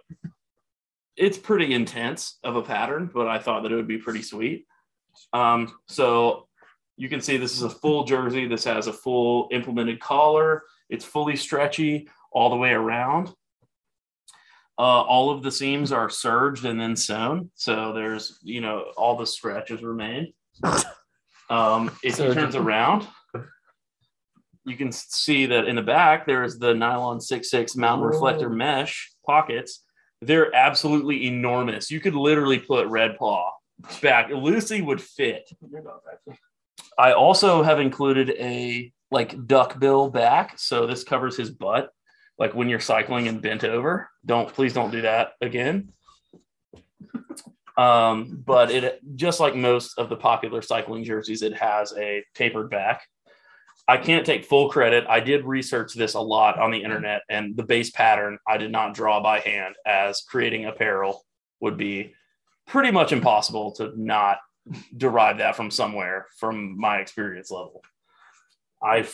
[1.16, 4.66] it's pretty intense of a pattern, but I thought that it would be pretty sweet.
[5.32, 6.48] Um, so
[6.96, 8.46] you can see this is a full jersey.
[8.46, 10.64] This has a full implemented collar.
[10.88, 13.28] It's fully stretchy all the way around.
[14.78, 17.50] Uh, all of the seams are serged and then sewn.
[17.54, 20.32] So there's, you know, all the stretches remain.
[21.50, 22.38] Um, if he Serged.
[22.38, 23.08] turns around,
[24.64, 29.84] you can see that in the back there's the nylon 6.6 mountain reflector mesh pockets.
[30.22, 31.90] They're absolutely enormous.
[31.90, 33.52] You could literally put Red Paw
[34.02, 34.30] back.
[34.30, 35.50] Lucy would fit.
[36.98, 41.90] I also have included a like duck bill back, so this covers his butt.
[42.38, 45.92] Like when you're cycling and bent over, don't please don't do that again.
[47.76, 52.68] Um, but it just like most of the popular cycling jerseys, it has a tapered
[52.70, 53.02] back.
[53.88, 55.04] I can't take full credit.
[55.08, 58.70] I did research this a lot on the internet, and the base pattern I did
[58.70, 61.24] not draw by hand, as creating apparel
[61.60, 62.14] would be
[62.66, 64.38] pretty much impossible to not
[64.96, 67.82] derive that from somewhere from my experience level.
[68.82, 69.06] I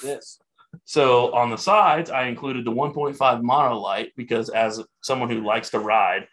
[0.84, 5.78] so on the sides, I included the 1.5 monolite because as someone who likes to
[5.78, 6.28] ride,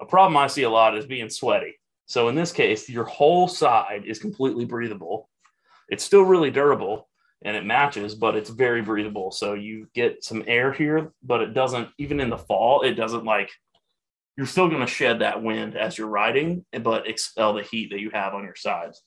[0.00, 1.74] a problem I see a lot is being sweaty.
[2.06, 5.28] So in this case, your whole side is completely breathable.
[5.88, 7.08] It's still really durable
[7.44, 9.30] and it matches, but it's very breathable.
[9.30, 13.24] So you get some air here, but it doesn't, even in the fall, it doesn't
[13.24, 13.50] like,
[14.36, 18.00] you're still going to shed that wind as you're riding, but expel the heat that
[18.00, 19.02] you have on your sides.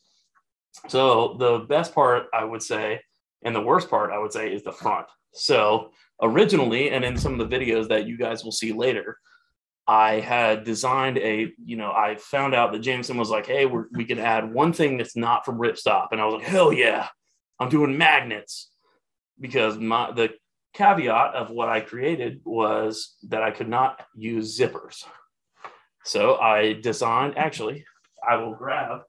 [0.88, 3.02] So the best part, I would say,
[3.44, 5.08] and the worst part, I would say, is the front.
[5.34, 5.92] So
[6.22, 9.18] originally, and in some of the videos that you guys will see later,
[9.88, 14.06] I had designed a, you know, I found out that Jameson was like, hey, we
[14.06, 16.08] can add one thing that's not from Ripstop.
[16.12, 17.08] And I was like, hell yeah,
[17.60, 18.72] I'm doing magnets.
[19.40, 20.34] Because my the
[20.74, 25.04] caveat of what I created was that I could not use zippers.
[26.04, 27.84] So I designed, actually,
[28.28, 29.02] I will grab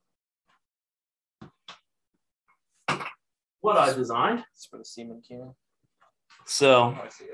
[3.60, 4.44] what I designed.
[4.55, 5.52] It's for the Seaman can.
[6.47, 7.31] So oh, I see it.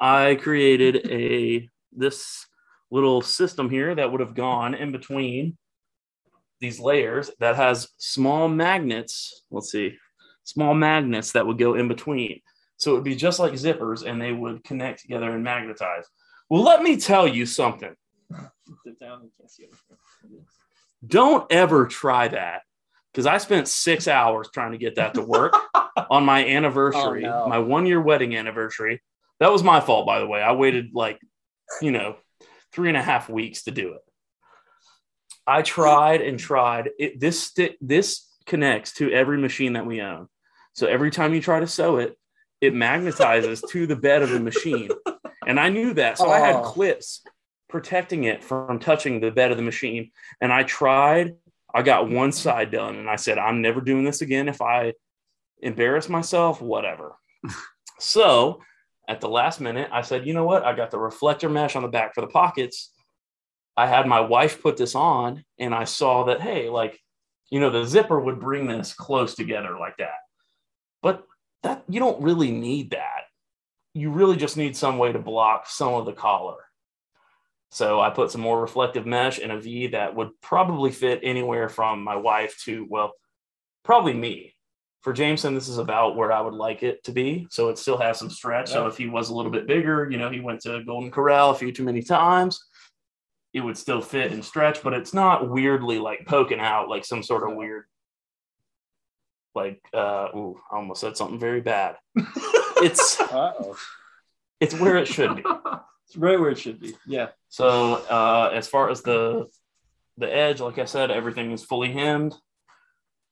[0.00, 2.46] I created a this
[2.90, 5.56] little system here that would have gone in between
[6.60, 9.44] these layers that has small magnets.
[9.50, 9.96] Let's see,
[10.44, 12.40] small magnets that would go in between.
[12.76, 16.04] So it would be just like zippers and they would connect together and magnetize.
[16.50, 17.94] Well, let me tell you something.
[18.84, 19.22] Sit down.
[19.22, 20.42] You can't.
[21.06, 22.62] Don't ever try that
[23.12, 25.54] because I spent six hours trying to get that to work
[26.10, 27.48] on my anniversary, Oh, no.
[27.48, 29.02] my one year wedding anniversary.
[29.40, 30.40] That was my fault, by the way.
[30.40, 31.20] I waited like,
[31.80, 32.16] you know,
[32.72, 34.00] three and a half weeks to do it.
[35.46, 36.90] I tried and tried.
[36.98, 40.28] It, this stick, this connects to every machine that we own.
[40.74, 42.18] So every time you try to sew it,
[42.60, 44.88] it magnetizes to the bed of the machine.
[45.46, 46.18] And I knew that.
[46.18, 46.62] So I had Oh.
[46.62, 47.22] clips
[47.68, 50.12] protecting it from touching the bed of the machine.
[50.40, 51.34] And I tried,
[51.74, 54.48] I got one side done, and I said, I'm never doing this again.
[54.48, 54.92] If I
[55.60, 57.16] embarrass myself, whatever.
[57.98, 58.60] so
[59.08, 60.64] at the last minute, I said, you know what?
[60.64, 62.92] I got the reflector mesh on the back for the pockets.
[63.76, 67.00] I had my wife put this on, and I saw that, hey, like,
[67.50, 70.21] you know, the zipper would bring this close together like that.
[71.02, 71.24] But
[71.62, 73.22] that you don't really need that.
[73.94, 76.56] You really just need some way to block some of the collar.
[77.70, 81.68] So I put some more reflective mesh in a V that would probably fit anywhere
[81.68, 83.12] from my wife to, well,
[83.82, 84.54] probably me.
[85.00, 87.48] For Jameson, this is about where I would like it to be.
[87.50, 88.70] So it still has some stretch.
[88.70, 91.50] So if he was a little bit bigger, you know, he went to Golden Corral
[91.50, 92.62] a few too many times,
[93.52, 97.22] it would still fit and stretch, but it's not weirdly like poking out like some
[97.22, 97.84] sort of weird,
[99.54, 101.96] like, uh, ooh, I almost said something very bad.
[102.16, 103.76] it's Uh-oh.
[104.60, 105.44] it's where it should be.
[106.08, 106.94] It's right where it should be.
[107.06, 107.28] Yeah.
[107.48, 109.46] So uh, as far as the
[110.18, 112.34] the edge, like I said, everything is fully hemmed.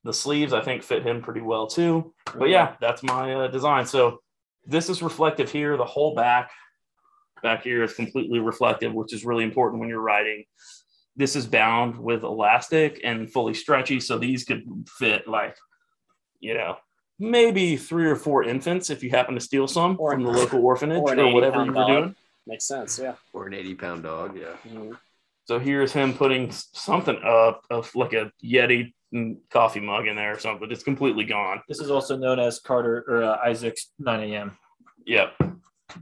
[0.04, 2.14] The sleeves, I think, fit him pretty well too.
[2.34, 3.84] But yeah, that's my uh, design.
[3.84, 4.22] So
[4.64, 5.76] this is reflective here.
[5.76, 6.50] The whole back
[7.42, 10.44] back here is completely reflective, which is really important when you're riding.
[11.16, 14.62] This is bound with elastic and fully stretchy, so these could
[14.98, 15.56] fit like,
[16.40, 16.76] you know,
[17.18, 20.64] maybe three or four infants if you happen to steal some Or- from the local
[20.64, 21.86] orphanage or or, whatever you were dog.
[21.88, 22.16] doing.
[22.46, 22.98] Makes sense.
[22.98, 23.14] Yeah.
[23.32, 24.36] Or an 80 pound dog.
[24.36, 24.56] Yeah.
[24.68, 24.96] Mhm.
[25.44, 28.92] So here's him putting something up of like a Yeti
[29.50, 30.60] coffee mug in there or something.
[30.60, 31.60] But it's completely gone.
[31.68, 34.56] This is also known as Carter or uh, Isaac's 9 a.m.
[35.06, 35.34] Yep.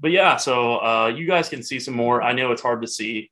[0.00, 2.22] But yeah, so uh, you guys can see some more.
[2.22, 3.30] I know it's hard to see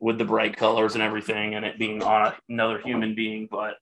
[0.00, 3.76] with the bright colors and everything and it being on another human being, but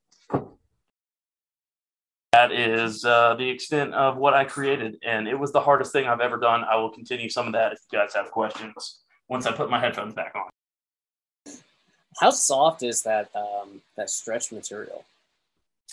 [2.33, 4.97] that is uh, the extent of what I created.
[5.05, 6.65] And it was the hardest thing I've ever done.
[6.65, 9.81] I will continue some of that if you guys have questions once I put my
[9.81, 11.55] headphones back on.
[12.21, 15.05] How soft is that um, that stretch material?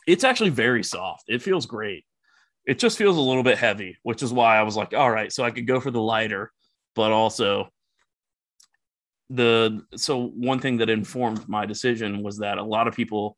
[0.08, 1.26] it's actually very soft.
[1.28, 2.06] It feels great.
[2.66, 5.32] It just feels a little bit heavy, which is why I was like, all right,
[5.32, 6.52] so I could go for the lighter,
[6.96, 7.70] but also
[9.30, 13.38] the so one thing that informed my decision was that a lot of people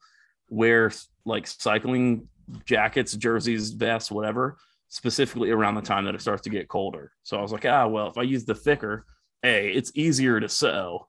[0.50, 0.92] wear
[1.26, 2.28] like cycling
[2.66, 4.58] jackets, jerseys, vests, whatever,
[4.90, 7.12] specifically around the time that it starts to get colder.
[7.24, 9.06] So I was like, ah, well, if I use the thicker,
[9.44, 11.08] A, it's easier to sew.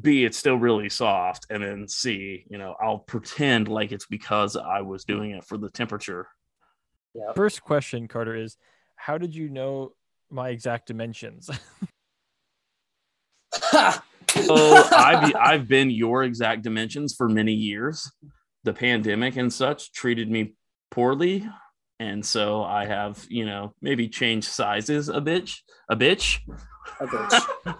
[0.00, 1.46] B, it's still really soft.
[1.48, 5.56] And then C, you know, I'll pretend like it's because I was doing it for
[5.56, 6.28] the temperature.
[7.14, 7.32] Yeah.
[7.34, 8.58] First question, Carter, is
[8.96, 9.92] how did you know
[10.30, 11.48] my exact dimensions?
[14.44, 14.54] So
[14.92, 18.10] I've I've been your exact dimensions for many years.
[18.64, 20.54] The pandemic and such treated me
[20.90, 21.48] poorly.
[21.98, 26.40] And so I have, you know, maybe changed sizes a bitch, a bitch,
[27.00, 27.76] A bitch.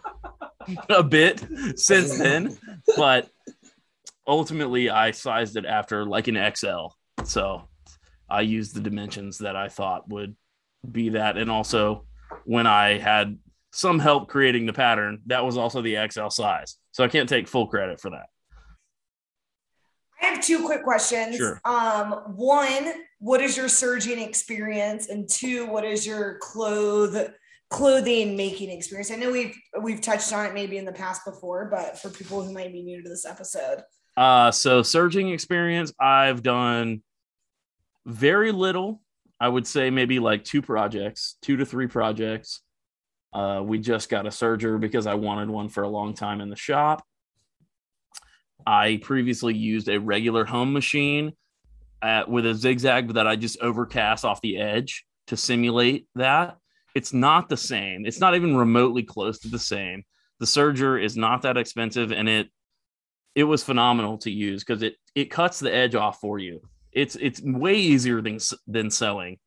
[0.89, 1.45] a bit
[1.77, 2.57] since then.
[2.97, 3.29] But
[4.27, 6.89] ultimately I sized it after like an XL.
[7.25, 7.69] So
[8.29, 10.37] I used the dimensions that I thought would
[10.91, 11.37] be that.
[11.37, 12.07] And also
[12.45, 13.39] when I had
[13.73, 16.77] some help creating the pattern, that was also the XL size.
[16.93, 18.27] So I can't take full credit for that.
[20.21, 21.37] I have two quick questions.
[21.37, 21.61] Sure.
[21.65, 25.09] Um, one, what is your surging experience?
[25.09, 27.31] And two, what is your cloth
[27.69, 29.11] clothing making experience?
[29.11, 32.43] I know we've we've touched on it maybe in the past before, but for people
[32.43, 33.83] who might be new to this episode.
[34.17, 37.03] Uh, so surging experience, I've done
[38.07, 39.03] very little.
[39.39, 42.63] I would say maybe like two projects, two to three projects.
[43.35, 46.49] Uh, we just got a serger because I wanted one for a long time in
[46.49, 47.06] the shop.
[48.67, 51.33] I previously used a regular home machine
[52.03, 56.57] at, with a zigzag that I just overcast off the edge to simulate that.
[56.95, 58.07] It's not the same.
[58.07, 60.05] It's not even remotely close to the same.
[60.41, 62.49] The serger is not that expensive, and it
[63.35, 66.63] it was phenomenal to use because it it cuts the edge off for you.
[66.93, 69.39] It's it's way easier than than sewing.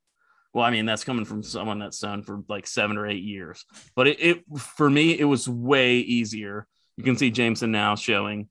[0.54, 3.66] Well, I mean that's coming from someone that's sewn for like seven or eight years,
[3.96, 6.68] but it, it for me it was way easier.
[6.98, 8.50] You can see Jameson now showing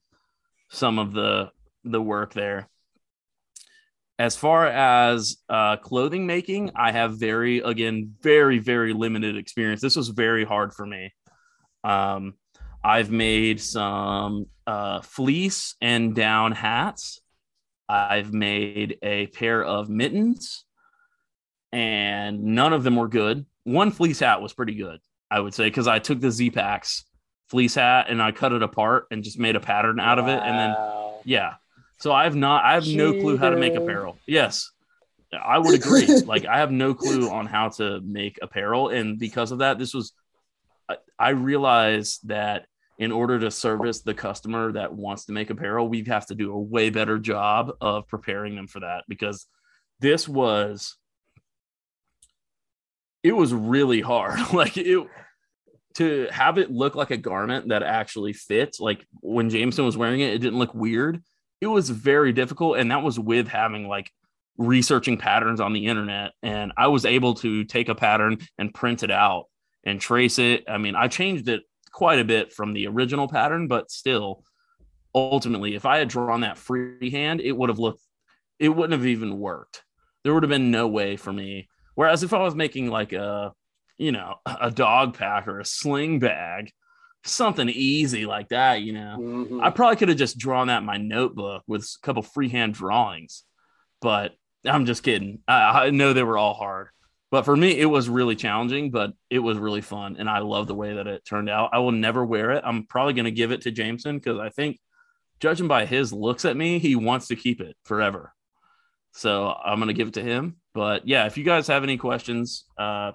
[0.69, 1.51] some of the
[1.83, 2.69] the work there.
[4.17, 9.81] As far as uh, clothing making, I have very again very very limited experience.
[9.81, 11.13] This was very hard for me.
[11.83, 12.35] Um,
[12.83, 17.19] I've made some uh, fleece and down hats.
[17.87, 20.65] I've made a pair of mittens,
[21.71, 23.45] and none of them were good.
[23.63, 24.99] One fleece hat was pretty good,
[25.31, 27.03] I would say, because I took the Zpacks
[27.49, 30.39] fleece hat and I cut it apart and just made a pattern out of it.
[30.39, 30.75] And then,
[31.25, 31.55] yeah.
[31.97, 34.17] So I have not, I have no clue how to make apparel.
[34.25, 34.71] Yes.
[35.33, 36.07] I would agree.
[36.25, 38.89] like I have no clue on how to make apparel.
[38.89, 40.13] And because of that, this was,
[40.87, 42.65] I, I realized that
[42.99, 46.51] in order to service the customer that wants to make apparel, we have to do
[46.51, 49.47] a way better job of preparing them for that because
[50.01, 50.97] this was
[53.23, 54.39] it was really hard.
[54.53, 55.07] like it
[55.99, 58.79] to have it look like a garment that actually fits.
[58.79, 61.21] Like when Jameson was wearing it, it didn't look weird.
[61.61, 64.09] It was very difficult, and that was with having like
[64.57, 66.31] researching patterns on the internet.
[66.41, 69.45] And I was able to take a pattern and print it out
[69.83, 70.63] and trace it.
[70.69, 74.43] I mean, I changed it quite a bit from the original pattern, but still,
[75.13, 78.01] ultimately, if I had drawn that freehand, it would have looked,
[78.57, 79.83] it wouldn't have even worked.
[80.23, 81.67] There would have been no way for me.
[81.95, 83.51] Whereas if I was making like a,
[83.99, 86.71] you know, a dog pack or a sling bag,
[87.25, 89.61] something easy like that, you know, Mhm.
[89.63, 93.43] I probably could have just drawn that in my notebook with a couple freehand drawings,
[94.01, 94.33] but
[94.65, 95.39] I'm just kidding.
[95.47, 96.87] I, I know they were all hard,
[97.29, 100.15] but for me, it was really challenging, but it was really fun.
[100.17, 101.69] And I love the way that it turned out.
[101.73, 102.63] I will never wear it.
[102.65, 104.79] I'm probably going to give it to Jameson because I think,
[105.41, 108.33] judging by his looks at me, he wants to keep it forever.
[109.13, 110.57] So I'm going to give it to him.
[110.73, 113.11] But yeah, if you guys have any questions, uh,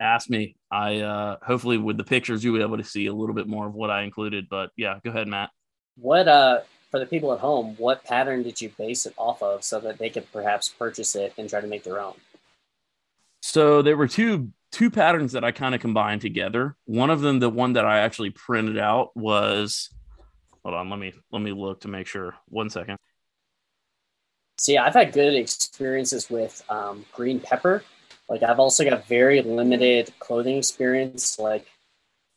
[0.00, 0.56] ask me.
[0.70, 3.66] I uh hopefully with the pictures you'll be able to see a little bit more
[3.66, 4.48] of what I included.
[4.48, 5.50] But yeah, go ahead, Matt.
[5.96, 6.60] What uh
[6.90, 9.98] for the people at home, what pattern did you base it off of so that
[9.98, 12.14] they could perhaps purchase it and try to make their own?
[13.42, 16.76] So there were two two patterns that I kind of combined together.
[16.84, 19.90] One of them, the one that I actually printed out was
[20.64, 22.34] hold on, let me let me look to make sure.
[22.48, 22.98] One second.
[24.58, 27.82] See, I've had good experiences with um, green pepper.
[28.28, 31.66] Like I've also got very limited clothing experience, like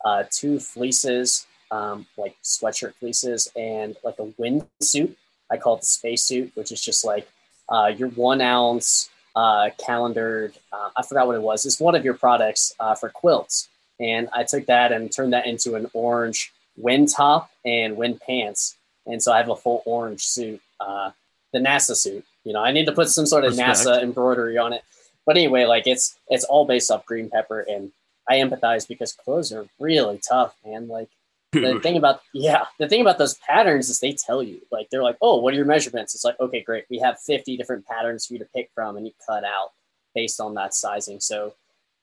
[0.03, 5.17] uh, two fleeces, um, like sweatshirt fleeces, and like a wind suit.
[5.49, 7.27] I call it the space suit, which is just like
[7.69, 10.53] uh, your one ounce uh, calendered.
[10.73, 11.65] Uh, I forgot what it was.
[11.65, 13.69] It's one of your products uh, for quilts,
[13.99, 18.75] and I took that and turned that into an orange wind top and wind pants,
[19.05, 20.61] and so I have a full orange suit.
[20.79, 21.11] Uh,
[21.53, 22.25] the NASA suit.
[22.43, 23.79] You know, I need to put some sort of Respect.
[23.79, 24.83] NASA embroidery on it.
[25.27, 27.91] But anyway, like it's it's all based off green pepper, and
[28.27, 30.87] I empathize because clothes are really tough, man.
[30.87, 31.09] Like
[31.51, 35.03] the thing about yeah, the thing about those patterns is they tell you like they're
[35.03, 36.15] like, oh, what are your measurements?
[36.15, 39.05] It's like okay, great, we have fifty different patterns for you to pick from, and
[39.05, 39.73] you cut out
[40.15, 41.19] based on that sizing.
[41.19, 41.53] So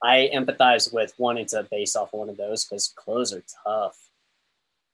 [0.02, 3.96] I empathize with wanting to base off one of those because clothes are tough.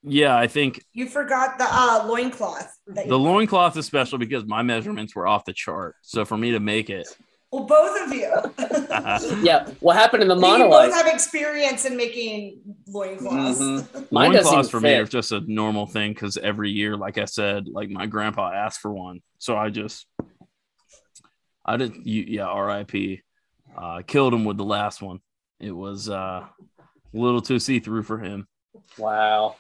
[0.03, 2.79] Yeah, I think You forgot the uh, loincloth.
[2.87, 5.97] that you- the loincloth is special because my measurements were off the chart.
[6.03, 7.07] So for me to make it,
[7.53, 8.31] well, both of you.
[9.43, 10.41] Yeah, what happened in the monolite?
[10.41, 10.91] you monolith?
[10.91, 13.59] both have experience in making loincloths.
[13.61, 14.11] Mhm.
[14.13, 17.19] Mine doesn't loincloths even for me are just a normal thing because every year, like
[17.19, 20.07] I said, like my grandpa asked for one, so I just,
[21.65, 22.07] I didn't.
[22.07, 23.23] You, yeah, R.I.P.
[23.77, 25.21] Uh, killed him with the last one.
[25.59, 26.49] It was uh, a
[27.13, 28.47] little too see through for him.
[28.99, 29.57] Wow.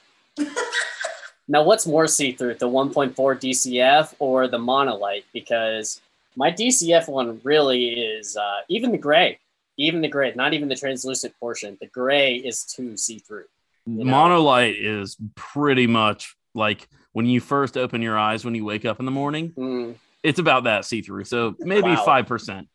[1.49, 5.25] now, what's more see through, the 1.4 DCF or the monolite?
[5.33, 6.01] Because
[6.37, 9.39] my DCF one really is uh, even the gray,
[9.77, 11.77] even the gray, not even the translucent portion.
[11.81, 13.45] The gray is too see through.
[13.87, 14.13] You know?
[14.13, 19.01] Monolite is pretty much like when you first open your eyes when you wake up
[19.01, 19.51] in the morning.
[19.57, 21.25] Mm, It's about that see through.
[21.25, 22.05] So maybe Wow.
[22.05, 22.69] five percent.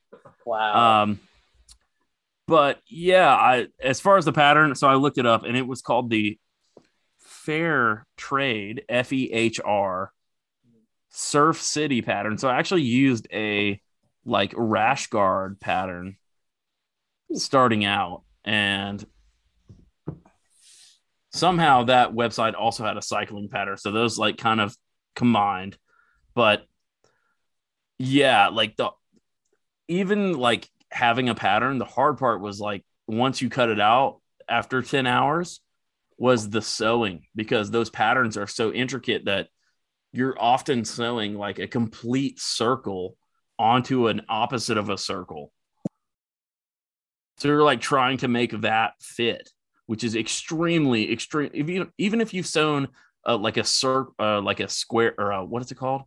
[0.46, 1.04] wow.
[1.04, 1.20] Um,
[2.48, 5.66] but yeah, I as far as the pattern, so I looked it up and it
[5.66, 6.38] was called the
[7.46, 10.12] Fehr Trade F E H R
[11.16, 12.38] Surf City pattern.
[12.38, 13.82] So I actually used a
[14.26, 16.18] like rash guard pattern
[17.34, 19.06] starting out, and
[21.32, 23.78] somehow that website also had a cycling pattern.
[23.78, 24.76] So those like kind of
[25.16, 25.78] combined,
[26.34, 26.66] but
[27.98, 28.90] yeah, like the
[29.88, 34.20] even like having a pattern, the hard part was like once you cut it out
[34.50, 35.62] after 10 hours
[36.18, 39.48] was the sewing because those patterns are so intricate that
[40.16, 43.18] you're often sewing like a complete circle
[43.58, 45.52] onto an opposite of a circle.
[47.38, 49.50] So you're like trying to make that fit,
[49.88, 51.52] which is extremely extreme.
[51.54, 52.88] If you even if you've sewn
[53.28, 56.04] uh, like a cir- uh, like a square or a, what is it called?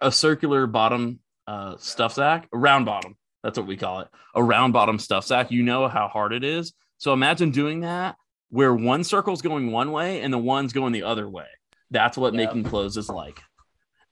[0.00, 3.16] A circular bottom uh, stuff sack, a round bottom.
[3.42, 4.08] That's what we call it.
[4.34, 5.50] A round bottom stuff sack.
[5.50, 6.72] You know how hard it is.
[6.98, 8.16] So imagine doing that
[8.48, 11.46] where one circle's going one way and the one's going the other way.
[11.94, 12.44] That's what Yeah.
[12.44, 13.40] making clothes is like.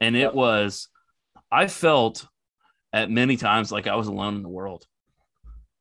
[0.00, 0.34] And it Yep.
[0.34, 0.88] was,
[1.50, 2.26] I felt
[2.92, 4.86] at many times like I was alone in the world.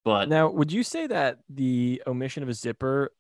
[0.03, 3.11] But Now, would you say that the omission of a zipper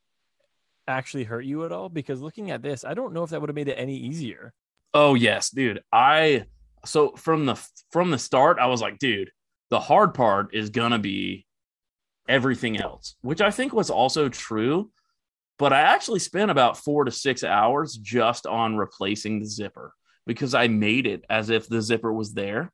[0.87, 1.89] actually hurt you at all?
[1.89, 4.51] Because looking at this, I don't know if that would have made it any easier.
[4.95, 5.83] Oh yes, dude.
[5.93, 6.45] I
[6.83, 7.55] so from the
[7.91, 9.31] from the start, I was like, dude,
[9.69, 11.45] the hard part is gonna be
[12.27, 14.91] everything else, which I think was also true.
[15.57, 19.93] But I actually spent about four to six hours just on replacing the zipper
[20.25, 22.71] because I made it as if the zipper was there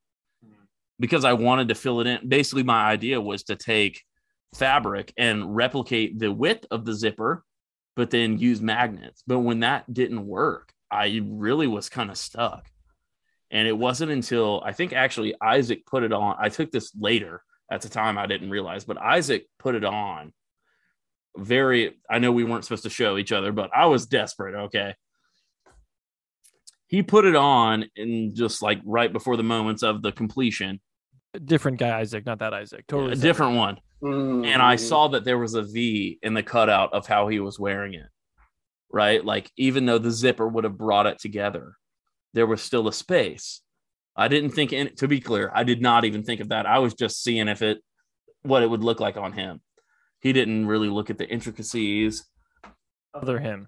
[0.99, 2.28] because I wanted to fill it in.
[2.28, 4.04] Basically, my idea was to take
[4.56, 7.44] fabric and replicate the width of the zipper,
[7.95, 9.24] but then use magnets.
[9.28, 12.68] But when that didn't work, I really was kind of stuck.
[13.52, 16.36] And it wasn't until I think actually Isaac put it on.
[16.40, 17.41] I took this later
[17.72, 20.34] at the time, I didn't realize, but Isaac put it on.
[21.38, 24.55] Very, I know we weren't supposed to show each other, but I was desperate.
[24.55, 24.95] Okay.
[26.88, 30.80] He put it on in just like right before the moments of the completion,
[31.43, 32.85] Different guy, Isaac, not that Isaac.
[32.88, 33.27] Totally a separate.
[33.27, 33.77] different one.
[34.45, 37.59] and I saw that there was a V in the cutout of how he was
[37.59, 38.07] wearing it.
[38.91, 39.23] Right?
[39.23, 41.73] Like even though the zipper would have brought it together,
[42.34, 43.61] there was still a space.
[44.15, 46.65] I didn't think in to be clear, I did not even think of that.
[46.65, 47.80] I was just seeing if it
[48.43, 49.61] what it would look like on him.
[50.19, 52.26] He didn't really look at the intricacies
[53.14, 53.68] other him.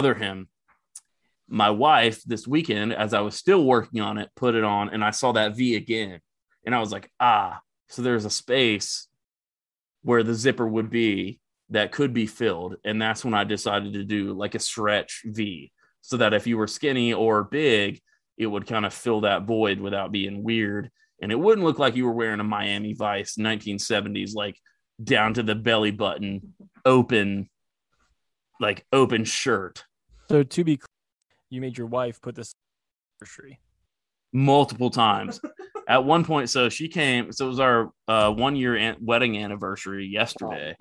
[0.00, 0.48] other him.
[1.48, 5.04] My wife this weekend, as I was still working on it, put it on and
[5.04, 6.20] I saw that V again.
[6.64, 9.08] And I was like, ah, so there's a space
[10.02, 11.40] where the zipper would be
[11.70, 12.76] that could be filled.
[12.84, 16.56] And that's when I decided to do like a stretch V so that if you
[16.56, 18.00] were skinny or big,
[18.36, 20.90] it would kind of fill that void without being weird.
[21.22, 24.56] And it wouldn't look like you were wearing a Miami Vice 1970s, like
[25.02, 26.54] down to the belly button,
[26.84, 27.48] open,
[28.60, 29.84] like open shirt.
[30.28, 30.86] So to be clear,
[31.50, 32.54] you made your wife put this
[33.20, 33.60] anniversary.
[34.32, 35.40] multiple times.
[35.86, 37.30] At one point, so she came.
[37.30, 40.74] So it was our uh, one year an- wedding anniversary yesterday,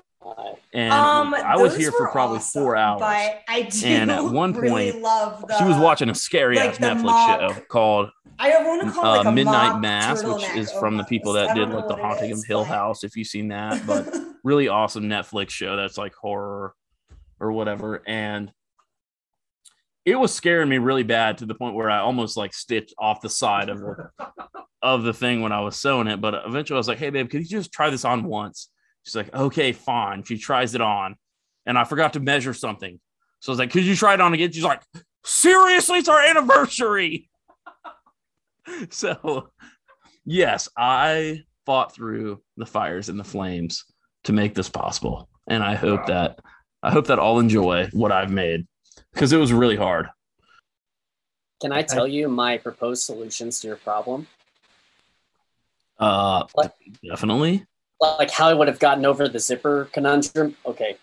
[0.73, 2.99] and Um, I was here for probably awesome, four hours.
[3.01, 5.57] But I do And at one really point, love the.
[5.57, 8.09] she was watching a scary like ass Netflix mock show called
[8.39, 11.55] I want to call uh, like a Midnight Mass, which is from the people that
[11.55, 13.03] did like the Haunting of is, Hill but- House.
[13.03, 14.13] If you've seen that, but
[14.43, 16.73] really awesome Netflix show that's like horror
[17.39, 18.01] or whatever.
[18.07, 18.51] And
[20.05, 23.21] it was scaring me really bad to the point where I almost like stitched off
[23.21, 24.09] the side of the
[24.81, 26.19] of the thing when I was sewing it.
[26.19, 28.69] But eventually I was like, hey babe, could you just try this on once?
[29.03, 30.23] She's like, okay, fine.
[30.23, 31.15] She tries it on.
[31.65, 32.99] And I forgot to measure something.
[33.39, 34.51] So I was like, could you try it on again?
[34.51, 34.81] She's like,
[35.23, 37.29] seriously, it's our anniversary.
[38.89, 39.49] so
[40.25, 43.85] yes, I fought through the fires and the flames
[44.25, 45.29] to make this possible.
[45.47, 46.39] And I hope that
[46.81, 48.65] I hope that all enjoy what I've made
[49.13, 50.07] because it was really hard.
[51.61, 54.27] can I tell you my proposed solutions to your problem?
[55.99, 56.75] Uh What?
[57.05, 57.65] definitely.
[58.03, 60.55] Like how I would have gotten over the zipper conundrum.
[60.65, 60.97] Okay.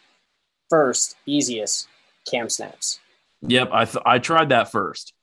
[0.69, 1.89] First, easiest,
[2.31, 3.01] KAM snaps.
[3.43, 5.15] Yep, I th- I tried that first.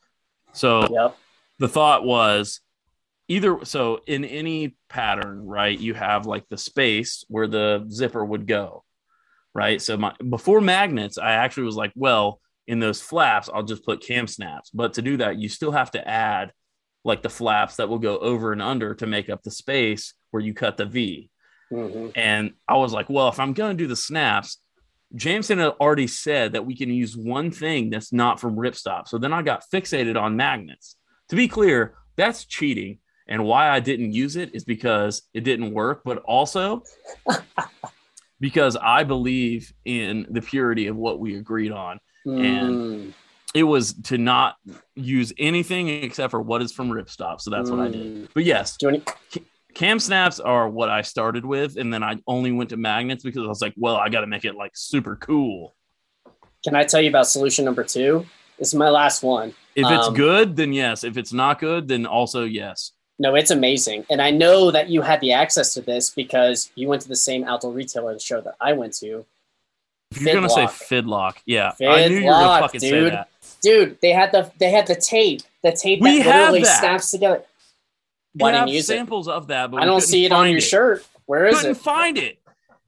[0.54, 1.18] So Yep.
[1.60, 2.62] the thought was
[3.28, 5.78] either so in any pattern, right?
[5.78, 8.84] You have like the space where the zipper would go,
[9.54, 9.82] right?
[9.82, 14.06] So my before magnets, I actually was like, well, in those flaps, I'll just put
[14.06, 14.72] KAM snaps.
[14.72, 16.52] But to do that, you still have to add
[17.06, 20.44] like the flaps that will go over and under to make up the space where
[20.44, 21.30] you cut the V.
[21.70, 24.60] hmm And I was like, well, if I'm going to do the snaps,
[25.16, 29.08] Jameson had already said that we can use one thing that's not from ripstop.
[29.08, 30.96] So then I got fixated on magnets.
[31.30, 33.00] To be clear, that's cheating.
[33.30, 36.84] And why I didn't use it is because it didn't work, but also
[38.40, 42.00] because I believe in the purity of what we agreed on.
[42.26, 43.14] Mm.
[43.54, 44.56] It was to not
[44.96, 47.42] use anything except for what is from ripstop.
[47.42, 48.02] So that's what I did.
[48.02, 48.30] Mm.
[48.34, 49.08] But yes, Do you want
[49.78, 53.44] KAM snaps are what I started with, and then I only went to magnets because
[53.44, 55.76] I was like, well, I got to make it like super cool.
[56.64, 58.26] Can I tell you about solution number two?
[58.58, 59.50] This is my last one.
[59.76, 61.04] If it's Um, good, then yes.
[61.04, 62.94] If it's not good, then also yes.
[63.20, 64.04] No, it's amazing.
[64.10, 67.16] And I know that you had the access to this because you went to the
[67.16, 69.26] same outdoor retailer the show that I went to.
[70.12, 71.36] If you're gonna say Fidlock.
[71.36, 73.14] fidlock, yeah, I knew you were gonna Fidlock, fucking say dude.
[73.14, 73.30] that.
[73.62, 75.42] Dude, they had the they had the tape.
[75.64, 76.80] The tape We that literally that.
[76.80, 77.44] snaps together.
[78.38, 78.96] We Why didn't use it?
[78.98, 81.06] samples of that, but I don't see it on your shirt.
[81.26, 81.58] Where is it?
[81.58, 82.38] I Couldn't find it.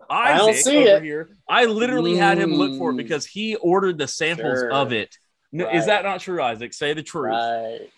[0.09, 1.03] I don't see over it.
[1.03, 1.29] here.
[1.47, 2.97] I literally had him look for it Mm.
[2.97, 4.71] because he ordered the samples Sure.
[4.71, 5.17] of it.
[5.53, 5.75] Right.
[5.75, 6.73] Is that not true, Isaac?
[6.73, 7.31] Say the truth.
[7.31, 7.89] Right.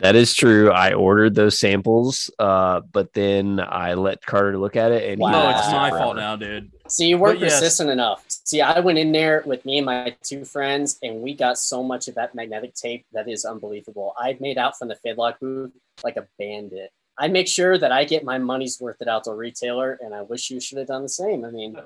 [0.00, 0.72] That is true.
[0.72, 5.30] I ordered those samples, uh, but then I let Carter look at it, and Wow.
[5.30, 6.04] No, it's my forever.
[6.04, 6.72] fault now, dude.
[6.88, 7.60] So you weren't But yes.
[7.60, 8.24] persistent enough.
[8.28, 11.82] See, I went in there with me and my two friends, and we got so
[11.84, 14.12] much of that magnetic tape that is unbelievable.
[14.18, 15.70] I made out from the Fidlock booth
[16.02, 16.90] like a bandit.
[17.18, 20.50] I make sure that I get my money's worth at outdoor retailer, and I wish
[20.50, 21.44] you should have done the same.
[21.44, 21.76] I mean,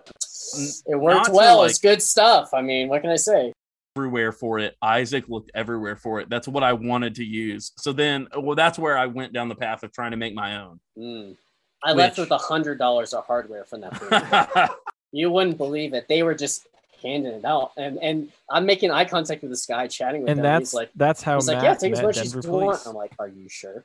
[0.87, 1.59] it worked well.
[1.59, 2.53] like- it's good stuff.
[2.53, 3.53] I mean, what can I say?
[4.01, 4.77] Everywhere for it.
[4.81, 6.31] Isaac looked everywhere for it.
[6.31, 7.73] That's what I wanted to use.
[7.77, 10.61] So then, well, that's where I went down the path of trying to make my
[10.63, 10.81] own.
[10.99, 11.37] Mm.
[11.83, 14.71] I left with a hundred dollars of hardware from that
[15.13, 16.07] you wouldn't believe it.
[16.09, 16.67] They were just
[17.03, 20.41] handing it out, and and I'm making eye contact with this guy, chatting with And
[20.41, 20.45] him.
[20.45, 22.51] that's He's like, that's how He's Matt like, yeah, take as met much as you
[22.51, 22.83] want.
[22.87, 23.85] I'm like, are you sure?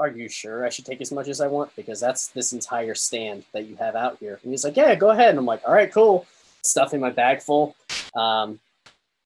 [0.00, 1.74] Are you sure I should take as much as I want?
[1.76, 4.40] Because that's this entire stand that you have out here.
[4.42, 5.30] And he's like, yeah, go ahead.
[5.30, 6.26] And I'm like, all right, cool.
[6.64, 7.76] Stuff in my bag full.
[8.16, 8.58] Um,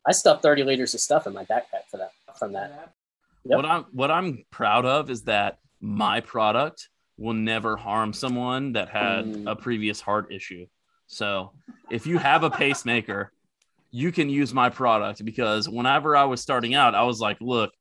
[0.06, 2.10] I stuffed 30 liters of stuff in my backpack for that.
[2.38, 2.92] From that,
[3.44, 3.56] Yep.
[3.56, 8.88] What I'm what I'm proud of is that my product will never harm someone that
[8.88, 9.50] had Mm.
[9.50, 10.66] a previous heart issue.
[11.06, 11.52] So
[11.90, 13.32] if you have a pacemaker,
[13.92, 17.72] you can use my product because whenever I was starting out, I was like, look,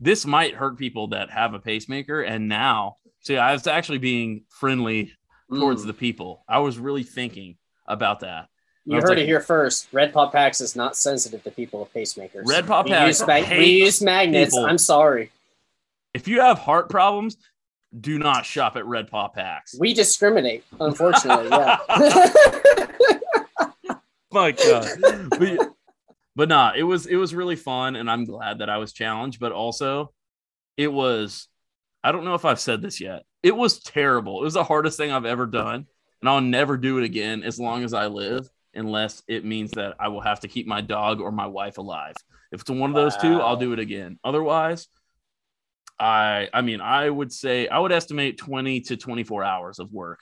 [0.00, 2.22] this might hurt people that have a pacemaker.
[2.22, 5.12] And now, see, I was actually being friendly
[5.50, 5.88] towards Mm.
[5.88, 6.44] the people.
[6.48, 8.48] I was really thinking about that.
[8.84, 9.88] You heard like- it here first.
[9.92, 12.42] Red Paw Packs is not sensitive to people with pacemakers.
[12.46, 14.54] Red Paw we Packs use, mag- we use magnets.
[14.54, 14.66] people.
[14.66, 15.30] I'm sorry.
[16.14, 17.36] If you have heart problems,
[17.98, 19.76] do not shop at Red Paw Packs.
[19.78, 21.48] We discriminate, unfortunately.
[21.50, 21.78] yeah.
[24.32, 24.86] my god
[25.30, 25.58] but,
[26.36, 29.40] but nah it was it was really fun and i'm glad that i was challenged
[29.40, 30.12] but also
[30.76, 31.48] it was
[32.04, 34.96] i don't know if i've said this yet it was terrible it was the hardest
[34.96, 35.84] thing i've ever done
[36.20, 39.94] and I'll never do it again as long as I live, unless it means that
[39.98, 42.14] I will have to keep my dog or my wife alive.
[42.52, 44.18] If it's one of those two, I'll do it again.
[44.24, 44.88] Otherwise,
[45.98, 50.20] I I mean, I would say I would estimate 20 to 24 hours of work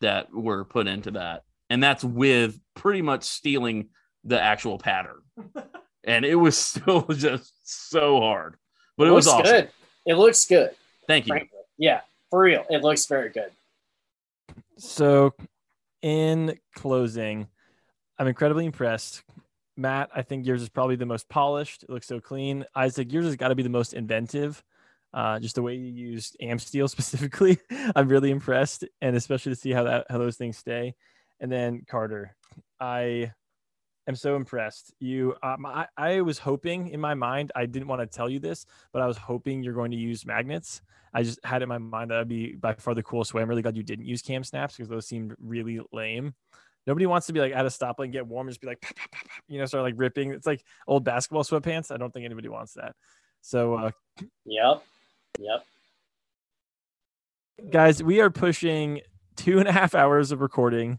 [0.00, 1.42] that were put into that.
[1.70, 3.88] And that's with pretty much stealing
[4.24, 5.20] the actual pattern.
[6.04, 8.56] and it was still just so hard.
[8.98, 9.52] But it, was looks awesome.
[9.52, 9.70] good.
[10.06, 10.70] It looks good.
[11.06, 11.30] Thank you.
[11.30, 12.00] Frankly, yeah,
[12.30, 13.50] for real, it looks very good.
[14.76, 15.34] So,
[16.02, 17.48] in closing,
[18.22, 19.24] I'm incredibly impressed.
[19.76, 21.82] Matt, I think yours is probably the most polished.
[21.82, 22.64] It looks so clean.
[22.72, 24.62] Isaac, yours has got to be the most inventive.
[25.12, 27.58] Uh, just the way you used am steel specifically,
[27.96, 30.94] I'm really impressed, and especially to see how that how those things stay.
[31.40, 32.36] And then Carter,
[32.78, 33.32] I
[34.06, 34.94] am so impressed.
[35.00, 38.38] You, um, I, I was hoping in my mind, I didn't want to tell you
[38.38, 40.80] this, but I was hoping you're going to use magnets.
[41.12, 43.42] I just had in my mind that would be by far the coolest way.
[43.42, 46.34] I'm really glad you didn't use KAM snaps because those seemed really lame.
[46.86, 48.80] Nobody wants to be like at a stoplight and get warm and just be like,
[48.80, 50.32] "Pop, pop, pop, pop," you know, start like ripping.
[50.32, 51.92] It's like old basketball sweatpants.
[51.92, 52.94] I don't think anybody wants that.
[53.40, 53.90] So, uh,
[54.44, 54.82] Yep,
[55.38, 55.64] yep.
[57.70, 59.00] guys, we are pushing
[59.36, 60.98] two and a half hours of recording.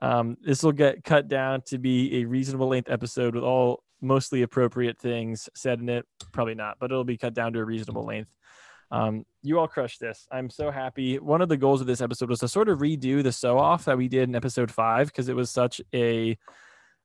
[0.00, 4.42] Um, this will get cut down to be a reasonable length episode with all mostly
[4.42, 6.06] appropriate things said in it.
[6.32, 8.30] Probably not, but it'll be cut down to a reasonable length.
[8.90, 10.26] Um, you all crushed this.
[10.30, 11.18] I'm so happy.
[11.18, 13.84] One of the goals of this episode was to sort of redo the sew off
[13.84, 16.38] that we did in episode five because it was such a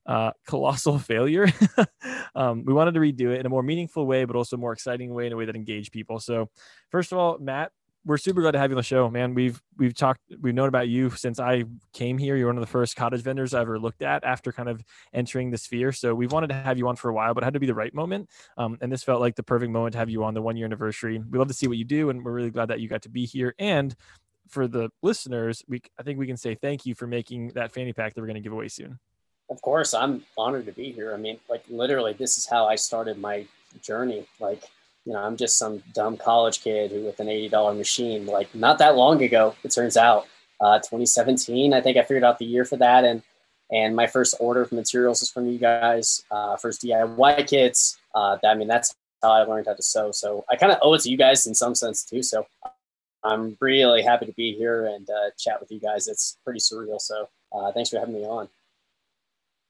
[0.05, 1.47] uh, colossal failure.
[2.35, 5.13] um, we wanted to redo it in a more meaningful way, but also more exciting
[5.13, 6.19] way in a way that engaged people.
[6.19, 6.49] So,
[6.89, 7.71] first of all, Matt,
[8.05, 9.33] we're super glad to have you on the show, man.
[9.33, 11.63] We've we've talked, we've known about you since I
[11.93, 12.35] came here.
[12.35, 15.51] You're one of the first cottage vendors I ever looked at after kind of entering
[15.51, 15.91] the sphere.
[15.91, 17.67] So we've wanted to have you on for a while, but it had to be
[17.67, 18.29] the right moment.
[18.57, 20.65] Um, and this felt like the perfect moment to have you on the one year
[20.65, 21.21] anniversary.
[21.29, 23.09] We love to see what you do, and we're really glad that you got to
[23.09, 23.55] be here.
[23.57, 23.95] And
[24.49, 27.93] for the listeners, we I think we can say thank you for making that fanny
[27.93, 28.99] pack that we're going to give away soon.
[29.49, 31.13] Of course, I'm honored to be here.
[31.13, 33.45] I mean, like literally, this is how I started my
[33.81, 34.25] journey.
[34.39, 34.63] Like,
[35.05, 38.25] you know, I'm just some dumb college kid who with an eighty dollar machine.
[38.25, 40.27] Like, not that long ago, it turns out,
[40.61, 41.73] uh, 2017.
[41.73, 43.21] I think I figured out the year for that, and
[43.71, 46.23] and my first order of materials is from you guys.
[46.31, 47.97] Uh, first DIY kits.
[48.13, 50.11] Uh, I mean, that's how I learned how to sew.
[50.11, 52.21] So I kind of owe it to you guys in some sense too.
[52.21, 52.45] So
[53.23, 56.07] I'm really happy to be here and uh, chat with you guys.
[56.07, 56.99] It's pretty surreal.
[56.99, 58.49] So uh, thanks for having me on.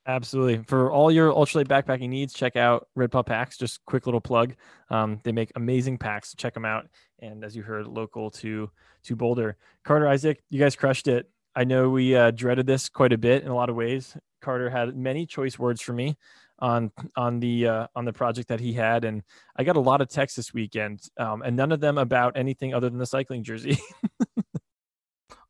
[0.06, 0.64] Absolutely.
[0.68, 3.58] For all your ultralight backpacking needs, check out Red Paw Packs.
[3.58, 4.56] Just quick little plug.
[4.90, 6.36] Um, they make amazing packs.
[6.36, 6.88] Check them out.
[7.20, 8.70] And as you heard, local to
[9.04, 9.58] to Boulder.
[9.84, 11.30] Carter Isaac, you guys crushed it.
[11.56, 14.18] I know we uh, dreaded this quite a bit in a lot of ways.
[14.42, 16.18] Carter had many choice words for me
[16.60, 19.24] on on the uh, on the project that he had, and
[19.56, 22.74] I got a lot of texts this weekend, um, and none of them about anything
[22.74, 23.78] other than the cycling jersey.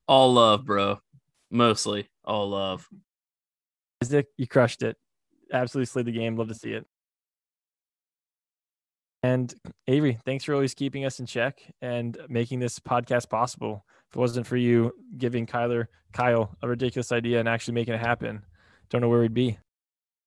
[0.07, 0.99] All love, bro.
[1.49, 2.87] Mostly all love.
[4.03, 4.97] Isaac, you crushed it.
[5.51, 6.35] Absolutely slayed the game.
[6.35, 6.85] Love to see it.
[9.23, 9.53] And
[9.87, 13.85] Avery, thanks for always keeping us in check and making this podcast possible.
[14.09, 18.01] If it wasn't for you giving Kyler Kyle a ridiculous idea and actually making it
[18.01, 18.43] happen,
[18.89, 19.57] don't know where we'd be.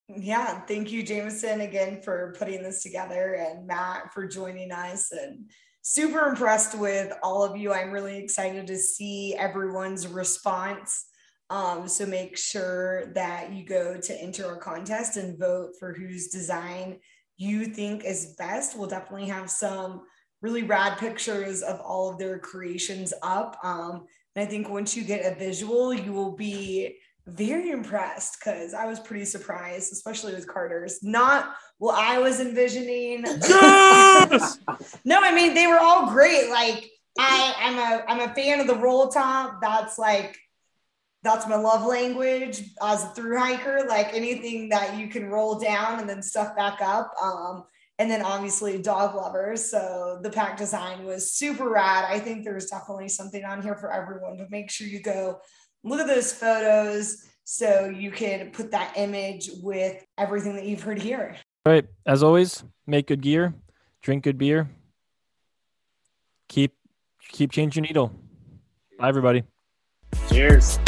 [0.09, 5.13] Yeah, thank you, Jameson, again for putting this together and Matt for joining us.
[5.13, 5.51] And
[5.83, 7.75] super impressed with all of you.
[7.75, 11.07] I'm really excited to see everyone's response.
[11.49, 16.29] Um, so make sure that you go to enter our contest and vote for whose
[16.29, 16.99] design
[17.37, 18.77] you think is best.
[18.77, 20.03] We'll definitely have some
[20.43, 23.59] really rad pictures of all of their creations up.
[23.63, 28.75] Um, and I think once you get a visual, you will be very impressed because
[28.75, 31.03] I was pretty surprised, especially with Carter's.
[31.03, 33.25] Not what I was envisioning.
[33.25, 34.59] Yes!
[35.05, 36.51] no, I mean they were all great.
[36.51, 39.61] Like I, I'm a I'm a fan of the roll top.
[39.61, 40.39] That's like
[41.27, 43.87] that's my love language as a through hiker.
[43.89, 47.13] Like anything that you can roll down and then stuff back up.
[47.21, 47.65] Um,
[47.99, 49.65] and then obviously dog lovers.
[49.71, 52.05] So the pack design was super rad.
[52.09, 55.41] I think there's definitely something on here for everyone, but make sure you go
[55.83, 61.01] look at those photos so you can put that image with everything that you've heard
[61.01, 61.37] here.
[61.65, 61.87] All right.
[62.05, 63.55] As always, make good gear,
[64.03, 64.69] drink good beer,
[66.49, 66.75] keep
[67.29, 68.13] keep changing your needle.
[68.99, 69.45] Bye everybody.
[70.29, 70.79] Cheers.